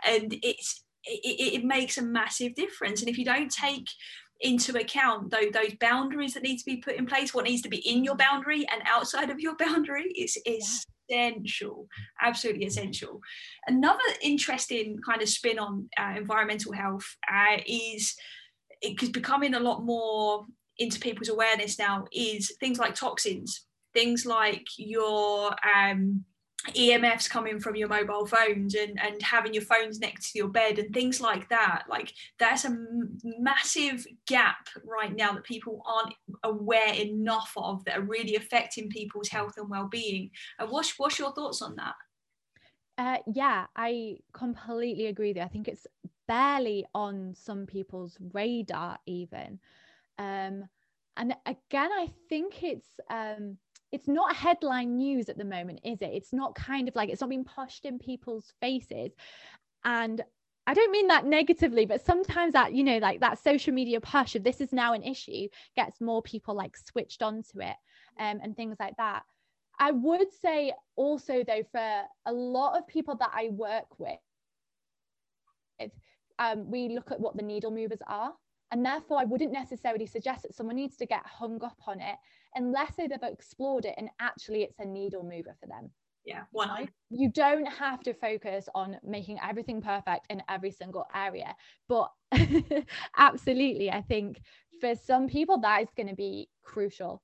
And 0.06 0.34
it's 0.42 0.84
it, 1.04 1.60
it 1.60 1.64
makes 1.64 1.98
a 1.98 2.02
massive 2.02 2.54
difference. 2.54 3.00
And 3.00 3.08
if 3.08 3.18
you 3.18 3.24
don't 3.24 3.50
take 3.50 3.86
into 4.40 4.78
account 4.78 5.30
those, 5.30 5.50
those 5.52 5.74
boundaries 5.80 6.34
that 6.34 6.42
need 6.42 6.58
to 6.58 6.64
be 6.64 6.76
put 6.76 6.96
in 6.96 7.06
place, 7.06 7.34
what 7.34 7.44
needs 7.44 7.62
to 7.62 7.68
be 7.68 7.78
in 7.78 8.04
your 8.04 8.16
boundary 8.16 8.66
and 8.72 8.82
outside 8.86 9.30
of 9.30 9.40
your 9.40 9.56
boundary 9.56 10.12
is 10.12 10.38
is 10.46 10.84
essential, 11.10 11.88
absolutely 12.22 12.66
essential. 12.66 13.20
Another 13.66 14.00
interesting 14.22 14.98
kind 15.06 15.22
of 15.22 15.28
spin 15.28 15.58
on 15.58 15.88
uh, 15.98 16.14
environmental 16.16 16.72
health 16.72 17.06
uh, 17.30 17.58
is 17.66 18.14
it's 18.80 19.08
becoming 19.08 19.54
a 19.54 19.60
lot 19.60 19.84
more 19.84 20.44
into 20.78 21.00
people's 21.00 21.28
awareness 21.28 21.78
now 21.78 22.06
is 22.12 22.54
things 22.60 22.78
like 22.78 22.94
toxins, 22.94 23.66
things 23.94 24.24
like 24.24 24.66
your 24.76 25.54
um, 25.76 26.24
EMFs 26.68 27.30
coming 27.30 27.60
from 27.60 27.76
your 27.76 27.88
mobile 27.88 28.26
phones 28.26 28.74
and, 28.74 29.00
and 29.00 29.22
having 29.22 29.54
your 29.54 29.62
phones 29.62 30.00
next 30.00 30.32
to 30.32 30.38
your 30.38 30.48
bed 30.48 30.78
and 30.78 30.92
things 30.92 31.20
like 31.20 31.48
that. 31.48 31.84
Like 31.88 32.12
there's 32.38 32.64
a 32.64 32.68
m- 32.68 33.18
massive 33.24 34.06
gap 34.26 34.68
right 34.84 35.14
now 35.14 35.32
that 35.32 35.44
people 35.44 35.82
aren't 35.86 36.14
aware 36.42 36.92
enough 36.94 37.52
of 37.56 37.84
that 37.84 37.98
are 37.98 38.02
really 38.02 38.36
affecting 38.36 38.88
people's 38.88 39.28
health 39.28 39.54
and 39.56 39.70
well-being. 39.70 40.30
Uh, 40.58 40.66
what's 40.66 40.98
what's 40.98 41.18
your 41.18 41.32
thoughts 41.32 41.62
on 41.62 41.76
that? 41.76 41.94
Uh, 42.98 43.18
yeah, 43.32 43.66
I 43.76 44.18
completely 44.32 45.06
agree 45.06 45.32
there. 45.32 45.44
I 45.44 45.48
think 45.48 45.68
it's 45.68 45.86
barely 46.26 46.84
on 46.94 47.34
some 47.34 47.66
people's 47.66 48.18
radar 48.32 48.98
even. 49.06 49.60
Um, 50.18 50.64
and 51.16 51.34
again, 51.46 51.90
I 51.92 52.10
think 52.28 52.62
it's 52.62 52.88
um, 53.10 53.58
it's 53.90 54.08
not 54.08 54.34
headline 54.36 54.96
news 54.96 55.28
at 55.28 55.38
the 55.38 55.44
moment, 55.44 55.80
is 55.84 56.00
it? 56.02 56.10
It's 56.12 56.32
not 56.32 56.54
kind 56.54 56.88
of 56.88 56.94
like 56.94 57.08
it's 57.10 57.20
not 57.20 57.30
being 57.30 57.44
pushed 57.44 57.84
in 57.84 57.98
people's 57.98 58.52
faces. 58.60 59.12
And 59.84 60.22
I 60.66 60.74
don't 60.74 60.92
mean 60.92 61.08
that 61.08 61.24
negatively, 61.24 61.86
but 61.86 62.04
sometimes 62.04 62.52
that, 62.52 62.74
you 62.74 62.84
know, 62.84 62.98
like 62.98 63.20
that 63.20 63.42
social 63.42 63.72
media 63.72 64.00
push 64.00 64.34
of 64.34 64.44
this 64.44 64.60
is 64.60 64.72
now 64.72 64.92
an 64.92 65.02
issue 65.02 65.48
gets 65.74 66.00
more 66.00 66.20
people 66.20 66.54
like 66.54 66.76
switched 66.76 67.22
onto 67.22 67.62
it 67.62 67.76
um, 68.20 68.40
and 68.42 68.54
things 68.54 68.76
like 68.78 68.94
that. 68.98 69.22
I 69.80 69.92
would 69.92 70.30
say 70.42 70.74
also, 70.94 71.42
though, 71.42 71.62
for 71.72 72.02
a 72.26 72.32
lot 72.32 72.76
of 72.76 72.86
people 72.86 73.16
that 73.16 73.30
I 73.32 73.48
work 73.50 73.98
with, 73.98 74.18
um, 76.38 76.70
we 76.70 76.90
look 76.90 77.10
at 77.12 77.20
what 77.20 77.36
the 77.36 77.42
needle 77.42 77.70
movers 77.70 78.00
are. 78.06 78.32
And 78.70 78.84
therefore, 78.84 79.18
I 79.18 79.24
wouldn't 79.24 79.52
necessarily 79.52 80.06
suggest 80.06 80.42
that 80.42 80.54
someone 80.54 80.76
needs 80.76 80.96
to 80.98 81.06
get 81.06 81.24
hung 81.24 81.62
up 81.64 81.78
on 81.86 82.00
it 82.00 82.16
unless 82.54 82.96
they've 82.96 83.10
explored 83.22 83.84
it 83.84 83.94
and 83.96 84.08
actually 84.20 84.62
it's 84.62 84.78
a 84.78 84.84
needle 84.84 85.22
mover 85.22 85.56
for 85.60 85.66
them. 85.66 85.90
Yeah, 86.24 86.42
one. 86.50 86.90
You 87.08 87.30
don't 87.30 87.64
have 87.64 88.02
to 88.02 88.12
focus 88.12 88.68
on 88.74 88.98
making 89.02 89.38
everything 89.42 89.80
perfect 89.80 90.26
in 90.28 90.42
every 90.50 90.70
single 90.70 91.06
area. 91.14 91.54
But 91.88 92.10
absolutely, 93.16 93.90
I 93.90 94.02
think 94.02 94.42
for 94.78 94.94
some 94.94 95.26
people, 95.26 95.58
that 95.60 95.82
is 95.82 95.88
going 95.96 96.08
to 96.08 96.14
be 96.14 96.50
crucial 96.62 97.22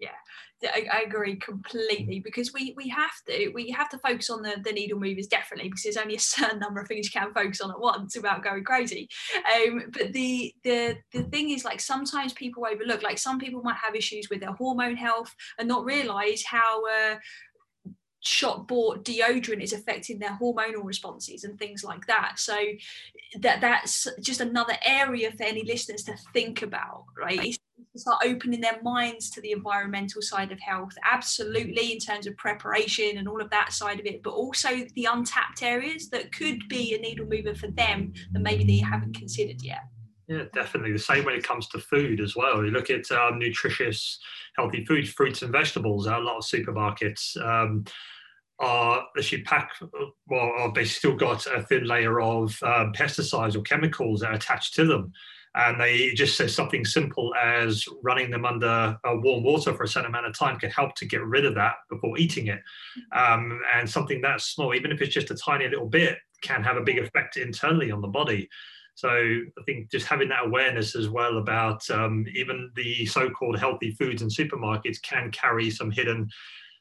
yeah. 0.00 0.10
I, 0.62 0.86
I, 0.92 1.00
agree 1.06 1.36
completely 1.36 2.20
because 2.20 2.52
we 2.52 2.74
we 2.76 2.88
have 2.88 3.12
to 3.28 3.50
we 3.54 3.70
have 3.70 3.88
to 3.90 3.98
focus 3.98 4.28
on 4.28 4.42
the, 4.42 4.56
the 4.62 4.72
needle 4.72 4.98
movers 4.98 5.26
definitely 5.26 5.68
because 5.68 5.84
there's 5.84 5.96
only 5.96 6.16
a 6.16 6.20
certain 6.20 6.58
number 6.60 6.80
of 6.80 6.88
things 6.88 7.06
you 7.06 7.18
can 7.18 7.32
focus 7.32 7.60
on 7.60 7.70
at 7.70 7.80
once 7.80 8.14
without 8.16 8.44
going 8.44 8.64
crazy. 8.64 9.08
Um, 9.54 9.84
but 9.90 10.12
the 10.12 10.54
the 10.64 10.98
the 11.12 11.22
thing 11.24 11.50
is 11.50 11.64
like 11.64 11.80
sometimes 11.80 12.32
people 12.32 12.66
overlook 12.66 13.02
like 13.02 13.18
some 13.18 13.38
people 13.38 13.62
might 13.62 13.78
have 13.82 13.94
issues 13.94 14.28
with 14.28 14.40
their 14.40 14.52
hormone 14.52 14.96
health 14.96 15.34
and 15.58 15.68
not 15.68 15.84
realize 15.84 16.42
how 16.44 16.84
uh, 16.86 17.16
shop 18.20 18.68
bought 18.68 19.04
deodorant 19.04 19.62
is 19.62 19.72
affecting 19.72 20.18
their 20.18 20.38
hormonal 20.40 20.84
responses 20.84 21.44
and 21.44 21.58
things 21.58 21.82
like 21.82 22.06
that. 22.06 22.34
So 22.38 22.58
that 23.38 23.60
that's 23.60 24.06
just 24.20 24.40
another 24.40 24.74
area 24.84 25.32
for 25.32 25.44
any 25.44 25.64
listeners 25.64 26.02
to 26.04 26.16
think 26.32 26.62
about 26.62 27.04
right 27.16 27.56
start 27.96 28.22
opening 28.24 28.60
their 28.60 28.80
minds 28.82 29.30
to 29.30 29.40
the 29.40 29.52
environmental 29.52 30.22
side 30.22 30.52
of 30.52 30.60
health 30.60 30.92
absolutely 31.04 31.92
in 31.92 31.98
terms 31.98 32.26
of 32.26 32.36
preparation 32.36 33.18
and 33.18 33.28
all 33.28 33.40
of 33.40 33.50
that 33.50 33.72
side 33.72 33.98
of 33.98 34.06
it 34.06 34.22
but 34.22 34.30
also 34.30 34.68
the 34.94 35.06
untapped 35.10 35.62
areas 35.62 36.08
that 36.08 36.32
could 36.32 36.60
be 36.68 36.94
a 36.94 36.98
needle 36.98 37.26
mover 37.26 37.54
for 37.54 37.68
them 37.68 38.12
that 38.32 38.40
maybe 38.40 38.64
they 38.64 38.78
haven't 38.78 39.16
considered 39.16 39.62
yet 39.62 39.82
yeah, 40.28 40.44
definitely. 40.54 40.92
The 40.92 40.98
same 41.00 41.24
when 41.24 41.34
it 41.34 41.42
comes 41.42 41.66
to 41.70 41.80
food 41.80 42.20
as 42.20 42.36
well. 42.36 42.64
You 42.64 42.70
look 42.70 42.88
at 42.88 43.10
um, 43.10 43.40
nutritious, 43.40 44.20
healthy 44.56 44.84
foods, 44.84 45.10
fruits 45.10 45.42
and 45.42 45.50
vegetables. 45.50 46.06
A 46.06 46.18
lot 46.18 46.36
of 46.36 46.44
supermarkets 46.44 47.36
um, 47.44 47.84
are 48.60 49.02
actually 49.18 49.42
pack, 49.42 49.72
well, 50.28 50.70
they 50.72 50.84
still 50.84 51.16
got 51.16 51.48
a 51.48 51.62
thin 51.62 51.84
layer 51.84 52.20
of 52.20 52.56
um, 52.62 52.92
pesticides 52.92 53.56
or 53.56 53.62
chemicals 53.62 54.20
that 54.20 54.30
are 54.30 54.34
attached 54.34 54.74
to 54.74 54.86
them 54.86 55.12
and 55.54 55.80
they 55.80 56.10
just 56.10 56.36
say 56.36 56.46
something 56.46 56.84
simple 56.84 57.34
as 57.34 57.84
running 58.02 58.30
them 58.30 58.44
under 58.44 58.96
uh, 59.04 59.14
warm 59.16 59.42
water 59.42 59.74
for 59.74 59.82
a 59.82 59.88
certain 59.88 60.08
amount 60.08 60.26
of 60.26 60.38
time 60.38 60.58
can 60.58 60.70
help 60.70 60.94
to 60.96 61.06
get 61.06 61.24
rid 61.24 61.44
of 61.44 61.54
that 61.56 61.74
before 61.88 62.16
eating 62.18 62.46
it. 62.46 62.60
Um, 63.12 63.60
and 63.74 63.88
something 63.88 64.20
that 64.20 64.40
small, 64.40 64.74
even 64.74 64.92
if 64.92 65.02
it's 65.02 65.14
just 65.14 65.30
a 65.30 65.34
tiny 65.34 65.68
little 65.68 65.88
bit, 65.88 66.18
can 66.42 66.62
have 66.62 66.76
a 66.76 66.82
big 66.82 66.98
effect 66.98 67.36
internally 67.36 67.90
on 67.90 68.00
the 68.00 68.08
body. 68.08 68.48
So 68.94 69.08
I 69.08 69.62
think 69.66 69.90
just 69.90 70.06
having 70.06 70.28
that 70.28 70.46
awareness 70.46 70.94
as 70.94 71.08
well 71.08 71.38
about 71.38 71.88
um, 71.90 72.26
even 72.34 72.70
the 72.76 73.06
so-called 73.06 73.58
healthy 73.58 73.92
foods 73.92 74.22
in 74.22 74.28
supermarkets 74.28 75.02
can 75.02 75.30
carry 75.30 75.70
some 75.70 75.90
hidden. 75.90 76.28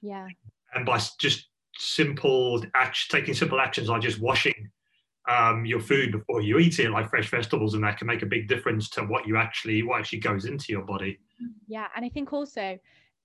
Yeah. 0.02 0.28
And 0.76 0.86
by 0.86 1.02
just 1.20 1.48
simple 1.78 2.62
act, 2.76 3.10
taking 3.10 3.34
simple 3.34 3.60
actions 3.60 3.88
like 3.88 4.02
just 4.02 4.20
washing 4.20 4.59
um, 5.30 5.66
your 5.66 5.80
food 5.80 6.12
before 6.12 6.42
you 6.42 6.58
eat 6.60 6.80
it, 6.80 6.90
like 6.92 7.10
fresh 7.10 7.30
vegetables, 7.30 7.74
and 7.74 7.84
that 7.84 7.98
can 7.98 8.08
make 8.08 8.24
a 8.24 8.26
big 8.26 8.48
difference 8.48 8.90
to 8.90 9.04
what 9.04 9.28
you 9.28 9.38
actually 9.38 9.84
what 9.84 10.00
actually 10.00 10.20
goes 10.20 10.46
into 10.46 10.66
your 10.70 10.84
body. 10.84 11.20
Yeah, 11.68 11.88
and 11.96 12.04
I 12.04 12.10
think 12.10 12.34
also 12.34 12.78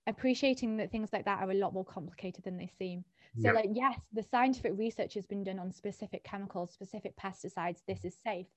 appreciating 0.07 0.77
that 0.77 0.91
things 0.91 1.09
like 1.11 1.25
that 1.25 1.41
are 1.41 1.51
a 1.51 1.55
lot 1.55 1.73
more 1.73 1.85
complicated 1.85 2.43
than 2.43 2.57
they 2.57 2.69
seem. 2.77 3.03
So, 3.41 3.51
like, 3.51 3.69
yes, 3.73 3.99
the 4.13 4.23
scientific 4.23 4.73
research 4.77 5.13
has 5.15 5.25
been 5.25 5.43
done 5.43 5.59
on 5.59 5.69
specific 5.69 6.23
chemicals, 6.23 6.71
specific 6.71 7.17
pesticides. 7.17 7.79
This 7.85 8.05
is 8.05 8.15
safe. 8.23 8.47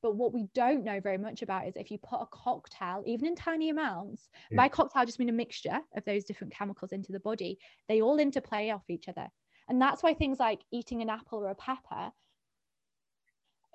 But 0.00 0.14
what 0.14 0.32
we 0.32 0.46
don't 0.54 0.84
know 0.84 1.00
very 1.00 1.18
much 1.18 1.42
about 1.42 1.66
is 1.66 1.74
if 1.74 1.90
you 1.90 1.98
put 1.98 2.20
a 2.20 2.26
cocktail, 2.26 3.02
even 3.04 3.26
in 3.26 3.34
tiny 3.34 3.70
amounts, 3.70 4.28
yeah. 4.50 4.56
by 4.56 4.68
cocktail, 4.68 5.02
I 5.02 5.06
just 5.06 5.18
mean 5.18 5.28
a 5.28 5.32
mixture 5.32 5.80
of 5.96 6.04
those 6.04 6.24
different 6.24 6.52
chemicals 6.52 6.92
into 6.92 7.10
the 7.10 7.18
body, 7.18 7.58
they 7.88 8.00
all 8.00 8.20
interplay 8.20 8.70
off 8.70 8.88
each 8.88 9.08
other. 9.08 9.26
And 9.68 9.82
that's 9.82 10.04
why 10.04 10.14
things 10.14 10.38
like 10.38 10.60
eating 10.70 11.02
an 11.02 11.10
apple 11.10 11.40
or 11.40 11.50
a 11.50 11.54
pepper 11.56 12.12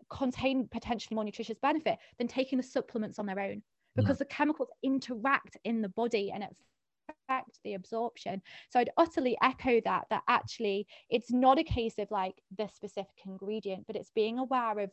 contain 0.09 0.67
potentially 0.71 1.15
more 1.15 1.23
nutritious 1.23 1.57
benefit 1.59 1.97
than 2.17 2.27
taking 2.27 2.57
the 2.57 2.63
supplements 2.63 3.19
on 3.19 3.25
their 3.25 3.39
own 3.39 3.61
because 3.95 4.17
the 4.17 4.25
chemicals 4.25 4.69
interact 4.81 5.57
in 5.63 5.81
the 5.81 5.89
body 5.89 6.31
and 6.33 6.43
affect 7.09 7.59
the 7.63 7.73
absorption. 7.73 8.41
So 8.69 8.79
i'd 8.79 8.89
utterly 8.97 9.37
echo 9.41 9.81
that 9.85 10.05
that 10.09 10.23
actually 10.27 10.87
it's 11.09 11.31
not 11.31 11.59
a 11.59 11.63
case 11.63 11.95
of 11.97 12.09
like 12.11 12.35
the 12.57 12.67
specific 12.67 13.15
ingredient 13.25 13.85
but 13.87 13.95
it's 13.95 14.11
being 14.15 14.39
aware 14.39 14.79
of 14.79 14.91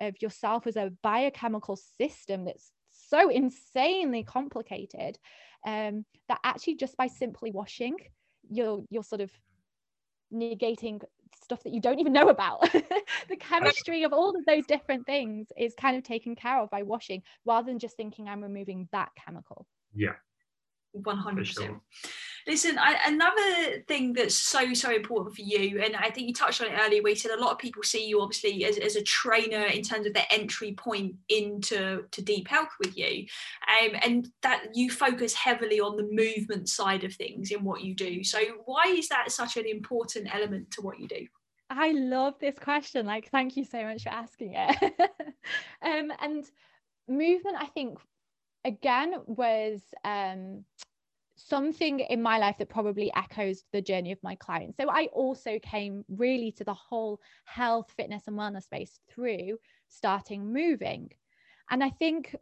of 0.00 0.20
yourself 0.20 0.66
as 0.66 0.76
a 0.76 0.92
biochemical 1.02 1.76
system 1.76 2.44
that's 2.44 2.72
so 2.90 3.28
insanely 3.28 4.24
complicated 4.24 5.18
um, 5.66 6.04
that 6.28 6.40
actually 6.44 6.76
just 6.76 6.96
by 6.96 7.06
simply 7.06 7.50
washing 7.50 7.96
you're 8.50 8.84
you're 8.90 9.04
sort 9.04 9.20
of 9.20 9.30
negating 10.32 11.00
stuff 11.44 11.62
that 11.62 11.72
you 11.72 11.80
don't 11.80 12.00
even 12.00 12.12
know 12.12 12.28
about. 12.28 12.68
The 13.28 13.36
chemistry 13.36 14.02
of 14.02 14.12
all 14.12 14.36
of 14.36 14.44
those 14.44 14.66
different 14.66 15.06
things 15.06 15.48
is 15.56 15.74
kind 15.74 15.96
of 15.96 16.02
taken 16.02 16.34
care 16.34 16.60
of 16.60 16.70
by 16.70 16.82
washing 16.82 17.22
rather 17.44 17.66
than 17.66 17.78
just 17.78 17.96
thinking 17.96 18.28
i'm 18.28 18.42
removing 18.42 18.88
that 18.92 19.10
chemical. 19.16 19.66
Yeah 19.94 20.14
100% 21.02 21.46
sure. 21.46 21.80
listen 22.46 22.78
I, 22.78 22.96
another 23.06 23.82
thing 23.88 24.12
that's 24.12 24.34
so 24.34 24.74
so 24.74 24.92
important 24.92 25.34
for 25.34 25.42
you 25.42 25.82
and 25.82 25.96
i 25.96 26.10
think 26.10 26.28
you 26.28 26.34
touched 26.34 26.60
on 26.60 26.68
it 26.68 26.78
earlier 26.80 27.02
where 27.02 27.10
you 27.10 27.16
said 27.16 27.32
a 27.32 27.40
lot 27.40 27.52
of 27.52 27.58
people 27.58 27.82
see 27.82 28.06
you 28.06 28.20
obviously 28.20 28.64
as, 28.64 28.78
as 28.78 28.96
a 28.96 29.02
trainer 29.02 29.64
in 29.64 29.82
terms 29.82 30.06
of 30.06 30.14
their 30.14 30.26
entry 30.30 30.72
point 30.72 31.14
into 31.28 32.04
to 32.10 32.22
deep 32.22 32.48
health 32.48 32.70
with 32.78 32.96
you 32.96 33.26
um, 33.68 33.90
and 34.02 34.28
that 34.42 34.66
you 34.74 34.90
focus 34.90 35.34
heavily 35.34 35.80
on 35.80 35.96
the 35.96 36.08
movement 36.10 36.68
side 36.68 37.04
of 37.04 37.12
things 37.14 37.50
in 37.50 37.64
what 37.64 37.82
you 37.82 37.94
do 37.94 38.22
so 38.22 38.38
why 38.64 38.84
is 38.86 39.08
that 39.08 39.30
such 39.30 39.56
an 39.56 39.66
important 39.66 40.32
element 40.34 40.70
to 40.70 40.80
what 40.80 41.00
you 41.00 41.08
do 41.08 41.26
I 41.70 41.92
love 41.92 42.34
this 42.40 42.58
question. 42.58 43.06
Like, 43.06 43.30
thank 43.30 43.56
you 43.56 43.64
so 43.64 43.82
much 43.82 44.02
for 44.02 44.10
asking 44.10 44.52
it. 44.54 44.94
um, 45.82 46.12
and 46.20 46.44
movement, 47.08 47.56
I 47.58 47.66
think, 47.66 47.98
again 48.64 49.14
was 49.26 49.80
um, 50.04 50.64
something 51.36 52.00
in 52.00 52.22
my 52.22 52.38
life 52.38 52.56
that 52.58 52.68
probably 52.68 53.12
echoes 53.14 53.64
the 53.72 53.82
journey 53.82 54.12
of 54.12 54.22
my 54.22 54.34
clients. 54.36 54.76
So 54.76 54.88
I 54.88 55.06
also 55.12 55.58
came 55.62 56.04
really 56.08 56.52
to 56.52 56.64
the 56.64 56.74
whole 56.74 57.20
health, 57.44 57.92
fitness, 57.96 58.24
and 58.26 58.36
wellness 58.36 58.64
space 58.64 59.00
through 59.10 59.58
starting 59.88 60.52
moving. 60.52 61.10
And 61.70 61.82
I 61.82 61.90
think 61.90 62.36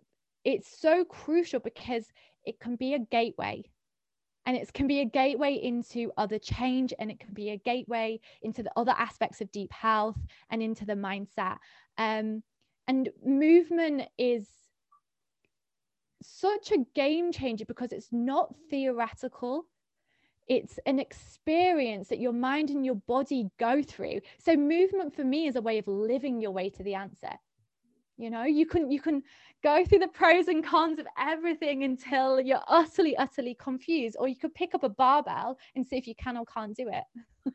it's 0.44 0.80
so 0.80 1.04
crucial 1.04 1.60
because 1.60 2.06
it 2.44 2.60
can 2.60 2.76
be 2.76 2.94
a 2.94 2.98
gateway. 2.98 3.64
And 4.44 4.56
it 4.56 4.72
can 4.72 4.88
be 4.88 5.00
a 5.00 5.04
gateway 5.04 5.54
into 5.54 6.10
other 6.16 6.38
change, 6.38 6.92
and 6.98 7.12
it 7.12 7.20
can 7.20 7.32
be 7.32 7.50
a 7.50 7.58
gateway 7.58 8.18
into 8.42 8.64
the 8.64 8.72
other 8.76 8.94
aspects 8.98 9.40
of 9.40 9.52
deep 9.52 9.72
health 9.72 10.18
and 10.50 10.60
into 10.60 10.84
the 10.84 10.94
mindset. 10.94 11.58
Um, 11.96 12.42
and 12.88 13.08
movement 13.24 14.02
is 14.18 14.48
such 16.22 16.72
a 16.72 16.84
game 16.94 17.32
changer 17.32 17.64
because 17.64 17.92
it's 17.92 18.08
not 18.12 18.54
theoretical. 18.70 19.66
It's 20.48 20.78
an 20.86 20.98
experience 20.98 22.08
that 22.08 22.20
your 22.20 22.32
mind 22.32 22.70
and 22.70 22.84
your 22.84 22.96
body 22.96 23.48
go 23.58 23.82
through. 23.82 24.20
So 24.38 24.56
movement 24.56 25.14
for 25.14 25.24
me 25.24 25.46
is 25.46 25.56
a 25.56 25.62
way 25.62 25.78
of 25.78 25.86
living 25.86 26.40
your 26.40 26.50
way 26.50 26.70
to 26.70 26.82
the 26.82 26.94
answer. 26.94 27.30
You 28.18 28.30
know 28.30 28.44
you 28.44 28.66
can 28.66 28.90
you 28.90 29.00
can 29.00 29.22
go 29.62 29.84
through 29.84 30.00
the 30.00 30.08
pros 30.08 30.48
and 30.48 30.64
cons 30.64 30.98
of 30.98 31.06
everything 31.18 31.82
until 31.82 32.40
you're 32.40 32.62
utterly 32.68 33.16
utterly 33.16 33.56
confused 33.58 34.16
or 34.18 34.28
you 34.28 34.36
could 34.36 34.54
pick 34.54 34.74
up 34.74 34.84
a 34.84 34.88
barbell 34.88 35.58
and 35.74 35.86
see 35.86 35.96
if 35.96 36.06
you 36.06 36.14
can 36.14 36.36
or 36.36 36.44
can't 36.44 36.76
do 36.76 36.88
it. 36.88 37.54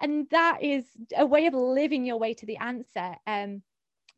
And 0.00 0.26
that 0.30 0.62
is 0.62 0.84
a 1.16 1.26
way 1.26 1.46
of 1.46 1.54
living 1.54 2.06
your 2.06 2.18
way 2.18 2.32
to 2.34 2.46
the 2.46 2.56
answer. 2.58 3.16
Um 3.26 3.62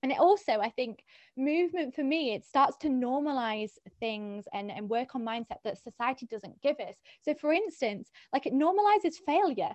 and 0.03 0.12
it 0.12 0.18
also 0.18 0.53
i 0.61 0.70
think 0.70 1.05
movement 1.36 1.94
for 1.94 2.05
me 2.05 2.34
it 2.34 2.44
starts 2.44 2.76
to 2.78 2.88
normalize 2.88 3.72
things 3.98 4.44
and, 4.53 4.70
and 4.70 4.88
work 4.88 5.14
on 5.14 5.22
mindset 5.22 5.59
that 5.64 5.82
society 5.82 6.26
doesn't 6.26 6.61
give 6.62 6.76
us. 6.80 6.94
So 7.22 7.34
for 7.34 7.53
instance 7.53 8.11
like 8.32 8.46
it 8.46 8.53
normalizes 8.53 9.14
failure. 9.26 9.72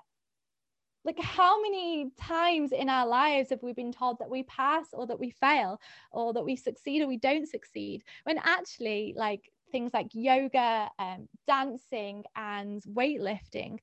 Like 1.03 1.19
how 1.19 1.61
many 1.61 2.09
times 2.19 2.71
in 2.71 2.89
our 2.89 3.05
lives 3.05 3.51
have 3.51 3.61
we 3.61 3.73
been 3.73 3.91
told 3.91 4.17
that 4.19 4.29
we 4.29 4.41
pass 4.43 4.87
or 4.91 5.05
that 5.05 5.19
we 5.19 5.29
fail 5.29 5.79
or 6.11 6.33
that 6.33 6.43
we 6.43 6.55
succeed 6.55 7.03
or 7.03 7.07
we 7.07 7.17
don't 7.17 7.47
succeed? 7.47 8.03
When 8.23 8.39
actually 8.39 9.13
like 9.15 9.51
things 9.71 9.93
like 9.93 10.07
yoga 10.13 10.89
um, 10.97 11.27
dancing 11.47 12.23
and 12.35 12.81
weightlifting 12.83 13.77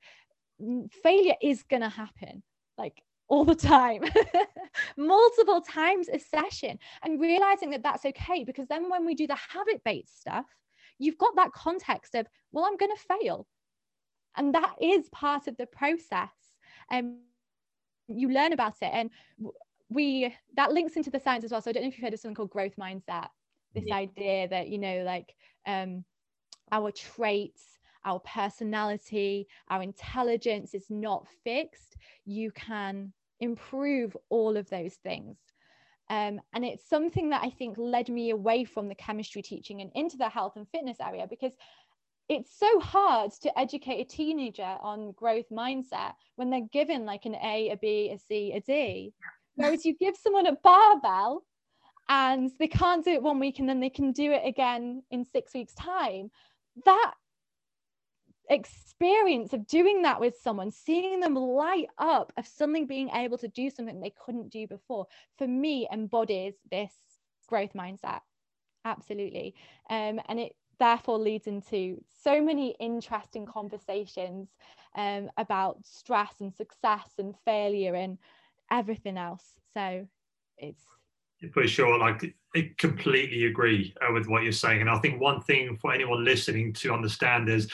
failure 1.02 1.34
is 1.40 1.62
going 1.62 1.82
to 1.82 1.88
happen. 1.88 2.42
Like 2.76 3.02
all 3.32 3.46
the 3.46 3.54
time, 3.54 4.04
multiple 4.98 5.62
times 5.62 6.06
a 6.10 6.18
session, 6.18 6.78
and 7.02 7.18
realizing 7.18 7.70
that 7.70 7.82
that's 7.82 8.04
okay. 8.04 8.44
Because 8.44 8.68
then 8.68 8.90
when 8.90 9.06
we 9.06 9.14
do 9.14 9.26
the 9.26 9.34
habit 9.34 9.80
based 9.86 10.20
stuff, 10.20 10.44
you've 10.98 11.16
got 11.16 11.34
that 11.36 11.50
context 11.52 12.14
of, 12.14 12.26
well, 12.52 12.66
I'm 12.66 12.76
going 12.76 12.94
to 12.94 13.16
fail. 13.18 13.46
And 14.36 14.54
that 14.54 14.74
is 14.82 15.08
part 15.08 15.46
of 15.46 15.56
the 15.56 15.64
process. 15.64 16.28
And 16.90 17.06
um, 17.06 17.16
you 18.08 18.28
learn 18.28 18.52
about 18.52 18.74
it. 18.82 18.90
And 18.92 19.08
we, 19.88 20.34
that 20.56 20.72
links 20.72 20.96
into 20.96 21.10
the 21.10 21.18
science 21.18 21.44
as 21.44 21.52
well. 21.52 21.62
So 21.62 21.70
I 21.70 21.72
don't 21.72 21.84
know 21.84 21.88
if 21.88 21.96
you've 21.96 22.04
heard 22.04 22.12
of 22.12 22.20
something 22.20 22.34
called 22.34 22.50
growth 22.50 22.76
mindset, 22.78 23.28
this 23.74 23.84
yeah. 23.86 23.96
idea 23.96 24.48
that, 24.48 24.68
you 24.68 24.76
know, 24.76 25.04
like 25.06 25.34
um, 25.66 26.04
our 26.70 26.90
traits, 26.90 27.78
our 28.04 28.20
personality, 28.20 29.48
our 29.70 29.82
intelligence 29.82 30.74
is 30.74 30.84
not 30.90 31.26
fixed. 31.44 31.96
You 32.26 32.50
can 32.50 33.14
improve 33.42 34.16
all 34.28 34.56
of 34.56 34.70
those 34.70 34.94
things. 34.94 35.36
Um, 36.10 36.40
and 36.52 36.64
it's 36.64 36.88
something 36.88 37.30
that 37.30 37.42
I 37.42 37.50
think 37.50 37.76
led 37.78 38.08
me 38.08 38.30
away 38.30 38.64
from 38.64 38.88
the 38.88 38.94
chemistry 38.94 39.42
teaching 39.42 39.80
and 39.80 39.90
into 39.94 40.16
the 40.16 40.28
health 40.28 40.56
and 40.56 40.68
fitness 40.68 40.98
area 41.00 41.26
because 41.28 41.52
it's 42.28 42.56
so 42.58 42.80
hard 42.80 43.32
to 43.42 43.58
educate 43.58 44.00
a 44.00 44.04
teenager 44.04 44.76
on 44.80 45.12
growth 45.12 45.48
mindset 45.50 46.12
when 46.36 46.50
they're 46.50 46.68
given 46.72 47.04
like 47.04 47.24
an 47.24 47.34
A, 47.36 47.70
a 47.70 47.76
B, 47.76 48.10
a 48.12 48.18
C, 48.18 48.52
a 48.52 48.60
D. 48.60 49.12
Whereas 49.56 49.84
you 49.84 49.94
give 49.96 50.16
someone 50.16 50.46
a 50.46 50.56
barbell 50.62 51.44
and 52.08 52.50
they 52.58 52.68
can't 52.68 53.04
do 53.04 53.12
it 53.12 53.22
one 53.22 53.38
week 53.38 53.58
and 53.58 53.68
then 53.68 53.80
they 53.80 53.90
can 53.90 54.12
do 54.12 54.32
it 54.32 54.42
again 54.46 55.02
in 55.10 55.24
six 55.24 55.54
weeks' 55.54 55.74
time. 55.74 56.30
That 56.84 57.12
experience 58.52 59.52
of 59.52 59.66
doing 59.66 60.02
that 60.02 60.20
with 60.20 60.36
someone, 60.42 60.70
seeing 60.70 61.20
them 61.20 61.34
light 61.34 61.88
up 61.98 62.32
of 62.36 62.46
suddenly 62.46 62.84
being 62.84 63.10
able 63.10 63.38
to 63.38 63.48
do 63.48 63.70
something 63.70 64.00
they 64.00 64.14
couldn't 64.24 64.50
do 64.50 64.66
before, 64.66 65.06
for 65.38 65.46
me 65.46 65.88
embodies 65.92 66.54
this 66.70 66.92
growth 67.48 67.72
mindset. 67.74 68.20
Absolutely. 68.84 69.54
Um, 69.90 70.20
and 70.28 70.40
it 70.40 70.54
therefore 70.78 71.18
leads 71.18 71.46
into 71.46 72.02
so 72.22 72.42
many 72.42 72.74
interesting 72.80 73.46
conversations 73.46 74.48
um, 74.96 75.30
about 75.36 75.78
stress 75.84 76.40
and 76.40 76.54
success 76.54 77.10
and 77.18 77.34
failure 77.44 77.94
and 77.94 78.18
everything 78.70 79.16
else. 79.16 79.44
So 79.74 80.06
it's 80.58 80.82
for 81.52 81.66
sure 81.66 81.98
like 81.98 82.36
i 82.54 82.70
completely 82.78 83.46
agree 83.46 83.92
uh, 84.00 84.12
with 84.12 84.28
what 84.28 84.44
you're 84.44 84.52
saying 84.52 84.80
and 84.80 84.88
i 84.88 84.96
think 85.00 85.20
one 85.20 85.40
thing 85.40 85.76
for 85.76 85.92
anyone 85.92 86.24
listening 86.24 86.72
to 86.72 86.92
understand 86.92 87.48
is 87.48 87.68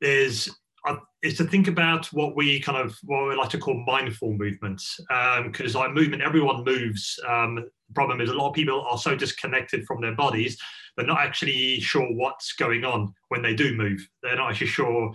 is 0.00 0.48
uh, 0.88 0.96
is 1.22 1.36
to 1.36 1.44
think 1.44 1.68
about 1.68 2.06
what 2.06 2.34
we 2.34 2.58
kind 2.60 2.78
of 2.78 2.96
what 3.04 3.28
we 3.28 3.36
like 3.36 3.50
to 3.50 3.58
call 3.58 3.74
mindful 3.86 4.32
movements 4.32 4.98
because 5.44 5.76
um, 5.76 5.82
like 5.82 5.92
movement 5.92 6.22
everyone 6.22 6.64
moves 6.64 7.18
um, 7.28 7.56
the 7.56 7.94
problem 7.94 8.20
is 8.20 8.30
a 8.30 8.34
lot 8.34 8.48
of 8.48 8.54
people 8.54 8.80
are 8.88 8.96
so 8.96 9.14
disconnected 9.14 9.84
from 9.86 10.00
their 10.00 10.14
bodies 10.14 10.56
they're 10.96 11.06
not 11.06 11.20
actually 11.20 11.80
sure 11.80 12.06
what's 12.12 12.52
going 12.52 12.84
on 12.84 13.14
when 13.28 13.42
they 13.42 13.54
do 13.54 13.74
move. 13.74 14.06
They're 14.22 14.36
not 14.36 14.50
actually 14.50 14.66
sure 14.68 15.12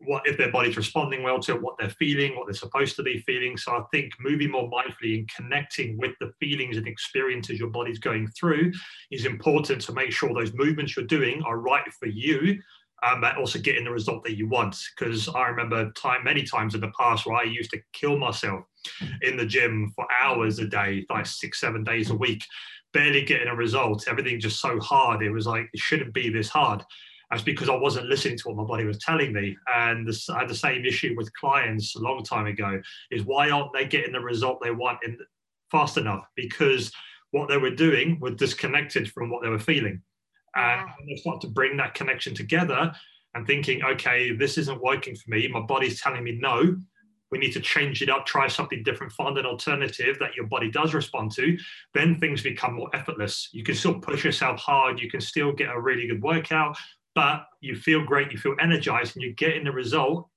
what 0.00 0.26
if 0.26 0.38
their 0.38 0.52
body's 0.52 0.76
responding 0.76 1.22
well 1.22 1.40
to 1.40 1.54
what 1.54 1.76
they're 1.78 1.90
feeling 1.90 2.36
what 2.36 2.46
they're 2.46 2.54
supposed 2.54 2.94
to 2.96 3.02
be 3.02 3.18
feeling. 3.26 3.56
So 3.56 3.72
i 3.72 3.82
think 3.92 4.12
moving 4.20 4.52
more 4.52 4.70
mindfully 4.70 5.18
and 5.18 5.28
connecting 5.34 5.98
with 5.98 6.12
the 6.20 6.30
feelings 6.38 6.76
and 6.76 6.86
experiences 6.86 7.58
your 7.58 7.70
body's 7.70 7.98
going 7.98 8.28
through 8.28 8.72
is 9.10 9.26
important 9.26 9.80
to 9.82 9.92
make 9.92 10.12
sure 10.12 10.32
those 10.32 10.54
movements 10.54 10.96
you're 10.96 11.04
doing 11.06 11.42
are 11.42 11.58
right 11.58 11.92
for 11.98 12.06
you 12.06 12.60
um, 13.02 13.20
but 13.20 13.36
also 13.36 13.58
getting 13.58 13.84
the 13.84 13.90
result 13.90 14.24
that 14.24 14.36
you 14.36 14.48
want. 14.48 14.76
Because 14.96 15.28
I 15.28 15.48
remember 15.48 15.90
time 15.92 16.24
many 16.24 16.42
times 16.42 16.74
in 16.74 16.80
the 16.80 16.92
past 16.98 17.26
where 17.26 17.36
I 17.36 17.44
used 17.44 17.70
to 17.70 17.80
kill 17.92 18.18
myself 18.18 18.64
in 19.22 19.36
the 19.36 19.46
gym 19.46 19.92
for 19.94 20.06
hours 20.20 20.58
a 20.58 20.66
day, 20.66 21.04
like 21.10 21.26
six, 21.26 21.60
seven 21.60 21.84
days 21.84 22.10
a 22.10 22.14
week, 22.14 22.44
barely 22.92 23.24
getting 23.24 23.48
a 23.48 23.54
result. 23.54 24.06
Everything 24.08 24.40
just 24.40 24.60
so 24.60 24.78
hard. 24.80 25.22
It 25.22 25.30
was 25.30 25.46
like 25.46 25.68
it 25.72 25.80
shouldn't 25.80 26.14
be 26.14 26.30
this 26.30 26.48
hard. 26.48 26.82
That's 27.30 27.42
because 27.42 27.68
I 27.68 27.76
wasn't 27.76 28.06
listening 28.06 28.38
to 28.38 28.48
what 28.48 28.56
my 28.56 28.64
body 28.64 28.84
was 28.84 28.98
telling 28.98 29.34
me. 29.34 29.54
And 29.74 30.08
this, 30.08 30.30
I 30.30 30.40
had 30.40 30.48
the 30.48 30.54
same 30.54 30.86
issue 30.86 31.14
with 31.16 31.32
clients 31.34 31.94
a 31.94 32.00
long 32.00 32.24
time 32.24 32.46
ago. 32.46 32.80
Is 33.10 33.24
why 33.24 33.50
aren't 33.50 33.72
they 33.74 33.84
getting 33.84 34.12
the 34.12 34.20
result 34.20 34.60
they 34.62 34.70
want 34.70 34.98
in 35.04 35.18
fast 35.70 35.98
enough? 35.98 36.24
Because 36.36 36.90
what 37.30 37.48
they 37.48 37.58
were 37.58 37.70
doing 37.70 38.18
was 38.20 38.36
disconnected 38.36 39.12
from 39.12 39.28
what 39.28 39.42
they 39.42 39.50
were 39.50 39.58
feeling 39.58 40.02
and 40.54 40.88
they 41.06 41.16
start 41.16 41.40
to 41.42 41.48
bring 41.48 41.76
that 41.76 41.94
connection 41.94 42.34
together 42.34 42.92
and 43.34 43.46
thinking, 43.46 43.82
okay, 43.84 44.32
this 44.32 44.58
isn't 44.58 44.82
working 44.82 45.14
for 45.14 45.30
me. 45.30 45.48
My 45.48 45.60
body's 45.60 46.00
telling 46.00 46.24
me 46.24 46.38
no. 46.40 46.76
We 47.30 47.38
need 47.38 47.52
to 47.52 47.60
change 47.60 48.00
it 48.00 48.08
up, 48.08 48.24
try 48.24 48.48
something 48.48 48.82
different, 48.82 49.12
find 49.12 49.36
an 49.36 49.44
alternative 49.44 50.16
that 50.18 50.34
your 50.34 50.46
body 50.46 50.70
does 50.70 50.94
respond 50.94 51.32
to. 51.32 51.58
Then 51.92 52.18
things 52.18 52.42
become 52.42 52.74
more 52.74 52.88
effortless. 52.94 53.50
You 53.52 53.62
can 53.62 53.74
still 53.74 54.00
push 54.00 54.24
yourself 54.24 54.58
hard. 54.58 54.98
You 54.98 55.10
can 55.10 55.20
still 55.20 55.52
get 55.52 55.68
a 55.68 55.78
really 55.78 56.06
good 56.06 56.22
workout, 56.22 56.78
but 57.14 57.46
you 57.60 57.76
feel 57.76 58.02
great, 58.02 58.32
you 58.32 58.38
feel 58.38 58.56
energized, 58.60 59.14
and 59.14 59.22
you're 59.22 59.34
getting 59.34 59.64
the 59.64 59.72
result 59.72 60.28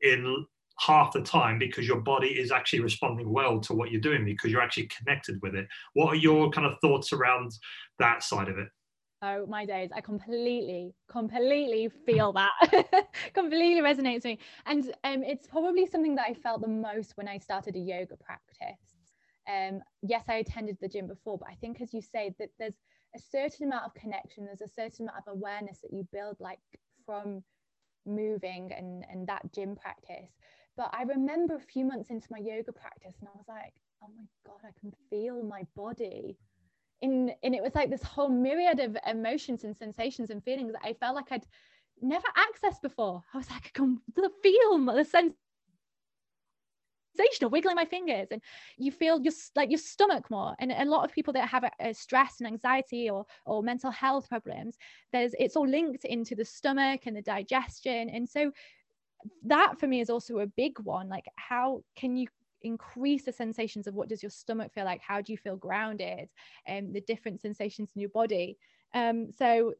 in 0.00 0.46
half 0.78 1.12
the 1.12 1.20
time 1.20 1.58
because 1.58 1.86
your 1.86 2.00
body 2.00 2.28
is 2.28 2.50
actually 2.50 2.80
responding 2.80 3.30
well 3.30 3.60
to 3.60 3.74
what 3.74 3.90
you're 3.90 4.00
doing 4.00 4.24
because 4.24 4.50
you're 4.50 4.62
actually 4.62 4.88
connected 4.88 5.38
with 5.42 5.54
it. 5.54 5.66
What 5.94 6.08
are 6.08 6.16
your 6.16 6.50
kind 6.50 6.66
of 6.66 6.78
thoughts 6.80 7.12
around 7.12 7.52
that 7.98 8.22
side 8.22 8.48
of 8.48 8.58
it? 8.58 8.68
Oh 9.20 9.46
my 9.46 9.66
days, 9.66 9.90
I 9.92 10.00
completely, 10.00 10.94
completely 11.08 11.88
feel 12.06 12.32
that. 12.34 12.52
completely 13.34 13.80
resonates 13.82 14.16
with 14.16 14.24
me. 14.26 14.38
And 14.64 14.84
um, 15.02 15.24
it's 15.24 15.46
probably 15.46 15.86
something 15.86 16.14
that 16.14 16.26
I 16.28 16.34
felt 16.34 16.60
the 16.60 16.68
most 16.68 17.16
when 17.16 17.26
I 17.26 17.38
started 17.38 17.74
a 17.74 17.80
yoga 17.80 18.16
practice. 18.16 18.78
Um, 19.48 19.80
yes, 20.02 20.24
I 20.28 20.34
attended 20.34 20.78
the 20.80 20.88
gym 20.88 21.08
before, 21.08 21.36
but 21.38 21.48
I 21.50 21.54
think 21.54 21.80
as 21.80 21.92
you 21.92 22.00
say 22.00 22.32
that 22.38 22.50
there's 22.60 22.78
a 23.16 23.18
certain 23.18 23.66
amount 23.66 23.86
of 23.86 23.94
connection, 23.94 24.44
there's 24.44 24.60
a 24.60 24.68
certain 24.68 25.06
amount 25.08 25.24
of 25.26 25.32
awareness 25.34 25.80
that 25.80 25.92
you 25.92 26.06
build 26.12 26.36
like 26.38 26.60
from 27.04 27.42
moving 28.06 28.70
and, 28.76 29.04
and 29.10 29.26
that 29.26 29.52
gym 29.52 29.74
practice. 29.74 30.30
But 30.76 30.90
I 30.92 31.02
remember 31.02 31.56
a 31.56 31.60
few 31.60 31.84
months 31.84 32.10
into 32.10 32.28
my 32.30 32.38
yoga 32.38 32.72
practice 32.72 33.16
and 33.20 33.28
I 33.28 33.36
was 33.36 33.48
like, 33.48 33.74
oh 34.04 34.08
my 34.16 34.24
God, 34.46 34.60
I 34.64 34.78
can 34.78 34.92
feel 35.10 35.42
my 35.42 35.66
body 35.74 36.36
in 37.00 37.32
and 37.42 37.54
it 37.54 37.62
was 37.62 37.74
like 37.74 37.90
this 37.90 38.02
whole 38.02 38.28
myriad 38.28 38.80
of 38.80 38.96
emotions 39.06 39.64
and 39.64 39.76
sensations 39.76 40.30
and 40.30 40.42
feelings 40.42 40.72
that 40.72 40.84
I 40.84 40.94
felt 40.94 41.16
like 41.16 41.30
I'd 41.30 41.46
never 42.00 42.26
accessed 42.36 42.82
before. 42.82 43.22
I 43.32 43.38
was 43.38 43.50
like, 43.50 43.66
I 43.66 43.70
can 43.72 44.00
feel 44.42 44.84
the 44.86 45.04
sensation 45.04 45.34
of 47.42 47.52
wiggling 47.52 47.74
my 47.74 47.84
fingers 47.84 48.28
and 48.30 48.40
you 48.76 48.92
feel 48.92 49.18
just 49.18 49.56
like 49.56 49.70
your 49.70 49.78
stomach 49.78 50.30
more. 50.30 50.54
And 50.60 50.72
a 50.72 50.84
lot 50.84 51.04
of 51.04 51.12
people 51.12 51.32
that 51.34 51.48
have 51.48 51.64
a, 51.64 51.70
a 51.80 51.94
stress 51.94 52.36
and 52.40 52.46
anxiety 52.46 53.10
or 53.10 53.26
or 53.44 53.62
mental 53.62 53.90
health 53.90 54.28
problems 54.28 54.76
there's 55.12 55.34
it's 55.38 55.56
all 55.56 55.66
linked 55.66 56.04
into 56.04 56.34
the 56.34 56.44
stomach 56.44 57.02
and 57.06 57.16
the 57.16 57.22
digestion. 57.22 58.08
And 58.08 58.28
so 58.28 58.52
that 59.44 59.78
for 59.80 59.86
me 59.86 60.00
is 60.00 60.10
also 60.10 60.38
a 60.38 60.46
big 60.46 60.78
one. 60.80 61.08
Like 61.08 61.26
how 61.36 61.82
can 61.96 62.16
you 62.16 62.28
increase 62.62 63.24
the 63.24 63.32
sensations 63.32 63.86
of 63.86 63.94
what 63.94 64.08
does 64.08 64.22
your 64.22 64.30
stomach 64.30 64.72
feel 64.72 64.84
like? 64.84 65.00
How 65.00 65.20
do 65.20 65.32
you 65.32 65.38
feel 65.38 65.56
grounded? 65.56 66.28
And 66.66 66.88
um, 66.88 66.92
the 66.92 67.00
different 67.02 67.40
sensations 67.40 67.90
in 67.94 68.00
your 68.00 68.10
body. 68.10 68.58
Um, 68.94 69.30
so 69.32 69.74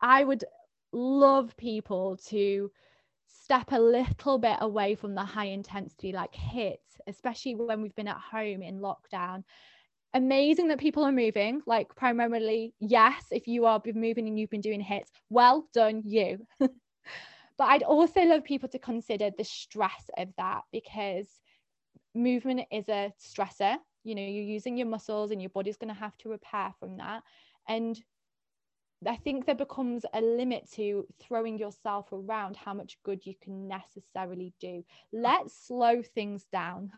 i 0.00 0.24
would 0.24 0.44
love 0.92 1.56
people 1.56 2.16
to 2.16 2.70
step 3.26 3.70
a 3.70 3.78
little 3.80 4.38
bit 4.38 4.56
away 4.60 4.94
from 4.94 5.14
the 5.14 5.22
high 5.22 5.46
intensity 5.46 6.12
like 6.12 6.32
HIIT 6.32 6.78
especially 7.06 7.54
when 7.54 7.82
we've 7.82 7.94
been 7.94 8.08
at 8.08 8.16
home 8.16 8.62
in 8.62 8.80
lockdown. 8.80 9.44
Amazing 10.14 10.68
that 10.68 10.78
people 10.78 11.04
are 11.04 11.12
moving. 11.12 11.60
Like 11.66 11.94
primarily 11.96 12.74
yes 12.80 13.24
if 13.30 13.46
you 13.48 13.66
are 13.66 13.82
moving 13.94 14.28
and 14.28 14.38
you've 14.38 14.50
been 14.50 14.60
doing 14.60 14.82
HIITs 14.82 15.10
well 15.30 15.68
done 15.72 16.02
you. 16.04 16.46
But 17.56 17.68
i'd 17.68 17.82
also 17.84 18.20
love 18.22 18.42
people 18.42 18.68
to 18.70 18.80
consider 18.80 19.30
the 19.30 19.44
stress 19.44 20.10
of 20.18 20.28
that 20.38 20.62
because 20.72 21.28
movement 22.14 22.62
is 22.70 22.88
a 22.88 23.12
stressor. 23.20 23.76
You 24.04 24.14
know 24.14 24.22
you're 24.22 24.42
using 24.42 24.76
your 24.76 24.86
muscles 24.86 25.30
and 25.30 25.40
your 25.40 25.50
body's 25.50 25.76
going 25.76 25.92
to 25.92 26.00
have 26.00 26.16
to 26.18 26.28
repair 26.28 26.72
from 26.78 26.96
that. 26.98 27.22
And 27.68 28.00
i 29.06 29.16
think 29.16 29.44
there 29.44 29.54
becomes 29.54 30.06
a 30.14 30.20
limit 30.20 30.70
to 30.72 31.06
throwing 31.20 31.58
yourself 31.58 32.06
around 32.12 32.56
how 32.56 32.72
much 32.72 32.96
good 33.02 33.26
you 33.26 33.34
can 33.40 33.68
necessarily 33.68 34.52
do. 34.60 34.82
Let's 35.12 35.54
slow 35.66 36.02
things 36.02 36.46
down. 36.52 36.92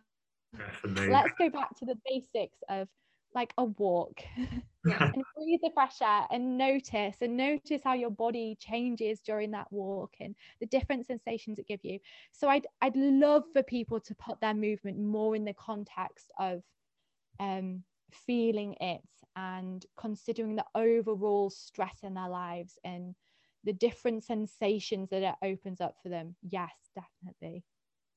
Definitely. 0.57 1.09
let's 1.11 1.33
go 1.39 1.51
back 1.51 1.77
to 1.79 1.85
the 1.85 1.99
basics 2.09 2.59
of 2.69 2.89
like 3.35 3.53
a 3.59 3.65
walk 3.65 4.23
and 5.15 5.25
breathe 5.37 5.61
the 5.63 5.71
fresh 5.75 6.01
air 6.03 6.27
and 6.31 6.57
notice 6.57 7.17
and 7.21 7.37
notice 7.37 7.81
how 7.83 7.95
your 7.95 8.11
body 8.11 8.57
changes 8.61 9.21
during 9.21 9.51
that 9.51 9.71
walk 9.73 10.15
and 10.21 10.35
the 10.61 10.67
different 10.67 11.07
sensations 11.07 11.59
it 11.59 11.67
give 11.67 11.81
you. 11.83 11.99
So 12.33 12.49
i'd 12.49 12.67
i'd 12.83 12.97
love 12.97 13.45
for 13.53 13.63
people 13.63 14.01
to 14.01 14.15
put 14.15 14.41
their 14.41 14.55
movement 14.55 14.99
more 14.99 15.35
in 15.35 15.45
the 15.45 15.55
context 15.55 16.33
of 16.39 16.63
um 17.41 17.83
feeling 18.13 18.75
it 18.81 19.03
and 19.35 19.85
considering 19.97 20.57
the 20.57 20.65
overall 20.75 21.51
stress 21.51 21.99
in 22.03 22.15
their 22.15 22.29
lives 22.29 22.79
and 22.85 23.15
the 23.65 23.73
different 23.73 24.23
sensations 24.23 25.11
that 25.11 25.23
it 25.23 25.35
opens 25.43 25.81
up 25.81 25.97
for 26.03 26.09
them. 26.09 26.37
Yes 26.49 26.71
definitely. 26.95 27.65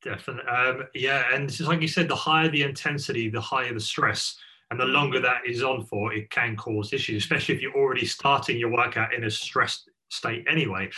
Definitely 0.01 0.49
um, 0.49 0.83
yeah 0.93 1.33
and 1.33 1.49
just 1.49 1.67
like 1.67 1.81
you 1.81 1.87
said 1.87 2.07
the 2.07 2.15
higher 2.15 2.49
the 2.49 2.61
intensity 2.61 3.29
the 3.29 3.41
higher 3.41 3.73
the 3.73 3.79
stress 3.79 4.37
and 4.71 4.79
the 4.79 4.85
longer 4.85 5.19
that 5.19 5.41
is 5.47 5.63
on 5.63 5.85
for, 5.85 6.13
it 6.13 6.29
can 6.29 6.55
cause 6.55 6.93
issues, 6.93 7.23
especially 7.23 7.55
if 7.55 7.61
you're 7.61 7.75
already 7.75 8.05
starting 8.05 8.57
your 8.57 8.71
workout 8.71 9.13
in 9.13 9.23
a 9.23 9.31
stressed 9.31 9.89
state 10.09 10.45
anyway. 10.49 10.89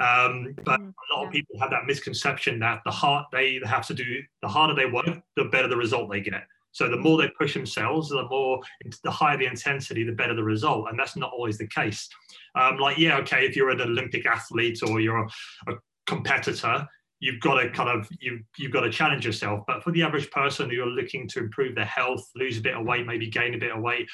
Um, 0.00 0.54
but 0.64 0.80
mm, 0.80 0.92
a 0.92 1.16
lot 1.16 1.26
of 1.26 1.32
people 1.32 1.58
have 1.60 1.70
that 1.70 1.86
misconception 1.86 2.58
that 2.60 2.80
the 2.84 2.90
heart 2.90 3.26
they 3.32 3.60
have 3.64 3.86
to 3.88 3.94
do, 3.94 4.22
the 4.40 4.48
harder 4.48 4.74
they 4.74 4.86
work, 4.86 5.20
the 5.36 5.44
better 5.44 5.68
the 5.68 5.76
result 5.76 6.10
they 6.10 6.20
get. 6.20 6.44
So 6.72 6.88
the 6.88 6.96
more 6.96 7.20
they 7.20 7.28
push 7.36 7.54
themselves, 7.54 8.10
the 8.10 8.28
more 8.28 8.60
the 9.02 9.10
higher 9.10 9.36
the 9.36 9.46
intensity, 9.46 10.04
the 10.04 10.12
better 10.12 10.34
the 10.34 10.44
result, 10.44 10.86
and 10.88 10.98
that's 10.98 11.16
not 11.16 11.32
always 11.32 11.58
the 11.58 11.66
case. 11.66 12.08
Um, 12.54 12.78
like 12.78 12.96
yeah, 12.96 13.18
okay, 13.18 13.44
if 13.44 13.56
you're 13.56 13.70
an 13.70 13.80
Olympic 13.80 14.24
athlete 14.24 14.80
or 14.86 15.00
you're 15.00 15.18
a, 15.18 15.28
a 15.72 15.74
competitor, 16.06 16.86
you've 17.20 17.40
got 17.40 17.60
to 17.60 17.70
kind 17.70 17.88
of 17.88 18.08
you 18.20 18.40
you've 18.58 18.72
got 18.72 18.80
to 18.80 18.90
challenge 18.90 19.24
yourself. 19.24 19.64
But 19.66 19.84
for 19.84 19.92
the 19.92 20.02
average 20.02 20.30
person 20.30 20.70
who 20.70 20.82
are 20.82 20.86
looking 20.86 21.28
to 21.28 21.38
improve 21.38 21.74
their 21.74 21.84
health, 21.84 22.28
lose 22.34 22.58
a 22.58 22.62
bit 22.62 22.74
of 22.74 22.84
weight, 22.84 23.06
maybe 23.06 23.28
gain 23.28 23.54
a 23.54 23.58
bit 23.58 23.72
of 23.72 23.80
weight, 23.80 24.08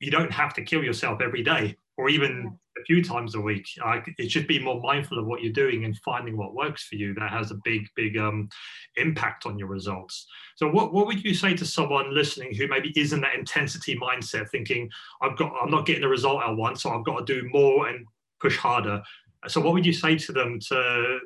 you 0.00 0.10
don't 0.10 0.32
have 0.32 0.54
to 0.54 0.62
kill 0.62 0.82
yourself 0.82 1.20
every 1.20 1.42
day 1.42 1.76
or 1.96 2.08
even 2.08 2.56
a 2.78 2.84
few 2.84 3.02
times 3.02 3.34
a 3.34 3.40
week. 3.40 3.66
Uh, 3.84 3.98
it 4.18 4.30
should 4.30 4.46
be 4.46 4.60
more 4.60 4.80
mindful 4.80 5.18
of 5.18 5.26
what 5.26 5.42
you're 5.42 5.52
doing 5.52 5.84
and 5.84 5.98
finding 5.98 6.36
what 6.36 6.54
works 6.54 6.86
for 6.86 6.94
you. 6.94 7.12
That 7.14 7.32
has 7.32 7.50
a 7.50 7.58
big, 7.64 7.88
big 7.96 8.16
um, 8.16 8.48
impact 8.96 9.46
on 9.46 9.58
your 9.58 9.66
results. 9.66 10.26
So, 10.54 10.68
what, 10.68 10.94
what 10.94 11.06
would 11.06 11.24
you 11.24 11.34
say 11.34 11.54
to 11.54 11.66
someone 11.66 12.14
listening 12.14 12.54
who 12.54 12.68
maybe 12.68 12.92
is 12.96 13.12
in 13.12 13.20
that 13.22 13.34
intensity 13.34 13.96
mindset, 13.96 14.48
thinking, 14.50 14.88
"I've 15.20 15.36
got, 15.36 15.52
I'm 15.60 15.72
not 15.72 15.86
getting 15.86 16.02
the 16.02 16.08
result 16.08 16.40
I 16.40 16.52
want, 16.52 16.78
so 16.78 16.90
I've 16.90 17.04
got 17.04 17.26
to 17.26 17.40
do 17.40 17.48
more 17.52 17.88
and 17.88 18.06
push 18.40 18.56
harder." 18.56 19.02
So, 19.48 19.60
what 19.60 19.74
would 19.74 19.84
you 19.84 19.92
say 19.92 20.16
to 20.18 20.32
them 20.32 20.60
to 20.68 21.18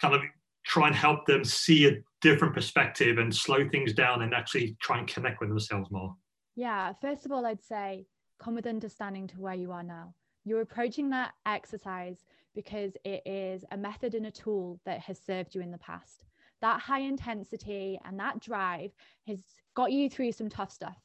kind 0.00 0.14
of 0.14 0.22
try 0.66 0.88
and 0.88 0.96
help 0.96 1.24
them 1.26 1.44
see 1.44 1.86
a 1.88 1.92
different 2.20 2.52
perspective 2.52 3.18
and 3.18 3.34
slow 3.34 3.68
things 3.68 3.92
down 3.92 4.22
and 4.22 4.34
actually 4.34 4.76
try 4.80 4.98
and 4.98 5.06
connect 5.06 5.40
with 5.40 5.48
themselves 5.48 5.90
more? 5.90 6.14
Yeah, 6.56 6.92
first 7.00 7.24
of 7.24 7.32
all, 7.32 7.46
I'd 7.46 7.62
say 7.62 8.06
come 8.38 8.54
with 8.54 8.66
understanding 8.66 9.28
to 9.28 9.40
where 9.40 9.54
you 9.54 9.70
are 9.72 9.84
now. 9.84 10.12
You're 10.44 10.60
approaching 10.60 11.10
that 11.10 11.32
exercise 11.46 12.24
because 12.54 12.96
it 13.04 13.22
is 13.26 13.64
a 13.70 13.76
method 13.76 14.14
and 14.14 14.26
a 14.26 14.30
tool 14.30 14.80
that 14.84 15.00
has 15.00 15.20
served 15.20 15.54
you 15.54 15.60
in 15.60 15.70
the 15.70 15.78
past. 15.78 16.24
That 16.60 16.80
high 16.80 17.00
intensity 17.00 18.00
and 18.04 18.18
that 18.18 18.40
drive 18.40 18.92
has 19.26 19.40
got 19.74 19.92
you 19.92 20.10
through 20.10 20.32
some 20.32 20.48
tough 20.48 20.72
stuff. 20.72 20.98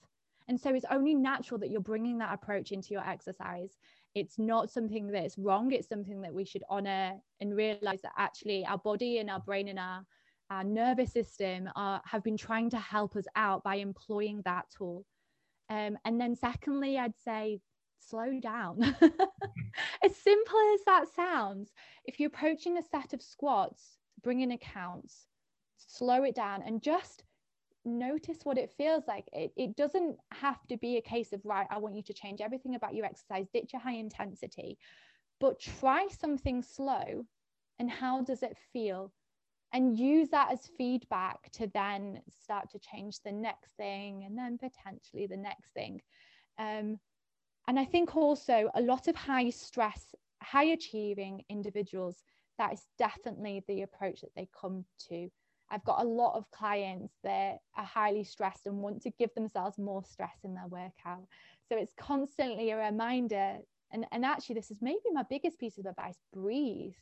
And 0.48 0.60
so 0.60 0.74
it's 0.74 0.86
only 0.90 1.14
natural 1.14 1.60
that 1.60 1.70
you're 1.70 1.82
bringing 1.82 2.18
that 2.18 2.34
approach 2.34 2.72
into 2.72 2.94
your 2.94 3.08
exercise 3.08 3.78
it's 4.16 4.38
not 4.38 4.70
something 4.70 5.08
that's 5.08 5.38
wrong 5.38 5.72
it's 5.72 5.88
something 5.88 6.22
that 6.22 6.34
we 6.34 6.44
should 6.44 6.64
honor 6.70 7.14
and 7.40 7.56
realize 7.56 8.02
that 8.02 8.12
actually 8.18 8.66
our 8.66 8.78
body 8.78 9.20
and 9.20 9.30
our 9.30 9.40
brain 9.40 9.68
and 9.68 9.80
our, 9.80 10.04
our 10.50 10.64
nervous 10.64 11.12
system 11.12 11.70
are, 11.76 12.02
have 12.06 12.24
been 12.24 12.38
trying 12.38 12.70
to 12.70 12.80
help 12.80 13.16
us 13.16 13.26
out 13.36 13.64
by 13.64 13.76
employing 13.76 14.42
that 14.44 14.66
tool. 14.76 15.06
Um, 15.70 15.98
and 16.04 16.20
then 16.20 16.36
secondly 16.36 16.98
i'd 16.98 17.18
say 17.18 17.60
slow 18.00 18.40
down. 18.42 18.82
As 20.04 20.16
simple 20.16 20.60
as 20.74 20.82
that 20.86 21.06
sounds 21.16 21.72
if 22.06 22.20
you're 22.20 22.28
approaching 22.28 22.78
a 22.78 22.84
set 22.84 23.14
of 23.14 23.22
squats 23.22 23.98
bring 24.24 24.42
in 24.42 24.52
accounts 24.52 25.28
slow 25.78 26.24
it 26.24 26.36
down 26.36 26.62
and 26.66 26.82
just 26.82 27.24
notice 27.86 28.40
what 28.44 28.58
it 28.58 28.72
feels 28.78 29.04
like. 29.08 29.28
It, 29.34 29.52
it 29.56 29.76
doesn't 29.76 30.18
have 30.32 30.66
to 30.68 30.78
be 30.78 30.98
a 30.98 31.02
case 31.02 31.34
of, 31.34 31.42
right, 31.44 31.68
I 31.70 31.78
want 31.78 31.96
you 31.96 32.04
to 32.04 32.14
change 32.14 32.42
everything 32.42 32.76
about 32.76 32.96
your 32.96 33.06
exercise, 33.06 33.48
ditch 33.54 33.74
your 33.74 33.82
high 33.82 33.94
intensity, 33.94 34.78
but 35.40 35.60
try 35.60 36.08
something 36.08 36.62
slow. 36.62 37.26
And 37.80 37.90
how 37.90 38.22
does 38.22 38.44
it 38.44 38.58
feel? 38.72 39.12
And 39.74 39.98
use 39.98 40.30
that 40.30 40.52
as 40.52 40.70
feedback 40.78 41.52
to 41.54 41.68
then 41.74 42.22
start 42.30 42.70
to 42.72 42.80
change 42.80 43.22
the 43.24 43.32
next 43.32 43.72
thing 43.78 44.24
and 44.26 44.38
then 44.38 44.58
potentially 44.58 45.28
the 45.28 45.38
next 45.38 45.74
thing. 45.74 46.02
Um, 46.60 47.00
and 47.68 47.80
I 47.80 47.86
think 47.86 48.16
also 48.16 48.70
a 48.76 48.82
lot 48.82 49.08
of 49.08 49.16
high 49.16 49.50
stress, 49.50 50.14
high 50.44 50.66
achieving 50.66 51.44
individuals, 51.50 52.24
that 52.58 52.74
is 52.74 52.86
definitely 53.00 53.64
the 53.68 53.84
approach 53.84 54.22
that 54.22 54.36
they 54.36 54.48
come 54.60 54.86
to 55.10 55.30
I've 55.72 55.84
got 55.86 56.02
a 56.02 56.08
lot 56.08 56.36
of 56.36 56.50
clients 56.52 57.14
that 57.24 57.60
are 57.78 57.86
highly 57.86 58.24
stressed 58.24 58.68
and 58.68 58.78
want 58.80 59.02
to 59.04 59.12
give 59.12 59.34
themselves 59.34 59.78
more 59.78 60.04
stress 60.04 60.38
in 60.44 60.54
their 60.54 60.68
workout. 60.68 61.26
So 61.70 61.78
it's 61.78 61.94
constantly 61.98 62.72
a 62.72 62.78
reminder. 62.78 63.58
And, 63.92 64.06
and 64.12 64.26
actually, 64.26 64.56
this 64.56 64.70
is 64.70 64.78
maybe 64.82 65.00
my 65.14 65.24
biggest 65.30 65.60
piece 65.60 65.78
of 65.78 65.86
advice 65.86 66.18
breathe. 66.34 66.94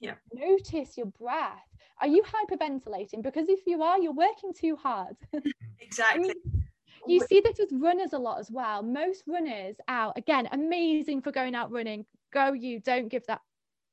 Yeah. 0.00 0.14
Notice 0.32 0.96
your 0.96 1.06
breath. 1.06 1.66
Are 2.00 2.06
you 2.06 2.22
hyperventilating? 2.22 3.22
Because 3.22 3.48
if 3.48 3.60
you 3.66 3.82
are, 3.82 3.98
you're 3.98 4.12
working 4.12 4.52
too 4.52 4.76
hard. 4.76 5.16
Exactly. 5.82 6.34
You 7.06 7.20
see 7.20 7.40
this 7.40 7.56
with 7.58 7.70
runners 7.72 8.12
a 8.12 8.18
lot 8.18 8.38
as 8.38 8.50
well. 8.50 8.82
Most 8.82 9.24
runners 9.26 9.76
out, 9.88 10.16
again, 10.16 10.46
amazing 10.52 11.22
for 11.22 11.32
going 11.32 11.54
out 11.54 11.72
running. 11.72 12.04
Go 12.32 12.52
you, 12.52 12.80
don't 12.80 13.08
give 13.08 13.26
that 13.26 13.40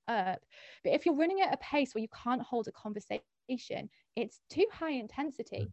up. 0.07 0.41
But 0.84 0.93
if 0.93 1.05
you're 1.05 1.15
running 1.15 1.41
at 1.41 1.53
a 1.53 1.57
pace 1.57 1.95
where 1.95 2.01
you 2.01 2.09
can't 2.23 2.41
hold 2.41 2.67
a 2.67 2.71
conversation, 2.71 3.21
it's 4.18 4.41
too 4.49 4.65
high 4.74 4.91
intensity. 4.91 5.68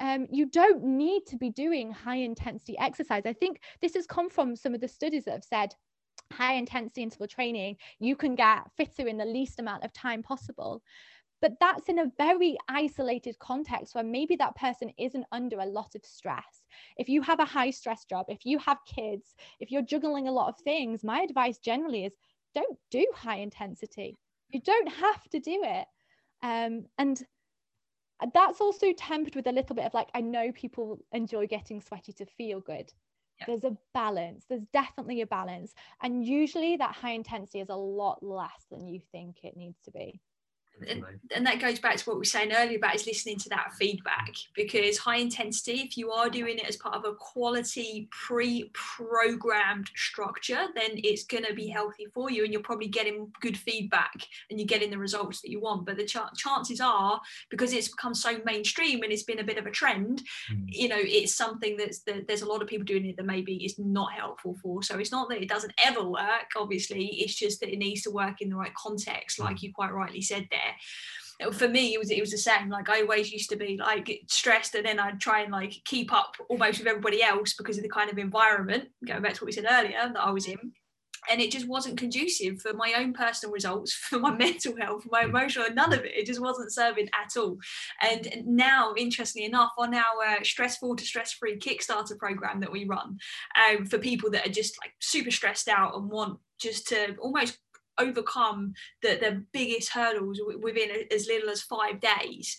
Mm-hmm. 0.00 0.22
Um, 0.22 0.26
you 0.30 0.46
don't 0.46 0.84
need 0.84 1.22
to 1.28 1.36
be 1.36 1.50
doing 1.50 1.90
high 1.90 2.16
intensity 2.16 2.76
exercise. 2.78 3.22
I 3.24 3.32
think 3.32 3.60
this 3.80 3.94
has 3.94 4.06
come 4.06 4.28
from 4.28 4.54
some 4.54 4.74
of 4.74 4.80
the 4.82 4.88
studies 4.88 5.24
that 5.24 5.32
have 5.32 5.44
said 5.44 5.74
high 6.32 6.54
intensity 6.54 7.02
interval 7.02 7.26
training, 7.26 7.76
you 7.98 8.16
can 8.16 8.34
get 8.34 8.70
fitter 8.76 9.06
in 9.06 9.16
the 9.16 9.24
least 9.24 9.58
amount 9.58 9.84
of 9.84 9.92
time 9.92 10.22
possible. 10.22 10.82
But 11.42 11.52
that's 11.60 11.88
in 11.88 11.98
a 11.98 12.10
very 12.16 12.56
isolated 12.68 13.38
context 13.38 13.94
where 13.94 14.04
maybe 14.04 14.36
that 14.36 14.56
person 14.56 14.90
isn't 14.98 15.26
under 15.32 15.60
a 15.60 15.66
lot 15.66 15.94
of 15.94 16.04
stress. 16.04 16.64
If 16.96 17.08
you 17.08 17.20
have 17.22 17.40
a 17.40 17.44
high 17.44 17.70
stress 17.70 18.04
job, 18.04 18.26
if 18.28 18.46
you 18.46 18.58
have 18.58 18.78
kids, 18.86 19.34
if 19.60 19.70
you're 19.70 19.82
juggling 19.82 20.28
a 20.28 20.32
lot 20.32 20.48
of 20.48 20.58
things, 20.64 21.04
my 21.04 21.20
advice 21.20 21.58
generally 21.58 22.06
is 22.06 22.14
don't 22.54 22.78
do 22.90 23.06
high 23.14 23.36
intensity. 23.36 24.16
You 24.48 24.60
don't 24.62 24.88
have 24.88 25.28
to 25.30 25.38
do 25.38 25.60
it. 25.62 25.86
Um, 26.42 26.86
and 26.98 27.22
that's 28.32 28.60
also 28.60 28.92
tempered 28.92 29.34
with 29.34 29.46
a 29.46 29.52
little 29.52 29.76
bit 29.76 29.84
of 29.84 29.94
like, 29.94 30.08
I 30.14 30.20
know 30.20 30.52
people 30.52 30.98
enjoy 31.12 31.46
getting 31.46 31.80
sweaty 31.80 32.12
to 32.14 32.26
feel 32.26 32.60
good. 32.60 32.92
There's 33.46 33.64
a 33.64 33.76
balance. 33.92 34.46
There's 34.48 34.64
definitely 34.72 35.20
a 35.20 35.26
balance. 35.26 35.74
And 36.02 36.24
usually 36.24 36.76
that 36.76 36.94
high 36.94 37.10
intensity 37.10 37.60
is 37.60 37.68
a 37.68 37.76
lot 37.76 38.22
less 38.22 38.66
than 38.70 38.86
you 38.86 39.00
think 39.12 39.44
it 39.44 39.56
needs 39.56 39.78
to 39.84 39.90
be 39.90 40.20
and, 40.88 41.04
and, 41.34 41.46
that 41.46 41.60
goes 41.60 41.78
back 41.78 41.96
to 41.96 42.04
what 42.04 42.16
we 42.16 42.20
were 42.20 42.24
saying 42.24 42.52
earlier 42.52 42.76
about 42.76 42.94
is 42.94 43.06
listening 43.06 43.38
to 43.38 43.48
that 43.48 43.72
feedback 43.78 44.32
because 44.54 44.98
high 44.98 45.16
intensity 45.16 45.80
if 45.80 45.96
you 45.96 46.10
are 46.10 46.28
doing 46.28 46.58
it 46.58 46.68
as 46.68 46.76
part 46.76 46.94
of 46.94 47.04
a 47.04 47.14
quality 47.14 48.08
pre-programmed 48.10 49.90
structure 49.94 50.66
then 50.74 50.90
it's 50.96 51.24
going 51.24 51.44
to 51.44 51.54
be 51.54 51.68
healthy 51.68 52.06
for 52.12 52.30
you 52.30 52.44
and 52.44 52.52
you're 52.52 52.62
probably 52.62 52.88
getting 52.88 53.32
good 53.40 53.56
feedback 53.56 54.14
and 54.50 54.58
you're 54.58 54.66
getting 54.66 54.90
the 54.90 54.98
results 54.98 55.40
that 55.40 55.50
you 55.50 55.60
want 55.60 55.86
but 55.86 55.96
the 55.96 56.04
ch- 56.04 56.16
chances 56.36 56.80
are 56.80 57.20
because 57.50 57.72
it's 57.72 57.88
become 57.88 58.14
so 58.14 58.38
mainstream 58.44 59.02
and 59.02 59.12
it's 59.12 59.22
been 59.22 59.40
a 59.40 59.44
bit 59.44 59.58
of 59.58 59.66
a 59.66 59.70
trend 59.70 60.22
mm. 60.52 60.64
you 60.66 60.88
know 60.88 60.98
it's 60.98 61.34
something 61.34 61.76
that's 61.76 62.00
that 62.00 62.26
there's 62.26 62.42
a 62.42 62.48
lot 62.48 62.62
of 62.62 62.68
people 62.68 62.84
doing 62.84 63.06
it 63.06 63.16
that 63.16 63.26
maybe 63.26 63.64
is 63.64 63.78
not 63.78 64.12
helpful 64.12 64.56
for 64.62 64.82
so 64.82 64.98
it's 64.98 65.12
not 65.12 65.28
that 65.28 65.42
it 65.42 65.48
doesn't 65.48 65.72
ever 65.84 66.04
work 66.04 66.50
obviously 66.56 67.06
it's 67.16 67.34
just 67.34 67.60
that 67.60 67.72
it 67.72 67.78
needs 67.78 68.02
to 68.02 68.10
work 68.10 68.40
in 68.40 68.50
the 68.50 68.56
right 68.56 68.74
context 68.74 69.38
like 69.38 69.56
mm. 69.56 69.62
you 69.62 69.72
quite 69.72 69.92
rightly 69.92 70.20
said 70.20 70.46
there 70.50 70.65
for 71.52 71.68
me 71.68 71.94
it 71.94 71.98
was 71.98 72.10
it 72.10 72.20
was 72.20 72.30
the 72.30 72.38
same. 72.38 72.68
Like 72.68 72.88
i 72.88 73.02
always 73.02 73.30
used 73.30 73.50
to 73.50 73.56
be 73.56 73.76
like 73.76 74.22
stressed 74.28 74.74
and 74.74 74.86
then 74.86 74.98
i'd 74.98 75.20
try 75.20 75.42
and 75.42 75.52
like 75.52 75.74
keep 75.84 76.12
up 76.12 76.34
almost 76.48 76.78
with 76.78 76.88
everybody 76.88 77.22
else 77.22 77.54
because 77.54 77.76
of 77.76 77.82
the 77.82 77.88
kind 77.88 78.10
of 78.10 78.18
environment 78.18 78.88
going 79.06 79.22
back 79.22 79.34
to 79.34 79.40
what 79.40 79.46
we 79.46 79.52
said 79.52 79.66
earlier 79.68 80.10
that 80.12 80.20
i 80.20 80.30
was 80.30 80.46
in. 80.46 80.72
And 81.28 81.40
it 81.40 81.50
just 81.50 81.66
wasn't 81.66 81.98
conducive 81.98 82.60
for 82.60 82.72
my 82.72 82.94
own 82.96 83.12
personal 83.12 83.52
results 83.52 83.92
for 84.08 84.20
my 84.20 84.30
mental 84.30 84.76
health 84.76 85.04
my 85.10 85.24
mm. 85.24 85.30
emotional 85.30 85.66
none 85.74 85.92
of 85.92 86.04
it. 86.04 86.16
It 86.16 86.26
just 86.26 86.40
wasn't 86.40 86.72
serving 86.72 87.08
at 87.08 87.36
all. 87.36 87.58
And 88.00 88.28
now 88.46 88.94
interestingly 88.96 89.46
enough 89.46 89.72
on 89.76 89.92
our 89.94 90.44
stressful 90.44 90.94
to 90.94 91.04
stress-free 91.04 91.58
kickstarter 91.58 92.16
program 92.16 92.60
that 92.60 92.70
we 92.70 92.84
run 92.84 93.18
um, 93.68 93.86
for 93.86 93.98
people 93.98 94.30
that 94.30 94.46
are 94.46 94.52
just 94.52 94.76
like 94.82 94.92
super 95.00 95.32
stressed 95.32 95.68
out 95.68 95.96
and 95.96 96.08
want 96.08 96.38
just 96.58 96.86
to 96.88 97.16
almost 97.16 97.58
overcome 97.98 98.74
the, 99.02 99.18
the 99.20 99.44
biggest 99.52 99.90
hurdles 99.90 100.40
within 100.60 100.90
as 101.12 101.26
little 101.26 101.50
as 101.50 101.62
five 101.62 102.00
days 102.00 102.58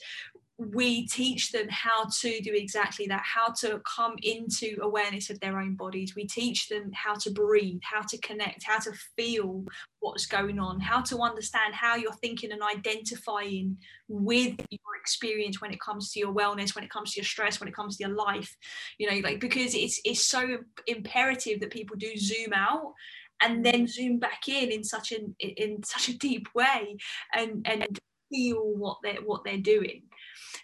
we 0.60 1.06
teach 1.08 1.52
them 1.52 1.68
how 1.70 2.06
to 2.06 2.42
do 2.42 2.52
exactly 2.52 3.06
that 3.06 3.22
how 3.24 3.54
to 3.54 3.80
come 3.86 4.16
into 4.24 4.76
awareness 4.82 5.30
of 5.30 5.40
their 5.40 5.60
own 5.60 5.76
bodies. 5.76 6.16
We 6.16 6.26
teach 6.26 6.68
them 6.68 6.92
how 6.94 7.14
to 7.16 7.30
breathe 7.30 7.82
how 7.84 8.02
to 8.02 8.18
connect 8.18 8.64
how 8.64 8.80
to 8.80 8.92
feel 9.16 9.64
what's 10.00 10.26
going 10.26 10.60
on 10.60 10.80
how 10.80 11.02
to 11.02 11.20
understand 11.20 11.76
how 11.76 11.96
you're 11.96 12.14
thinking 12.14 12.52
and 12.52 12.62
identifying 12.64 13.78
with 14.08 14.56
your 14.72 14.96
experience 15.00 15.62
when 15.62 15.72
it 15.72 15.80
comes 15.80 16.12
to 16.12 16.20
your 16.20 16.34
wellness 16.34 16.74
when 16.74 16.84
it 16.84 16.90
comes 16.90 17.14
to 17.14 17.20
your 17.20 17.26
stress 17.26 17.60
when 17.60 17.70
it 17.70 17.76
comes 17.76 17.98
to 17.98 18.04
your 18.04 18.16
life. 18.16 18.58
You 18.98 19.12
know 19.12 19.20
like 19.20 19.40
because 19.40 19.76
it's 19.76 20.02
it's 20.06 20.26
so 20.26 20.58
imperative 20.88 21.60
that 21.60 21.70
people 21.70 21.98
do 21.98 22.18
zoom 22.18 22.54
out 22.54 22.94
and 23.42 23.66
then 23.66 23.88
zoom 23.88 24.20
back 24.20 24.48
in 24.48 24.72
in 24.72 24.84
such 24.84 25.12
an 25.12 25.36
in 25.40 25.84
such 25.84 26.10
a 26.10 26.18
deep 26.18 26.48
way 26.54 26.98
and 27.34 27.66
and 27.68 28.00
feel 28.30 28.62
what 28.76 28.98
they're 29.04 29.22
what 29.24 29.44
they're 29.44 29.58
doing 29.58 30.04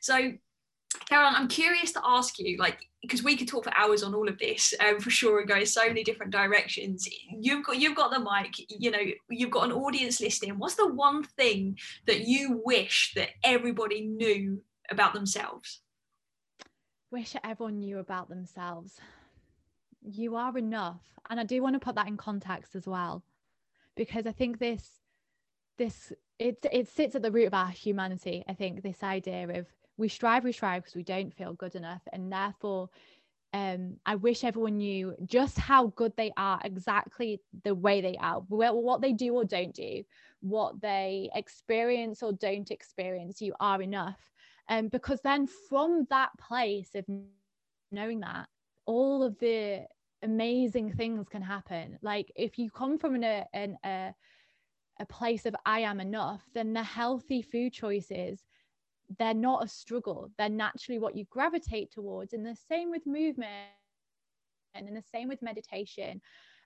so 0.02 0.34
Caroline, 1.08 1.36
I'm 1.36 1.48
curious 1.48 1.92
to 1.94 2.02
ask 2.04 2.38
you, 2.40 2.58
like, 2.58 2.88
because 3.02 3.24
we 3.24 3.36
could 3.36 3.48
talk 3.48 3.66
for 3.66 3.76
hours 3.76 4.04
on 4.04 4.14
all 4.14 4.30
of 4.30 4.38
this 4.40 4.74
um, 4.80 5.00
for 5.00 5.10
sure 5.10 5.40
and 5.40 5.48
go 5.48 5.58
in 5.58 5.66
so 5.66 5.88
many 5.88 6.04
different 6.04 6.32
directions. 6.32 7.08
You've 7.30 7.66
got 7.66 7.78
you've 7.78 7.96
got 7.96 8.12
the 8.12 8.20
mic, 8.20 8.54
you 8.70 8.92
know, 8.92 9.02
you've 9.30 9.52
got 9.52 9.66
an 9.66 9.72
audience 9.72 10.22
listening. 10.22 10.58
What's 10.58 10.76
the 10.76 10.88
one 10.88 11.24
thing 11.24 11.78
that 12.08 12.28
you 12.28 12.62
wish 12.64 13.14
that 13.16 13.30
everybody 13.44 14.02
knew 14.02 14.62
about 14.90 15.14
themselves? 15.14 15.82
Wish 17.12 17.36
everyone 17.44 17.80
knew 17.80 18.00
about 18.00 18.30
themselves 18.30 19.00
you 20.04 20.36
are 20.36 20.58
enough 20.58 21.02
and 21.30 21.40
i 21.40 21.44
do 21.44 21.62
want 21.62 21.74
to 21.74 21.80
put 21.80 21.96
that 21.96 22.08
in 22.08 22.18
context 22.18 22.76
as 22.76 22.88
well 22.88 23.24
because 23.96 24.28
i 24.28 24.32
think 24.32 24.60
this 24.60 25.00
this 25.78 26.12
it 26.40 26.66
it 26.72 26.88
sits 26.88 27.16
at 27.16 27.22
the 27.22 27.32
root 27.32 27.48
of 27.48 27.54
our 27.54 27.70
humanity 27.70 28.44
i 28.48 28.54
think 28.54 28.82
this 28.82 29.04
idea 29.04 29.48
of 29.60 29.68
we 29.98 30.08
strive 30.08 30.44
we 30.44 30.52
strive 30.52 30.84
because 30.84 30.96
we 30.96 31.04
don't 31.04 31.34
feel 31.34 31.54
good 31.54 31.76
enough 31.76 32.02
and 32.12 32.32
therefore 32.32 32.90
um, 33.54 33.98
I 34.06 34.16
wish 34.16 34.44
everyone 34.44 34.78
knew 34.78 35.16
just 35.26 35.60
how 35.60 35.88
good 35.96 36.14
they 36.18 36.32
are, 36.38 36.60
exactly 36.64 37.40
the 37.64 37.76
way 37.76 38.02
they 38.02 38.18
are, 38.20 38.40
what 38.48 39.02
they 39.02 39.14
do 39.14 39.36
or 39.36 39.46
don't 39.46 39.74
do, 39.74 40.04
what 40.42 40.82
they 40.82 41.30
experience 41.36 42.24
or 42.24 42.34
don't 42.34 42.72
experience. 42.72 43.42
You 43.42 43.54
are 43.60 43.82
enough, 43.82 44.32
um, 44.70 44.88
because 44.88 45.22
then 45.22 45.46
from 45.46 46.08
that 46.10 46.32
place 46.40 46.90
of 46.96 47.06
knowing 47.92 48.22
that, 48.22 48.48
all 48.86 49.24
of 49.24 49.38
the 49.40 49.86
amazing 50.22 50.92
things 50.94 51.28
can 51.30 51.42
happen. 51.42 51.98
Like 52.02 52.32
if 52.36 52.58
you 52.58 52.70
come 52.70 52.98
from 52.98 53.16
an, 53.16 53.46
an, 53.54 53.78
a, 53.86 54.14
a 55.00 55.06
place 55.08 55.48
of 55.48 55.56
i 55.66 55.80
am 55.80 56.00
enough 56.00 56.44
then 56.54 56.72
the 56.72 56.84
healthy 56.84 57.42
food 57.42 57.74
choices 57.74 58.44
they're 59.20 59.34
not 59.34 59.64
a 59.64 59.68
struggle. 59.68 60.32
They're 60.38 60.50
naturally 60.50 61.00
what 61.00 61.16
you 61.16 61.26
gravitate 61.30 61.92
towards. 61.92 62.34
And 62.34 62.46
the 62.46 62.58
same 62.70 62.90
with 62.90 63.06
movement 63.06 63.70
and 64.74 64.96
the 64.96 65.04
same 65.12 65.28
with 65.28 65.42
meditation. 65.42 66.22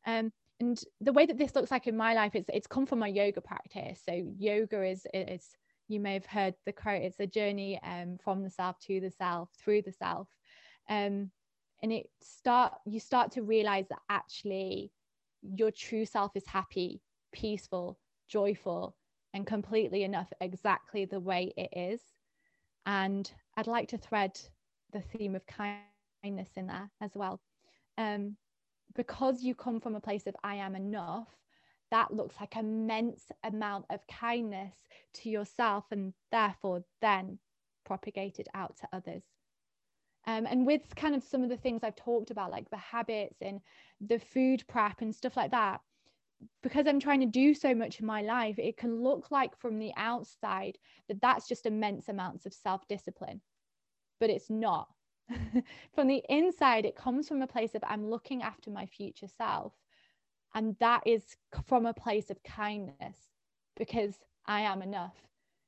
Um, 0.05 0.31
and 0.59 0.81
the 1.01 1.13
way 1.13 1.25
that 1.25 1.37
this 1.37 1.55
looks 1.55 1.69
like 1.69 1.85
in 1.85 1.95
my 1.95 2.15
life 2.15 2.33
it's 2.33 2.49
it's 2.51 2.65
come 2.65 2.87
from 2.87 2.99
my 2.99 3.07
yoga 3.07 3.41
practice. 3.41 4.01
So 4.03 4.33
yoga 4.37 4.83
is 4.83 5.05
is 5.13 5.55
you 5.87 5.99
may 5.99 6.13
have 6.13 6.25
heard 6.25 6.55
the 6.65 6.73
quote 6.73 7.03
it's 7.03 7.19
a 7.19 7.27
journey 7.27 7.79
um, 7.83 8.17
from 8.23 8.43
the 8.43 8.49
self 8.49 8.79
to 8.81 8.99
the 8.99 9.11
self 9.11 9.49
through 9.59 9.83
the 9.83 9.91
self. 9.91 10.27
Um, 10.89 11.31
and 11.83 11.91
it 11.91 12.09
start 12.21 12.73
you 12.85 12.99
start 12.99 13.31
to 13.31 13.43
realize 13.43 13.85
that 13.89 13.99
actually 14.09 14.91
your 15.41 15.71
true 15.71 16.05
self 16.05 16.31
is 16.35 16.45
happy 16.47 17.01
peaceful 17.31 17.99
joyful 18.27 18.95
and 19.33 19.45
completely 19.45 20.03
enough 20.03 20.31
exactly 20.41 21.05
the 21.05 21.19
way 21.19 21.53
it 21.57 21.69
is. 21.77 22.01
And 22.85 23.29
i'd 23.57 23.67
like 23.67 23.87
to 23.89 23.97
thread 23.97 24.39
the 24.93 25.01
theme 25.01 25.35
of 25.35 25.45
kindness 25.45 26.49
in 26.55 26.67
there 26.67 26.89
as 27.01 27.11
well. 27.13 27.41
Um, 27.97 28.37
because 28.95 29.43
you 29.43 29.53
come 29.53 29.79
from 29.79 29.95
a 29.95 30.01
place 30.01 30.27
of 30.27 30.35
i 30.43 30.55
am 30.55 30.75
enough 30.75 31.27
that 31.91 32.13
looks 32.13 32.35
like 32.39 32.55
immense 32.55 33.25
amount 33.43 33.85
of 33.89 33.99
kindness 34.07 34.73
to 35.13 35.29
yourself 35.29 35.85
and 35.91 36.13
therefore 36.31 36.83
then 37.01 37.39
propagated 37.85 38.47
out 38.53 38.75
to 38.77 38.87
others 38.93 39.23
um, 40.27 40.45
and 40.45 40.65
with 40.65 40.81
kind 40.95 41.15
of 41.15 41.23
some 41.23 41.41
of 41.43 41.49
the 41.49 41.57
things 41.57 41.83
I've 41.83 41.95
talked 41.95 42.31
about, 42.31 42.51
like 42.51 42.69
the 42.69 42.77
habits 42.77 43.37
and 43.41 43.61
the 44.01 44.19
food 44.19 44.63
prep 44.67 45.01
and 45.01 45.15
stuff 45.15 45.37
like 45.37 45.51
that, 45.51 45.79
because 46.61 46.85
I'm 46.85 46.99
trying 46.99 47.21
to 47.21 47.25
do 47.25 47.53
so 47.53 47.73
much 47.73 48.01
in 48.01 48.05
my 48.05 48.21
life, 48.21 48.59
it 48.59 48.77
can 48.77 49.01
look 49.01 49.31
like 49.31 49.57
from 49.57 49.79
the 49.79 49.93
outside 49.95 50.77
that 51.07 51.21
that's 51.21 51.47
just 51.47 51.65
immense 51.65 52.09
amounts 52.09 52.45
of 52.45 52.53
self 52.53 52.87
discipline, 52.89 53.41
but 54.19 54.29
it's 54.29 54.49
not. 54.49 54.89
from 55.95 56.07
the 56.07 56.23
inside, 56.29 56.85
it 56.85 56.95
comes 56.95 57.27
from 57.27 57.41
a 57.41 57.47
place 57.47 57.73
of 57.73 57.83
I'm 57.87 58.09
looking 58.09 58.43
after 58.43 58.69
my 58.69 58.85
future 58.85 59.27
self. 59.27 59.73
And 60.53 60.75
that 60.79 61.03
is 61.05 61.35
from 61.65 61.85
a 61.85 61.93
place 61.93 62.29
of 62.29 62.43
kindness 62.43 63.17
because 63.77 64.15
I 64.45 64.61
am 64.61 64.81
enough. 64.81 65.15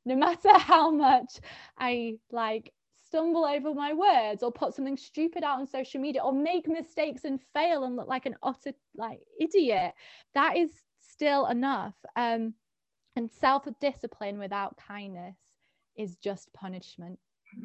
No 0.06 0.16
matter 0.18 0.58
how 0.58 0.92
much 0.92 1.40
I 1.78 2.18
like 2.32 2.74
stumble 3.10 3.46
over 3.46 3.74
my 3.74 3.94
words 3.94 4.44
or 4.44 4.52
put 4.52 4.74
something 4.74 4.98
stupid 4.98 5.44
out 5.44 5.60
on 5.60 5.66
social 5.66 6.00
media 6.00 6.22
or 6.22 6.32
make 6.32 6.68
mistakes 6.68 7.24
and 7.26 7.40
fail 7.54 7.84
and 7.84 7.96
look 7.96 8.08
like 8.08 8.26
an 8.26 8.36
utter 8.44 8.72
like 8.96 9.20
idiot. 9.40 9.94
That 10.36 10.58
is 10.58 10.70
still 11.00 11.48
enough. 11.48 11.96
Um 12.16 12.54
and 13.16 13.30
self-discipline 13.32 14.38
without 14.40 14.78
kindness 14.78 15.38
is 15.98 16.18
just 16.18 16.54
punishment. 16.54 17.20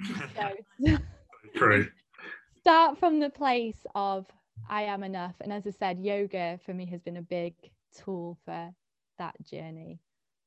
So 0.37 0.97
True. 1.55 1.87
start 2.59 2.99
from 2.99 3.21
the 3.21 3.31
place 3.31 3.85
of 3.95 4.27
i 4.69 4.83
am 4.83 5.03
enough. 5.03 5.35
And 5.41 5.53
as 5.53 5.67
i 5.67 5.71
said 5.71 6.01
yoga 6.01 6.59
for 6.65 6.73
me 6.73 6.87
has 6.87 7.03
been 7.03 7.19
a 7.19 7.23
big 7.23 7.55
tool 7.95 8.39
for 8.45 8.75
that 9.19 9.35
journey. 9.45 10.01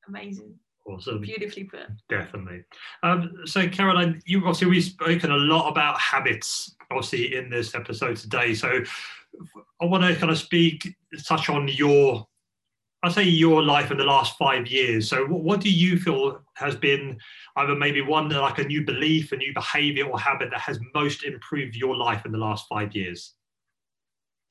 Amazing. 0.08 0.58
Awesome. 0.88 1.20
Beautifully 1.20 1.64
put. 1.64 1.86
Definitely. 2.08 2.64
Um, 3.02 3.32
so, 3.44 3.68
Caroline, 3.68 4.22
you 4.24 4.38
obviously 4.38 4.68
we've 4.68 4.84
spoken 4.84 5.30
a 5.30 5.36
lot 5.36 5.68
about 5.68 6.00
habits, 6.00 6.76
obviously, 6.90 7.36
in 7.36 7.50
this 7.50 7.74
episode 7.74 8.16
today. 8.16 8.54
So, 8.54 8.80
I 9.82 9.84
want 9.84 10.04
to 10.04 10.18
kind 10.18 10.32
of 10.32 10.38
speak, 10.38 10.96
touch 11.26 11.50
on 11.50 11.68
your, 11.68 12.26
I'll 13.02 13.10
say 13.10 13.24
your 13.24 13.62
life 13.62 13.90
in 13.90 13.98
the 13.98 14.04
last 14.04 14.38
five 14.38 14.66
years. 14.66 15.08
So, 15.10 15.26
what, 15.26 15.42
what 15.42 15.60
do 15.60 15.70
you 15.70 15.98
feel 15.98 16.40
has 16.54 16.74
been 16.74 17.18
either 17.56 17.76
maybe 17.76 18.00
one 18.00 18.30
like 18.30 18.58
a 18.58 18.64
new 18.64 18.82
belief, 18.82 19.32
a 19.32 19.36
new 19.36 19.52
behavior 19.52 20.06
or 20.06 20.18
habit 20.18 20.48
that 20.52 20.60
has 20.60 20.80
most 20.94 21.22
improved 21.24 21.76
your 21.76 21.96
life 21.96 22.24
in 22.24 22.32
the 22.32 22.38
last 22.38 22.66
five 22.66 22.94
years? 22.94 23.34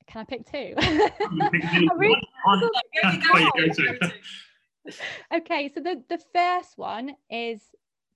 Can 0.06 0.22
I 0.22 0.24
pick 0.24 0.50
two? 0.50 0.74
I 0.78 1.50
really, 1.96 2.22
one, 2.46 2.62
one, 2.62 2.72
okay, 5.34 5.72
so 5.74 5.82
the, 5.82 6.04
the 6.10 6.22
first 6.34 6.78
one 6.78 7.16
is 7.30 7.62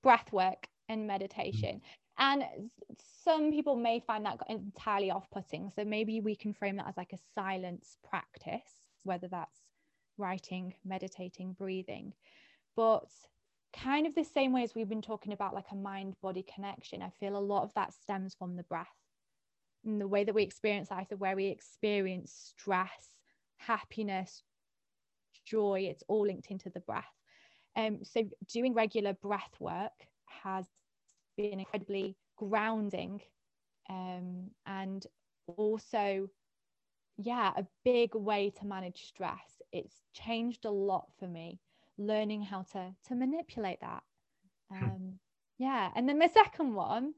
breath 0.03 0.31
work 0.31 0.67
and 0.89 1.07
meditation. 1.07 1.75
Mm. 1.75 1.81
And 2.17 2.43
some 3.23 3.51
people 3.51 3.75
may 3.75 3.99
find 3.99 4.25
that 4.25 4.39
entirely 4.49 5.11
off 5.11 5.29
putting. 5.31 5.71
So 5.75 5.83
maybe 5.83 6.21
we 6.21 6.35
can 6.35 6.53
frame 6.53 6.75
that 6.77 6.87
as 6.87 6.97
like 6.97 7.13
a 7.13 7.17
silence 7.35 7.97
practice, 8.07 8.89
whether 9.03 9.27
that's 9.27 9.59
writing, 10.17 10.73
meditating, 10.85 11.53
breathing. 11.53 12.13
But 12.75 13.09
kind 13.73 14.05
of 14.05 14.13
the 14.13 14.23
same 14.23 14.51
way 14.51 14.63
as 14.63 14.75
we've 14.75 14.89
been 14.89 15.01
talking 15.01 15.33
about 15.33 15.55
like 15.55 15.71
a 15.71 15.75
mind 15.75 16.15
body 16.21 16.45
connection, 16.53 17.01
I 17.01 17.09
feel 17.19 17.37
a 17.37 17.39
lot 17.39 17.63
of 17.63 17.73
that 17.73 17.93
stems 17.93 18.35
from 18.35 18.55
the 18.55 18.63
breath 18.63 18.87
and 19.85 19.99
the 19.99 20.07
way 20.07 20.23
that 20.23 20.35
we 20.35 20.43
experience 20.43 20.91
life, 20.91 21.07
the 21.09 21.17
way 21.17 21.33
we 21.33 21.47
experience 21.47 22.53
stress, 22.55 23.11
happiness, 23.57 24.43
joy, 25.45 25.87
it's 25.89 26.03
all 26.07 26.25
linked 26.25 26.51
into 26.51 26.69
the 26.69 26.79
breath. 26.81 27.05
Um, 27.75 27.99
so 28.03 28.23
doing 28.51 28.73
regular 28.73 29.13
breath 29.13 29.53
work 29.59 29.91
has 30.25 30.65
been 31.37 31.59
incredibly 31.59 32.17
grounding 32.37 33.21
um, 33.89 34.49
and 34.65 35.05
also 35.47 36.27
yeah 37.17 37.51
a 37.57 37.65
big 37.83 38.15
way 38.15 38.51
to 38.57 38.65
manage 38.65 39.05
stress 39.07 39.61
it's 39.71 40.01
changed 40.13 40.65
a 40.65 40.71
lot 40.71 41.07
for 41.19 41.27
me 41.27 41.59
learning 41.97 42.41
how 42.41 42.63
to 42.63 42.93
to 43.07 43.15
manipulate 43.15 43.79
that 43.81 44.01
hmm. 44.71 44.83
um, 44.83 45.19
yeah 45.57 45.89
and 45.95 46.07
then 46.07 46.19
the 46.19 46.29
second 46.33 46.73
one 46.73 47.13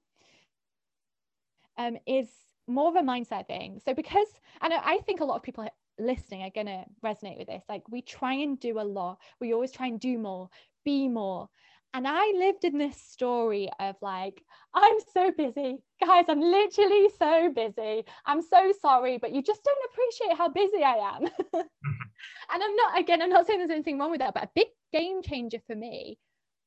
um, 1.77 1.97
is 2.05 2.27
more 2.67 2.89
of 2.89 2.95
a 2.95 3.01
mindset 3.01 3.47
thing 3.47 3.79
so 3.83 3.93
because 3.93 4.27
and 4.61 4.73
I 4.73 4.99
think 5.05 5.21
a 5.21 5.25
lot 5.25 5.35
of 5.35 5.43
people 5.43 5.67
listening 5.99 6.43
are 6.43 6.49
going 6.49 6.67
to 6.67 6.83
resonate 7.03 7.37
with 7.37 7.47
this. 7.47 7.63
Like 7.69 7.83
we 7.89 8.01
try 8.01 8.33
and 8.33 8.59
do 8.59 8.79
a 8.79 8.81
lot. 8.81 9.19
We 9.39 9.53
always 9.53 9.71
try 9.71 9.87
and 9.87 9.99
do 9.99 10.17
more, 10.17 10.49
be 10.85 11.07
more. 11.07 11.49
And 11.95 12.07
I 12.07 12.33
lived 12.35 12.63
in 12.63 12.79
this 12.79 12.99
story 12.99 13.69
of 13.79 13.95
like, 14.01 14.41
I'm 14.73 14.97
so 15.13 15.31
busy. 15.31 15.77
Guys, 16.03 16.25
I'm 16.27 16.41
literally 16.41 17.07
so 17.19 17.51
busy. 17.55 18.03
I'm 18.25 18.41
so 18.41 18.73
sorry, 18.81 19.19
but 19.19 19.31
you 19.31 19.43
just 19.43 19.63
don't 19.63 19.91
appreciate 19.91 20.37
how 20.37 20.49
busy 20.49 20.83
I 20.83 21.15
am. 21.15 21.23
and 21.53 22.63
I'm 22.63 22.75
not, 22.75 22.99
again, 22.99 23.21
I'm 23.21 23.29
not 23.29 23.45
saying 23.45 23.59
there's 23.59 23.69
anything 23.69 23.99
wrong 23.99 24.09
with 24.09 24.21
that, 24.21 24.33
but 24.33 24.45
a 24.45 24.49
big 24.55 24.67
game 24.91 25.21
changer 25.21 25.59
for 25.67 25.75
me, 25.75 26.17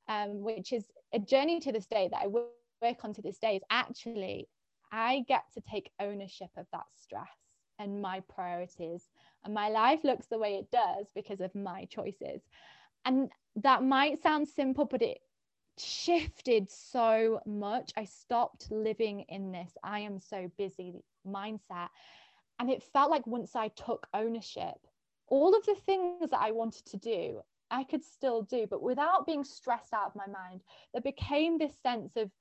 um, 0.09 0.43
which 0.43 0.73
is 0.73 0.85
a 1.13 1.19
journey 1.19 1.59
to 1.59 1.73
this 1.73 1.87
day 1.87 2.09
that 2.13 2.23
I 2.23 2.29
work 2.29 3.05
on 3.05 3.13
to 3.15 3.23
this 3.23 3.39
day, 3.39 3.57
is 3.57 3.63
actually 3.69 4.49
I 4.93 5.25
get 5.27 5.43
to 5.55 5.61
take 5.69 5.91
ownership 6.01 6.51
of 6.57 6.67
that 6.73 6.87
stress 7.03 7.27
and 7.79 8.01
my 8.01 8.23
priorities. 8.29 9.09
And 9.47 9.55
my 9.55 9.69
life 9.69 10.01
looks 10.03 10.27
the 10.27 10.39
way 10.39 10.57
it 10.57 10.73
does 10.73 11.07
because 11.15 11.41
of 11.41 11.55
my 11.55 11.85
choices. 11.85 12.43
And 13.05 13.31
that 13.63 13.85
might 13.85 14.21
sound 14.21 14.49
simple, 14.49 14.85
but 14.85 15.03
it 15.03 15.19
shifted 15.79 16.69
so 16.69 17.41
much. 17.47 17.93
I 17.97 18.07
stopped 18.07 18.73
living 18.73 19.21
in 19.29 19.53
this 19.53 19.71
I 19.85 20.01
am 20.01 20.19
so 20.19 20.51
busy 20.59 20.95
mindset. 21.25 21.91
And 22.59 22.69
it 22.69 22.83
felt 22.83 23.13
like 23.13 23.25
once 23.29 23.55
I 23.55 23.69
took 23.69 24.09
ownership, 24.13 24.75
all 25.29 25.55
of 25.55 25.65
the 25.65 25.77
things 25.77 26.31
that 26.31 26.41
I 26.41 26.51
wanted 26.51 26.85
to 26.87 26.97
do, 26.97 27.41
I 27.71 27.85
could 27.85 28.03
still 28.03 28.43
do, 28.43 28.67
but 28.69 28.83
without 28.83 29.27
being 29.27 29.45
stressed 29.45 29.93
out 29.93 30.09
of 30.09 30.17
my 30.17 30.27
mind, 30.27 30.63
there 30.93 31.03
became 31.03 31.57
this 31.57 31.77
sense 31.85 32.17
of 32.17 32.33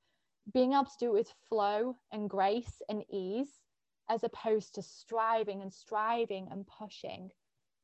being 0.52 0.72
able 0.72 0.86
to 0.86 0.98
do 0.98 1.10
it 1.10 1.18
with 1.18 1.34
flow 1.48 1.96
and 2.10 2.28
grace 2.28 2.82
and 2.88 3.04
ease 3.08 3.60
as 4.08 4.24
opposed 4.24 4.74
to 4.74 4.82
striving 4.82 5.62
and 5.62 5.72
striving 5.72 6.48
and 6.50 6.66
pushing. 6.66 7.30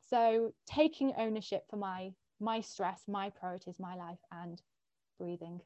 So 0.01 0.53
taking 0.67 1.13
ownership 1.17 1.65
for 1.69 1.77
my 1.77 2.13
my 2.41 2.61
stress 2.61 3.03
my 3.07 3.31
priorities 3.31 3.79
my 3.79 3.95
life 3.95 4.19
and 4.33 4.61
breathing 5.19 5.61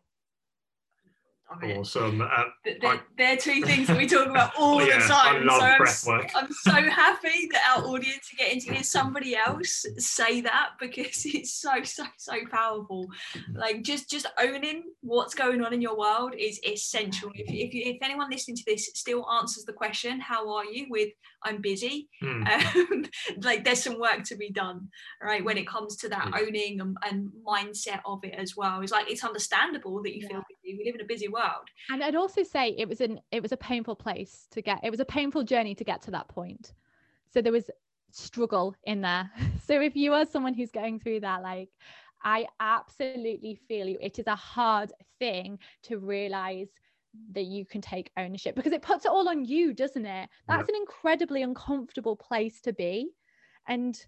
awesome. 1.49 2.20
Uh, 2.20 2.44
they're, 2.64 3.01
they're, 3.16 3.36
two 3.36 3.62
things 3.62 3.86
that 3.86 3.97
we 3.97 4.07
talk 4.07 4.26
about 4.26 4.53
all 4.59 4.84
yeah, 4.84 4.99
the 4.99 5.07
time. 5.07 5.49
so 5.49 6.12
I'm, 6.12 6.26
I'm, 6.34 6.53
so 6.53 6.70
happy 6.90 7.49
that 7.53 7.76
our 7.76 7.84
audience 7.84 8.30
are 8.32 8.36
getting 8.36 8.61
to 8.62 8.74
hear 8.74 8.82
somebody 8.82 9.36
else 9.36 9.86
say 9.99 10.40
that 10.40 10.70
because 10.80 11.24
it's 11.24 11.55
so 11.55 11.82
so 11.84 12.05
so 12.16 12.34
powerful. 12.51 13.07
Like 13.55 13.82
just 13.82 14.11
just 14.11 14.26
owning 14.40 14.84
what's 15.01 15.34
going 15.34 15.62
on 15.62 15.72
in 15.72 15.80
your 15.80 15.97
world 15.97 16.34
is 16.36 16.61
essential. 16.66 17.30
If 17.34 17.47
if, 17.49 17.74
you, 17.74 17.82
if 17.94 17.99
anyone 18.03 18.30
listening 18.30 18.57
to 18.57 18.64
this 18.66 18.90
still 18.94 19.28
answers 19.30 19.64
the 19.64 19.72
question, 19.72 20.20
"How 20.20 20.53
are 20.53 20.64
you?" 20.64 20.86
with 20.90 21.11
"I'm 21.42 21.61
busy," 21.61 22.09
hmm. 22.20 22.42
um, 22.42 23.05
like 23.42 23.64
there's 23.64 23.82
some 23.82 24.01
work 24.01 24.24
to 24.24 24.36
be 24.36 24.51
done, 24.51 24.88
right? 25.22 25.44
When 25.44 25.59
it 25.59 25.68
comes 25.68 25.97
to 25.99 26.09
that 26.09 26.28
hmm. 26.28 26.34
owning 26.34 26.80
and, 26.80 26.97
and, 27.05 27.30
mindset 27.47 28.01
of 28.05 28.24
it 28.24 28.34
as 28.34 28.57
well, 28.57 28.80
it's 28.80 28.92
like 28.92 29.11
it's 29.11 29.24
understandable 29.24 30.03
that 30.03 30.14
you 30.14 30.22
yeah. 30.22 30.28
feel 30.28 30.42
busy. 30.49 30.55
We 30.74 30.84
live 30.84 30.96
in 30.96 31.00
a 31.00 31.04
busy 31.04 31.28
world. 31.28 31.68
And 31.90 32.02
I'd 32.02 32.16
also 32.16 32.42
say 32.42 32.74
it 32.78 32.88
was 32.88 33.00
an 33.00 33.20
it 33.30 33.42
was 33.42 33.52
a 33.52 33.56
painful 33.56 33.96
place 33.96 34.46
to 34.50 34.62
get. 34.62 34.80
It 34.82 34.90
was 34.90 35.00
a 35.00 35.04
painful 35.04 35.44
journey 35.44 35.74
to 35.74 35.84
get 35.84 36.02
to 36.02 36.10
that 36.12 36.28
point. 36.28 36.74
So 37.32 37.40
there 37.40 37.52
was 37.52 37.70
struggle 38.10 38.74
in 38.84 39.00
there. 39.00 39.30
So 39.66 39.80
if 39.80 39.96
you 39.96 40.12
are 40.12 40.24
someone 40.24 40.54
who's 40.54 40.70
going 40.70 41.00
through 41.00 41.20
that, 41.20 41.42
like 41.42 41.70
I 42.22 42.46
absolutely 42.60 43.58
feel 43.66 43.88
you. 43.88 43.98
It 44.00 44.20
is 44.20 44.28
a 44.28 44.36
hard 44.36 44.92
thing 45.18 45.58
to 45.84 45.98
realize 45.98 46.68
that 47.32 47.46
you 47.46 47.64
can 47.64 47.80
take 47.80 48.12
ownership 48.16 48.54
because 48.54 48.72
it 48.72 48.82
puts 48.82 49.04
it 49.04 49.10
all 49.10 49.28
on 49.28 49.44
you, 49.44 49.72
doesn't 49.72 50.06
it? 50.06 50.28
That's 50.46 50.68
yeah. 50.68 50.74
an 50.76 50.80
incredibly 50.82 51.42
uncomfortable 51.42 52.14
place 52.14 52.60
to 52.60 52.72
be. 52.72 53.10
And 53.66 54.00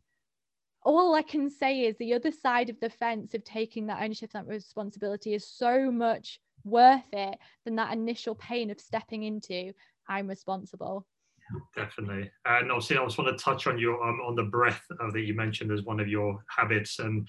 all 0.82 1.14
I 1.14 1.22
can 1.22 1.50
say 1.50 1.80
is 1.80 1.96
the 1.96 2.14
other 2.14 2.30
side 2.30 2.70
of 2.70 2.78
the 2.80 2.90
fence 2.90 3.34
of 3.34 3.44
taking 3.44 3.86
that 3.86 4.02
ownership, 4.02 4.32
that 4.32 4.46
responsibility 4.46 5.34
is 5.34 5.46
so 5.46 5.90
much 5.90 6.40
worth 6.64 7.12
it 7.12 7.38
than 7.64 7.76
that 7.76 7.92
initial 7.92 8.34
pain 8.34 8.70
of 8.70 8.80
stepping 8.80 9.24
into 9.24 9.72
I'm 10.08 10.26
responsible. 10.26 11.06
Definitely, 11.74 12.30
and 12.44 12.70
obviously, 12.70 12.98
I 12.98 13.04
just 13.04 13.16
want 13.16 13.36
to 13.36 13.42
touch 13.42 13.66
on 13.66 13.78
your 13.78 14.02
um, 14.06 14.20
on 14.26 14.34
the 14.34 14.44
breath 14.44 14.82
uh, 15.00 15.10
that 15.12 15.20
you 15.20 15.32
mentioned 15.32 15.72
as 15.72 15.82
one 15.82 15.98
of 15.98 16.08
your 16.08 16.44
habits, 16.54 16.98
and 16.98 17.26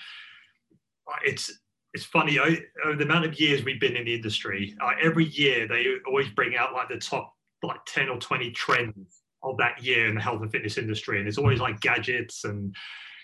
uh, 1.08 1.16
it's 1.24 1.58
it's 1.94 2.04
funny 2.04 2.38
I, 2.38 2.60
the 2.84 3.04
amount 3.04 3.26
of 3.26 3.40
years 3.40 3.64
we've 3.64 3.80
been 3.80 3.96
in 3.96 4.06
the 4.06 4.14
industry. 4.14 4.76
Uh, 4.82 4.92
every 5.02 5.26
year, 5.26 5.68
they 5.68 5.86
always 6.06 6.28
bring 6.30 6.58
out 6.58 6.74
like 6.74 6.90
the 6.90 6.98
top 6.98 7.34
like 7.64 7.80
ten 7.86 8.10
or 8.10 8.18
twenty 8.18 8.52
trends 8.52 9.22
of 9.42 9.58
that 9.58 9.82
year 9.82 10.08
in 10.08 10.16
the 10.16 10.22
health 10.22 10.42
and 10.42 10.52
fitness 10.52 10.78
industry, 10.78 11.20
and 11.20 11.28
it's 11.28 11.38
always 11.38 11.62
like 11.62 11.80
gadgets 11.80 12.44
and 12.44 12.76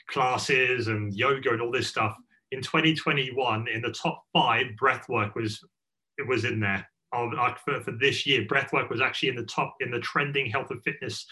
classes 0.08 0.88
and 0.88 1.14
yoga 1.14 1.52
and 1.52 1.62
all 1.62 1.72
this 1.72 1.90
stuff. 1.90 2.16
In 2.52 2.62
2021, 2.62 3.68
in 3.68 3.82
the 3.82 3.92
top 3.92 4.24
five, 4.32 4.68
breath 4.78 5.10
work 5.10 5.36
was 5.36 5.62
it 6.18 6.28
was 6.28 6.46
in 6.46 6.60
there. 6.60 6.88
Like 7.14 7.58
for, 7.60 7.80
for 7.82 7.92
this 7.92 8.26
year, 8.26 8.46
breathwork 8.46 8.90
was 8.90 9.00
actually 9.00 9.30
in 9.30 9.36
the 9.36 9.46
top 9.46 9.76
in 9.80 9.90
the 9.90 10.02
trending 10.02 10.50
health 10.50 10.70
and 10.70 10.84
fitness 10.84 11.26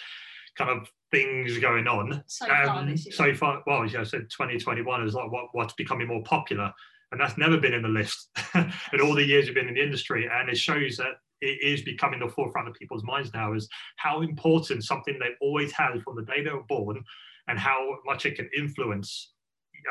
kind 0.58 0.70
of 0.70 0.88
things 1.12 1.58
going 1.58 1.88
on. 1.88 2.24
So 2.28 2.46
far, 2.46 2.68
um, 2.68 2.98
so 2.98 3.34
far 3.34 3.64
well, 3.66 3.86
yeah, 3.86 4.02
I 4.02 4.04
said 4.04 4.30
2021 4.30 5.06
is 5.06 5.14
like 5.14 5.32
what, 5.32 5.48
what's 5.52 5.74
becoming 5.74 6.08
more 6.08 6.24
popular, 6.24 6.72
and 7.12 7.20
that's 7.20 7.38
never 7.38 7.58
been 7.58 7.74
in 7.74 7.82
the 7.82 7.90
list 7.90 8.30
in 8.56 9.02
all 9.02 9.14
the 9.14 9.26
years 9.26 9.46
you've 9.46 9.56
been 9.56 9.68
in 9.68 9.76
the 9.76 9.84
industry. 9.84 10.30
And 10.32 10.50
it 10.50 10.58
shows 10.58 10.98
that 10.98 11.16
it 11.42 11.60
is 11.62 11.82
becoming 11.82 12.20
the 12.20 12.30
forefront 12.30 12.70
of 12.70 12.76
people's 12.76 13.04
minds 13.04 13.32
now 13.34 13.54
is 13.54 13.68
how 13.98 14.22
important 14.22 14.86
something 14.86 15.18
they've 15.20 15.32
always 15.42 15.74
had 15.74 16.02
from 16.02 16.16
the 16.16 16.24
day 16.24 16.44
they 16.44 16.52
were 16.52 16.64
born, 16.64 17.04
and 17.48 17.60
how 17.60 17.98
much 18.06 18.26
it 18.26 18.36
can 18.36 18.50
influence 18.58 19.33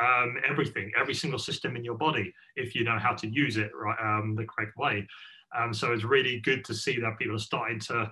um, 0.00 0.36
everything, 0.48 0.90
every 0.98 1.14
single 1.14 1.38
system 1.38 1.76
in 1.76 1.84
your 1.84 1.96
body, 1.96 2.32
if 2.56 2.74
you 2.74 2.84
know 2.84 2.98
how 2.98 3.14
to 3.14 3.28
use 3.28 3.56
it 3.56 3.70
right 3.74 3.98
um, 4.00 4.34
the 4.34 4.44
correct 4.44 4.76
way. 4.76 5.06
Um, 5.56 5.74
so 5.74 5.92
it's 5.92 6.04
really 6.04 6.40
good 6.40 6.64
to 6.64 6.74
see 6.74 6.98
that 7.00 7.18
people 7.18 7.36
are 7.36 7.38
starting 7.38 7.80
to. 7.80 8.10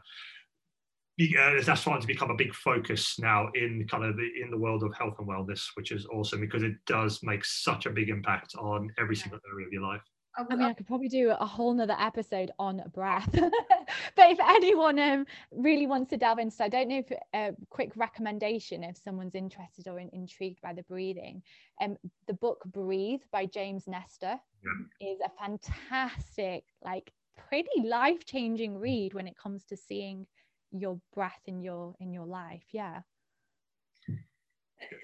Uh, 1.21 1.61
that's 1.67 1.83
starting 1.83 2.01
to 2.01 2.07
become 2.07 2.31
a 2.31 2.35
big 2.35 2.55
focus 2.55 3.19
now 3.19 3.51
in 3.55 3.87
kind 3.91 4.05
of 4.05 4.17
the 4.17 4.31
in 4.43 4.51
the 4.51 4.57
world 4.57 4.83
of 4.83 4.95
health 4.95 5.17
and 5.19 5.29
wellness, 5.29 5.67
which 5.75 5.93
is 5.93 6.07
awesome 6.07 6.41
because 6.41 6.63
it 6.63 6.73
does 6.87 7.23
make 7.23 7.45
such 7.45 7.85
a 7.85 7.91
big 7.91 8.09
impact 8.09 8.55
on 8.59 8.91
every 8.99 9.15
single 9.15 9.39
area 9.53 9.67
of 9.67 9.73
your 9.73 9.83
life. 9.83 10.01
I, 10.37 10.45
I 10.51 10.57
mean, 10.57 10.69
I 10.69 10.73
could 10.75 10.87
probably 10.87 11.09
do 11.09 11.31
a 11.31 11.47
whole 11.47 11.75
nother 11.75 11.97
episode 11.99 12.51
on 12.59 12.83
breath. 12.95 13.29
but 13.33 14.31
if 14.31 14.39
anyone 14.41 14.99
um, 14.99 15.27
really 15.51 15.87
wants 15.87 16.11
to 16.11 16.17
delve 16.17 16.39
into, 16.39 16.63
I 16.63 16.69
don't 16.69 16.89
know 16.89 16.99
if 16.99 17.11
a 17.11 17.39
uh, 17.39 17.53
quick 17.69 17.93
recommendation 17.97 18.85
if 18.85 18.97
someone's 18.97 19.35
interested 19.35 19.89
or 19.89 19.99
in, 19.99 20.09
intrigued 20.13 20.61
by 20.61 20.73
the 20.73 20.85
breathing. 20.85 21.43
Um, 21.81 21.97
the 22.27 22.35
book 22.35 22.63
Breathe 22.67 23.23
by 23.33 23.47
James 23.47 23.87
Nestor 23.87 24.39
yeah. 24.65 25.13
is 25.13 25.19
a 25.21 25.31
fantastic, 25.41 26.65
like 26.85 27.13
pretty 27.49 27.89
life-changing 27.89 28.79
read 28.79 29.15
when 29.15 29.27
it 29.27 29.37
comes 29.37 29.65
to 29.65 29.77
seeing 29.77 30.27
your 30.71 31.01
breath 31.15 31.41
in 31.47 31.61
your 31.61 31.97
in 31.99 32.13
your 32.13 32.27
life. 32.27 32.63
Yeah 32.71 33.01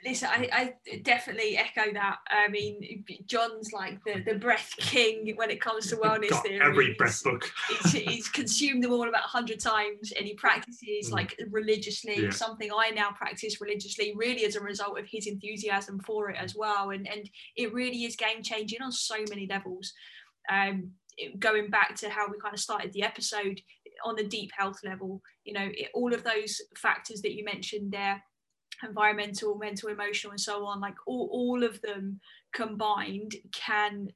listen, 0.05 0.29
I, 0.31 0.49
I 0.53 0.99
definitely 1.03 1.57
echo 1.57 1.93
that. 1.93 2.19
I 2.29 2.49
mean, 2.49 3.05
John's 3.27 3.73
like 3.73 3.99
the, 4.05 4.23
the 4.25 4.39
breath 4.39 4.73
king 4.79 5.33
when 5.37 5.51
it 5.51 5.61
comes 5.61 5.89
to 5.89 5.97
wellness 5.97 6.31
Got 6.31 6.45
theory. 6.45 6.61
Every 6.63 6.95
breath 6.95 7.23
book. 7.23 7.51
he's, 7.69 7.93
he's, 7.93 8.29
consumed 8.29 8.83
them 8.85 8.93
all 8.93 9.09
about 9.09 9.23
hundred 9.23 9.61
times, 9.61 10.13
and 10.13 10.27
he 10.27 10.35
practices 10.35 11.11
mm. 11.11 11.13
like 11.13 11.39
religiously. 11.51 12.23
Yeah. 12.23 12.31
Something 12.31 12.71
I 12.73 12.91
now 12.91 13.11
practice 13.11 13.61
religiously, 13.61 14.15
really 14.17 14.45
as 14.45 14.57
a 14.57 14.61
result 14.61 14.99
of 14.99 15.07
his 15.07 15.27
enthusiasm 15.27 16.01
for 16.01 16.31
it 16.31 16.37
as 16.41 16.55
well. 16.55 16.91
And 16.91 17.09
and 17.09 17.29
it 17.57 17.73
really 17.73 18.05
is 18.05 18.17
game 18.17 18.43
changing 18.43 18.83
on 18.83 18.93
so 18.93 19.17
many 19.29 19.47
levels. 19.47 19.93
Um, 20.51 20.93
going 21.39 21.71
back 21.71 21.97
to 21.97 22.11
how 22.11 22.29
we 22.29 22.39
kind 22.39 22.55
of 22.55 22.61
started 22.61 22.93
the 22.93 23.03
episode 23.03 23.61
on 24.05 24.19
a 24.19 24.23
deep 24.23 24.51
health 24.57 24.79
level, 24.85 25.23
you 25.45 25.55
know, 25.55 25.69
it, 25.73 25.89
all 25.95 26.13
of 26.13 26.23
those 26.23 26.61
factors 26.77 27.23
that 27.23 27.35
you 27.35 27.45
mentioned 27.45 27.91
there 27.91 28.23
environmental, 28.83 29.57
mental, 29.57 29.89
emotional, 29.89 30.33
and 30.33 30.41
so 30.41 30.65
on, 30.67 30.81
like 30.81 30.97
all, 31.07 31.29
all 31.33 31.63
of 31.63 31.81
them 31.83 32.21
combined 32.53 33.37
can 33.53 34.11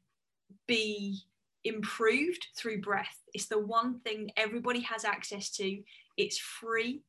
be 0.66 1.20
improved 1.64 2.46
through 2.56 2.80
breath. 2.80 3.18
It's 3.34 3.46
the 3.46 3.58
one 3.58 4.00
thing 4.00 4.30
everybody 4.36 4.80
has 4.80 5.04
access 5.04 5.50
to. 5.52 5.82
It's 6.16 6.38
free 6.38 7.02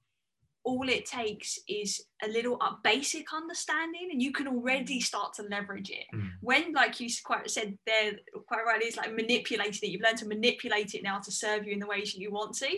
all 0.64 0.88
it 0.90 1.06
takes 1.06 1.60
is 1.68 2.06
a 2.24 2.28
little 2.28 2.58
uh, 2.62 2.74
basic 2.84 3.34
understanding 3.34 4.10
and 4.12 4.22
you 4.22 4.32
can 4.32 4.48
already 4.48 5.00
mm. 5.00 5.04
start 5.04 5.34
to 5.34 5.44
leverage 5.44 5.90
it. 5.90 6.06
Mm. 6.14 6.32
when 6.42 6.74
like 6.74 7.00
you 7.00 7.10
quite 7.24 7.50
said 7.50 7.78
there 7.86 8.14
quite 8.48 8.66
rightly 8.66 8.88
it's 8.88 8.98
like 8.98 9.14
manipulating 9.14 9.80
it. 9.82 9.92
You've 9.92 10.02
learned 10.02 10.18
to 10.20 10.28
manipulate 10.28 10.94
it 10.94 11.04
now 11.04 11.20
to 11.20 11.32
serve 11.32 11.66
you 11.66 11.74
in 11.74 11.80
the 11.80 11.88
ways 11.88 12.14
that 12.14 12.20
you 12.20 12.32
want 12.32 12.56
to. 12.58 12.70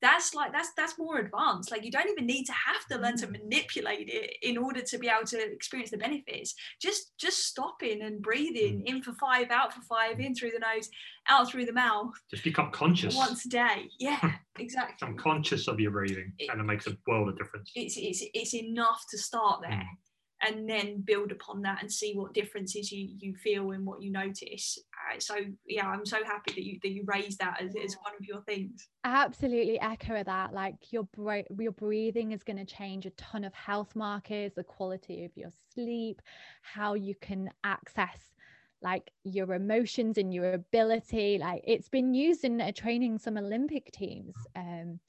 That's 0.00 0.34
like 0.34 0.52
that's 0.52 0.72
that's 0.76 0.98
more 0.98 1.18
advanced. 1.18 1.70
Like 1.70 1.84
you 1.84 1.90
don't 1.90 2.08
even 2.08 2.26
need 2.26 2.44
to 2.44 2.52
have 2.52 2.86
to 2.90 2.98
learn 2.98 3.16
to 3.18 3.26
mm. 3.26 3.32
manipulate 3.32 4.08
it 4.08 4.36
in 4.42 4.56
order 4.56 4.80
to 4.80 4.98
be 4.98 5.08
able 5.08 5.26
to 5.26 5.52
experience 5.52 5.90
the 5.90 5.98
benefits. 5.98 6.54
Just 6.80 7.12
just 7.18 7.46
stopping 7.46 8.02
and 8.02 8.22
breathing 8.22 8.82
mm. 8.82 8.86
in 8.86 9.02
for 9.02 9.12
five 9.14 9.50
out 9.50 9.72
for 9.72 9.82
five 9.82 10.20
in 10.20 10.34
through 10.34 10.50
the 10.50 10.60
nose 10.60 10.88
out 11.28 11.50
through 11.50 11.66
the 11.66 11.72
mouth 11.72 12.12
just 12.30 12.44
become 12.44 12.70
conscious. 12.70 13.14
once 13.14 13.44
a 13.44 13.48
day. 13.48 13.90
Yeah 13.98 14.32
exactly. 14.58 15.06
I'm 15.06 15.16
conscious 15.16 15.68
of 15.68 15.78
your 15.78 15.90
breathing 15.90 16.32
it, 16.38 16.50
and 16.50 16.60
it 16.60 16.64
makes 16.64 16.86
a 16.86 16.96
world 17.06 17.28
of 17.28 17.38
difference. 17.38 17.70
It's 17.74 17.96
it's, 17.96 18.24
it's 18.34 18.54
enough 18.54 18.87
to 19.10 19.18
start 19.18 19.62
there 19.62 19.70
mm 19.70 19.98
and 20.40 20.68
then 20.68 21.00
build 21.00 21.32
upon 21.32 21.62
that 21.62 21.82
and 21.82 21.90
see 21.90 22.14
what 22.14 22.32
differences 22.32 22.92
you 22.92 23.08
you 23.18 23.34
feel 23.34 23.72
and 23.72 23.84
what 23.84 24.00
you 24.00 24.10
notice. 24.10 24.78
Uh, 25.12 25.18
so 25.18 25.34
yeah 25.66 25.86
i'm 25.88 26.06
so 26.06 26.22
happy 26.24 26.52
that 26.52 26.62
you 26.64 26.78
that 26.82 26.90
you 26.90 27.02
raised 27.06 27.38
that 27.38 27.60
as, 27.60 27.74
as 27.84 27.96
one 28.02 28.14
of 28.18 28.24
your 28.24 28.40
things. 28.42 28.88
Absolutely 29.04 29.80
echo 29.80 30.22
that. 30.22 30.52
Like 30.52 30.92
your 30.92 31.04
bre- 31.04 31.52
your 31.58 31.72
breathing 31.72 32.32
is 32.32 32.42
going 32.42 32.56
to 32.58 32.64
change 32.64 33.06
a 33.06 33.10
ton 33.10 33.44
of 33.44 33.54
health 33.54 33.96
markers 33.96 34.52
the 34.54 34.64
quality 34.64 35.24
of 35.24 35.36
your 35.36 35.50
sleep 35.74 36.22
how 36.62 36.94
you 36.94 37.14
can 37.20 37.50
access 37.64 38.32
like 38.80 39.10
your 39.24 39.54
emotions 39.54 40.18
and 40.18 40.32
your 40.32 40.54
ability. 40.54 41.38
Like 41.38 41.62
it's 41.66 41.88
been 41.88 42.14
used 42.14 42.44
in 42.44 42.60
uh, 42.60 42.70
training 42.72 43.18
some 43.18 43.36
olympic 43.36 43.90
teams 43.92 44.34
um 44.54 45.00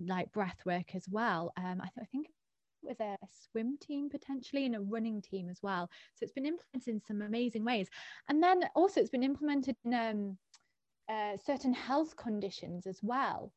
like 0.00 0.32
breath 0.32 0.58
work 0.66 0.94
as 0.94 1.06
well. 1.08 1.52
Um 1.56 1.80
I, 1.80 1.88
th- 1.94 2.02
I 2.02 2.04
think 2.06 2.23
with 2.23 2.23
a, 3.04 3.16
swim 3.50 3.76
team 3.78 4.08
potentially 4.10 4.66
and 4.66 4.74
a 4.74 4.80
running 4.80 5.20
team 5.22 5.48
as 5.48 5.60
well. 5.62 5.88
So 6.14 6.24
it's 6.24 6.32
been 6.32 6.46
implemented 6.46 6.94
in 6.94 7.00
some 7.00 7.22
amazing 7.22 7.64
ways. 7.64 7.88
And 8.28 8.42
then 8.42 8.64
also 8.74 9.00
it's 9.00 9.10
been 9.10 9.22
implemented 9.22 9.76
in 9.84 9.94
um, 9.94 10.38
uh, 11.08 11.36
certain 11.36 11.72
health 11.72 12.16
conditions 12.16 12.86
as 12.86 13.00
well. 13.02 13.52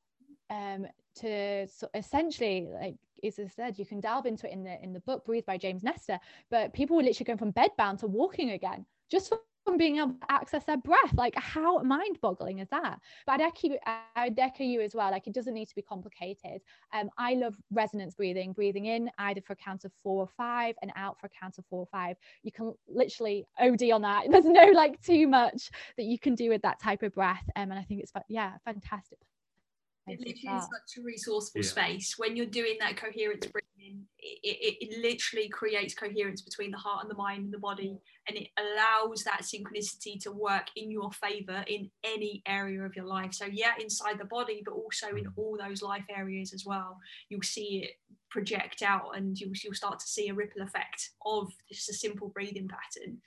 Um, 0.49 0.87
to 1.17 1.67
so 1.67 1.87
essentially, 1.93 2.67
like 2.71 2.95
as 3.23 3.39
I 3.39 3.47
said, 3.47 3.79
you 3.79 3.85
can 3.85 3.99
delve 3.99 4.25
into 4.25 4.47
it 4.47 4.53
in 4.53 4.63
the 4.63 4.81
in 4.83 4.93
the 4.93 4.99
book 5.01 5.25
"Breathe" 5.25 5.45
by 5.45 5.57
James 5.57 5.83
Nestor. 5.83 6.19
But 6.49 6.73
people 6.73 6.95
were 6.95 7.03
literally 7.03 7.25
going 7.25 7.39
from 7.39 7.53
bedbound 7.53 7.99
to 7.99 8.07
walking 8.07 8.51
again, 8.51 8.85
just 9.09 9.29
for 9.29 9.39
being 9.75 9.97
able 9.97 10.13
to 10.13 10.31
access 10.31 10.63
their 10.63 10.77
breath. 10.77 11.13
Like, 11.13 11.35
how 11.35 11.79
mind 11.79 12.19
boggling 12.21 12.59
is 12.59 12.69
that? 12.69 12.99
But 13.25 13.41
I'd 13.41 13.41
echo, 13.41 13.75
I'd 14.15 14.39
echo 14.39 14.63
you 14.63 14.79
as 14.81 14.95
well. 14.95 15.11
Like, 15.11 15.27
it 15.27 15.33
doesn't 15.33 15.53
need 15.53 15.67
to 15.67 15.75
be 15.75 15.81
complicated. 15.81 16.61
Um, 16.93 17.09
I 17.17 17.33
love 17.33 17.55
resonance 17.71 18.15
breathing, 18.15 18.53
breathing 18.53 18.85
in 18.85 19.09
either 19.17 19.41
for 19.41 19.53
a 19.53 19.57
count 19.57 19.83
of 19.83 19.91
four 20.03 20.23
or 20.23 20.29
five 20.37 20.75
and 20.81 20.91
out 20.95 21.19
for 21.19 21.27
a 21.27 21.31
count 21.37 21.57
of 21.57 21.65
four 21.65 21.79
or 21.79 21.87
five. 21.87 22.15
You 22.43 22.51
can 22.51 22.73
literally 22.87 23.45
OD 23.59 23.91
on 23.91 24.03
that. 24.03 24.27
There's 24.31 24.45
no 24.45 24.67
like 24.67 25.01
too 25.01 25.27
much 25.27 25.69
that 25.97 26.03
you 26.03 26.17
can 26.17 26.35
do 26.35 26.49
with 26.49 26.61
that 26.61 26.79
type 26.79 27.03
of 27.03 27.13
breath. 27.13 27.43
Um, 27.55 27.71
and 27.71 27.79
I 27.79 27.83
think 27.83 28.01
it's, 28.01 28.13
yeah, 28.29 28.53
fantastic 28.63 29.19
it 30.07 30.19
literally 30.19 30.57
is 30.57 30.63
such 30.63 30.97
a 30.99 31.01
resourceful 31.01 31.61
yeah. 31.61 31.67
space. 31.67 32.15
When 32.17 32.35
you're 32.35 32.45
doing 32.45 32.77
that 32.79 32.97
coherence 32.97 33.45
breathing 33.45 33.67
it, 34.19 34.39
it, 34.43 34.77
it, 34.81 35.01
literally 35.01 35.47
creates 35.47 35.93
coherence 35.93 36.41
between 36.41 36.71
the 36.71 36.77
heart 36.77 37.01
and 37.01 37.09
the 37.09 37.15
mind 37.15 37.45
and 37.45 37.53
the 37.53 37.59
body 37.59 37.97
and 38.27 38.37
it 38.37 38.49
allows 38.57 39.23
that 39.23 39.41
synchronicity 39.41 40.19
to 40.21 40.31
work 40.31 40.65
in 40.75 40.91
your 40.91 41.11
favor 41.11 41.63
in 41.67 41.89
any 42.03 42.41
area 42.45 42.81
of 42.81 42.95
your 42.95 43.05
life. 43.05 43.33
So 43.33 43.45
yeah 43.45 43.73
inside 43.79 44.19
the 44.19 44.25
body 44.25 44.61
but 44.65 44.73
also 44.73 45.09
in 45.15 45.25
mm. 45.25 45.33
all 45.35 45.57
those 45.57 45.81
life 45.81 46.05
areas 46.09 46.53
as 46.53 46.65
well. 46.65 46.97
You'll 47.29 47.41
see 47.41 47.83
it 47.83 47.91
project 48.29 48.81
out 48.81 49.15
and 49.15 49.39
you'll, 49.39 49.53
you'll 49.63 49.73
start 49.73 49.99
to 49.99 50.07
see 50.07 50.29
a 50.29 50.33
ripple 50.33 50.61
effect 50.61 51.11
of 51.25 51.51
just 51.71 51.89
a 51.89 51.93
simple 51.93 52.29
breathing 52.29 52.67
pattern. 52.67 53.17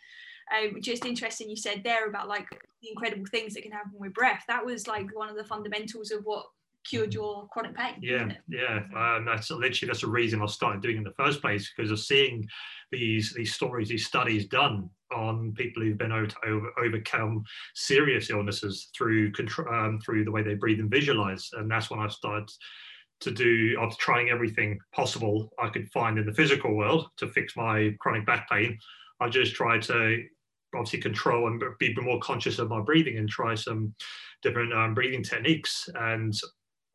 Um, 0.52 0.82
just 0.82 1.06
interesting 1.06 1.48
you 1.48 1.56
said 1.56 1.82
there 1.84 2.08
about 2.08 2.28
like 2.28 2.48
the 2.82 2.88
incredible 2.90 3.26
things 3.30 3.54
that 3.54 3.62
can 3.62 3.72
happen 3.72 3.92
with 3.94 4.14
breath. 4.14 4.44
That 4.48 4.64
was 4.64 4.88
like 4.88 5.06
one 5.14 5.28
of 5.28 5.36
the 5.36 5.44
fundamentals 5.44 6.10
of 6.10 6.22
what 6.24 6.46
cured 6.88 7.14
your 7.14 7.46
chronic 7.48 7.76
pain. 7.76 7.96
Yeah, 8.00 8.32
yeah. 8.48 8.80
Um, 8.96 9.24
that's 9.24 9.50
literally 9.50 9.88
that's 9.88 10.00
the 10.00 10.08
reason 10.08 10.42
I 10.42 10.46
started 10.46 10.82
doing 10.82 10.96
in 10.96 11.04
the 11.04 11.12
first 11.12 11.40
place 11.40 11.72
because 11.74 11.90
of 11.90 11.98
seeing 11.98 12.48
these 12.90 13.32
these 13.34 13.54
stories, 13.54 13.88
these 13.88 14.06
studies 14.06 14.46
done 14.46 14.90
on 15.14 15.52
people 15.52 15.82
who've 15.82 15.98
been 15.98 16.12
able 16.12 16.28
to 16.28 16.36
over, 16.46 16.70
overcome 16.78 17.44
serious 17.74 18.30
illnesses 18.30 18.90
through 18.96 19.32
control 19.32 19.72
um, 19.72 20.00
through 20.00 20.24
the 20.24 20.30
way 20.30 20.42
they 20.42 20.54
breathe 20.54 20.80
and 20.80 20.90
visualize, 20.90 21.50
and 21.54 21.70
that's 21.70 21.90
when 21.90 22.00
I 22.00 22.08
started 22.08 22.50
to 23.20 23.30
do 23.30 23.76
I 23.78 23.84
was 23.84 23.96
trying 23.98 24.30
everything 24.30 24.78
possible 24.94 25.52
I 25.58 25.68
could 25.68 25.90
find 25.90 26.18
in 26.18 26.26
the 26.26 26.32
physical 26.34 26.74
world 26.74 27.08
to 27.18 27.28
fix 27.28 27.56
my 27.56 27.94
chronic 28.00 28.26
back 28.26 28.48
pain. 28.48 28.78
I 29.20 29.28
just 29.28 29.54
tried 29.54 29.82
to 29.82 30.24
obviously 30.74 31.00
control 31.00 31.48
and 31.48 31.62
be 31.78 31.94
more 32.00 32.20
conscious 32.20 32.58
of 32.58 32.70
my 32.70 32.80
breathing 32.80 33.18
and 33.18 33.28
try 33.28 33.54
some 33.54 33.94
different 34.42 34.72
um, 34.72 34.94
breathing 34.94 35.22
techniques 35.22 35.88
and 35.96 36.34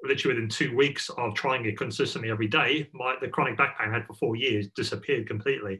literally 0.07 0.35
within 0.35 0.49
two 0.49 0.75
weeks 0.75 1.09
of 1.09 1.33
trying 1.33 1.65
it 1.65 1.77
consistently 1.77 2.29
every 2.29 2.47
day, 2.47 2.89
my 2.93 3.15
the 3.21 3.27
chronic 3.27 3.57
back 3.57 3.77
pain 3.77 3.89
I 3.89 3.93
had 3.93 4.05
for 4.05 4.13
four 4.13 4.35
years 4.35 4.67
disappeared 4.75 5.27
completely. 5.27 5.79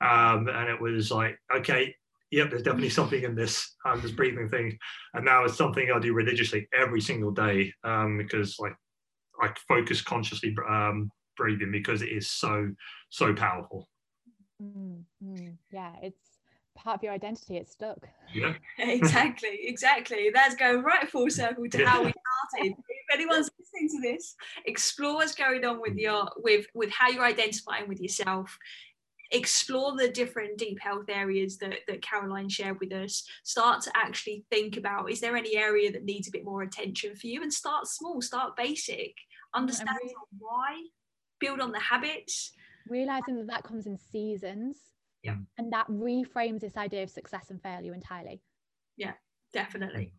Um, 0.00 0.48
and 0.48 0.68
it 0.68 0.80
was 0.80 1.10
like, 1.10 1.38
okay, 1.54 1.94
yep, 2.30 2.50
there's 2.50 2.62
definitely 2.62 2.88
something 2.90 3.22
in 3.22 3.34
this 3.34 3.74
um, 3.86 4.00
this 4.00 4.12
breathing 4.12 4.48
thing. 4.48 4.78
And 5.14 5.24
now 5.24 5.44
it's 5.44 5.56
something 5.56 5.90
I 5.90 5.98
do 5.98 6.12
religiously 6.12 6.68
every 6.78 7.00
single 7.00 7.30
day 7.30 7.72
um, 7.84 8.18
because 8.18 8.56
like 8.58 8.76
I 9.40 9.50
focus 9.68 10.02
consciously 10.02 10.54
um, 10.68 11.10
breathing 11.36 11.72
because 11.72 12.02
it 12.02 12.10
is 12.10 12.30
so 12.30 12.70
so 13.10 13.34
powerful. 13.34 13.88
Mm-hmm. 14.62 15.48
Yeah, 15.72 15.92
it's 16.02 16.34
part 16.74 16.96
of 16.96 17.02
your 17.02 17.12
identity. 17.12 17.56
It's 17.56 17.72
stuck. 17.72 17.98
Yeah, 18.32 18.54
exactly, 18.78 19.60
exactly. 19.62 20.30
That's 20.32 20.54
going 20.54 20.82
right 20.82 21.08
full 21.08 21.30
circle 21.30 21.68
to 21.68 21.78
yeah. 21.80 21.88
how 21.88 22.04
we 22.04 22.12
started. 22.52 22.74
if 22.88 23.14
anyone's 23.14 23.50
listening 23.74 24.00
to 24.00 24.12
this, 24.12 24.34
explore 24.64 25.14
what's 25.14 25.34
going 25.34 25.64
on 25.64 25.80
with 25.80 25.92
hmm. 25.92 26.00
your 26.00 26.30
with 26.36 26.66
with 26.74 26.90
how 26.90 27.08
you're 27.08 27.24
identifying 27.24 27.88
with 27.88 28.00
yourself. 28.00 28.58
Explore 29.30 29.96
the 29.96 30.08
different 30.08 30.58
deep 30.58 30.78
health 30.80 31.06
areas 31.08 31.56
that, 31.58 31.78
that 31.88 32.02
Caroline 32.02 32.48
shared 32.48 32.78
with 32.78 32.92
us. 32.92 33.26
Start 33.42 33.82
to 33.82 33.90
actually 33.96 34.44
think 34.50 34.76
about 34.76 35.10
is 35.10 35.20
there 35.20 35.36
any 35.36 35.56
area 35.56 35.90
that 35.90 36.04
needs 36.04 36.28
a 36.28 36.30
bit 36.30 36.44
more 36.44 36.62
attention 36.62 37.16
for 37.16 37.26
you? 37.26 37.42
And 37.42 37.52
start 37.52 37.88
small, 37.88 38.20
start 38.20 38.54
basic, 38.54 39.16
understand 39.52 39.98
really, 40.02 40.14
why, 40.38 40.82
build 41.40 41.60
on 41.60 41.72
the 41.72 41.80
habits. 41.80 42.52
Realizing 42.88 43.36
that 43.38 43.46
that 43.48 43.64
comes 43.64 43.86
in 43.86 43.98
seasons 43.98 44.76
yeah. 45.24 45.36
And 45.56 45.72
that 45.72 45.88
reframes 45.88 46.60
this 46.60 46.76
idea 46.76 47.02
of 47.02 47.10
success 47.10 47.50
and 47.50 47.60
failure 47.62 47.94
entirely. 47.94 48.42
Yeah, 48.96 49.14
definitely. 49.54 50.12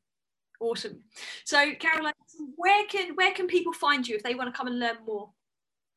Awesome. 0.60 1.02
So 1.44 1.74
Caroline, 1.80 2.14
where 2.56 2.86
can 2.88 3.16
where 3.16 3.34
can 3.34 3.48
people 3.48 3.74
find 3.74 4.08
you 4.08 4.16
if 4.16 4.24
they 4.24 4.36
want 4.36 4.54
to 4.54 4.58
come 4.58 4.68
and 4.68 4.80
learn 4.80 4.98
more? 5.06 5.30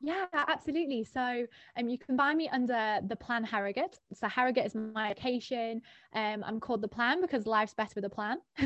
Yeah, 0.01 0.27
absolutely. 0.33 1.03
So 1.03 1.45
um, 1.77 1.89
you 1.89 1.99
can 1.99 2.17
find 2.17 2.39
me 2.39 2.49
under 2.51 3.01
the 3.09 3.17
Plan 3.17 3.43
Harrogate. 3.43 3.99
So 4.15 4.29
Harrogate 4.29 4.67
is 4.67 4.75
my 4.77 5.09
location. 5.09 5.83
Um, 6.15 6.45
I'm 6.47 6.61
called 6.61 6.83
the 6.83 6.89
Plan 6.89 7.21
because 7.21 7.47
life's 7.47 7.75
better 7.75 7.95
with 7.97 8.05
a 8.05 8.11
plan. 8.11 8.39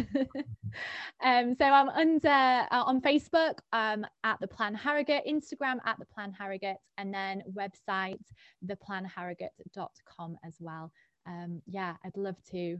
um, 1.25 1.55
so 1.55 1.65
I'm 1.65 1.89
under 1.89 2.29
uh, 2.29 2.67
on 2.71 3.01
Facebook 3.01 3.61
um, 3.73 4.05
at 4.25 4.41
the 4.41 4.47
Plan 4.47 4.75
Harrogate, 4.75 5.25
Instagram 5.27 5.79
at 5.87 5.99
the 5.99 6.05
Plan 6.05 6.33
Harrogate, 6.39 6.77
and 6.99 7.15
then 7.15 7.43
website 7.51 8.21
theplanharrogate.com 8.67 10.37
as 10.45 10.57
well. 10.61 10.93
Um, 11.27 11.63
yeah, 11.67 11.97
I'd 12.05 12.17
love 12.17 12.37
to 12.51 12.79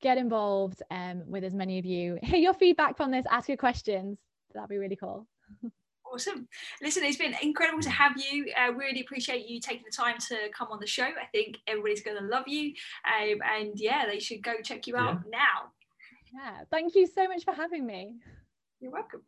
get 0.00 0.18
involved 0.18 0.82
um, 0.90 1.22
with 1.26 1.44
as 1.44 1.54
many 1.54 1.78
of 1.78 1.84
you. 1.84 2.18
Hear 2.22 2.38
your 2.38 2.54
feedback 2.54 2.96
from 2.96 3.10
this. 3.10 3.24
Ask 3.30 3.48
your 3.48 3.56
questions. 3.56 4.18
That'd 4.54 4.68
be 4.68 4.78
really 4.78 4.96
cool. 4.96 5.26
Awesome. 6.12 6.48
Listen, 6.82 7.04
it's 7.04 7.18
been 7.18 7.36
incredible 7.40 7.82
to 7.82 7.90
have 7.90 8.12
you. 8.16 8.52
I 8.58 8.68
uh, 8.68 8.72
really 8.72 9.00
appreciate 9.00 9.46
you 9.46 9.60
taking 9.60 9.84
the 9.88 9.96
time 9.96 10.16
to 10.28 10.36
come 10.56 10.68
on 10.72 10.80
the 10.80 10.86
show. 10.86 11.04
I 11.04 11.26
think 11.32 11.58
everybody's 11.68 12.02
going 12.02 12.16
to 12.18 12.24
love 12.24 12.48
you. 12.48 12.72
Um, 13.06 13.38
and 13.56 13.72
yeah, 13.76 14.06
they 14.06 14.18
should 14.18 14.42
go 14.42 14.54
check 14.62 14.88
you 14.88 14.96
out 14.96 15.20
yeah. 15.24 15.38
now. 15.38 15.70
Yeah. 16.32 16.64
Thank 16.70 16.96
you 16.96 17.06
so 17.06 17.28
much 17.28 17.44
for 17.44 17.54
having 17.54 17.86
me. 17.86 18.16
You're 18.80 18.90
welcome. 18.90 19.22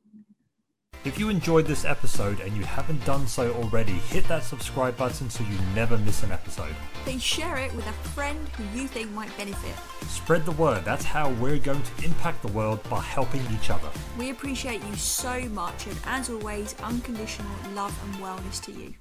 If 1.05 1.19
you 1.19 1.31
enjoyed 1.31 1.67
this 1.67 1.85
episode 1.85 2.39
and 2.39 2.57
you 2.57 2.63
haven't 2.63 3.05
done 3.05 3.27
so 3.27 3.53
already, 3.55 3.95
hit 3.95 4.23
that 4.29 4.45
subscribe 4.45 4.97
button 4.97 5.29
so 5.29 5.43
you 5.43 5.59
never 5.75 5.99
miss 5.99 6.23
an 6.23 6.31
episode. 6.31 6.77
Then 7.05 7.19
share 7.19 7.57
it 7.57 7.75
with 7.75 7.85
a 7.89 7.93
friend 8.11 8.49
who 8.51 8.79
you 8.79 8.87
think 8.87 9.11
might 9.11 9.37
benefit. 9.37 9.75
Spread 10.09 10.45
the 10.45 10.53
word. 10.53 10.85
That's 10.85 11.05
how 11.05 11.31
we're 11.31 11.59
going 11.59 11.83
to 11.83 12.05
impact 12.05 12.43
the 12.43 12.53
world 12.53 12.89
by 12.89 13.01
helping 13.01 13.45
each 13.53 13.69
other. 13.69 13.89
We 14.17 14.31
appreciate 14.31 14.81
you 14.85 14.95
so 14.95 15.41
much, 15.49 15.89
and 15.89 15.99
as 16.07 16.31
always, 16.31 16.77
unconditional 16.85 17.51
love 17.75 17.99
and 18.05 18.23
wellness 18.23 18.63
to 18.63 18.71
you. 18.71 18.95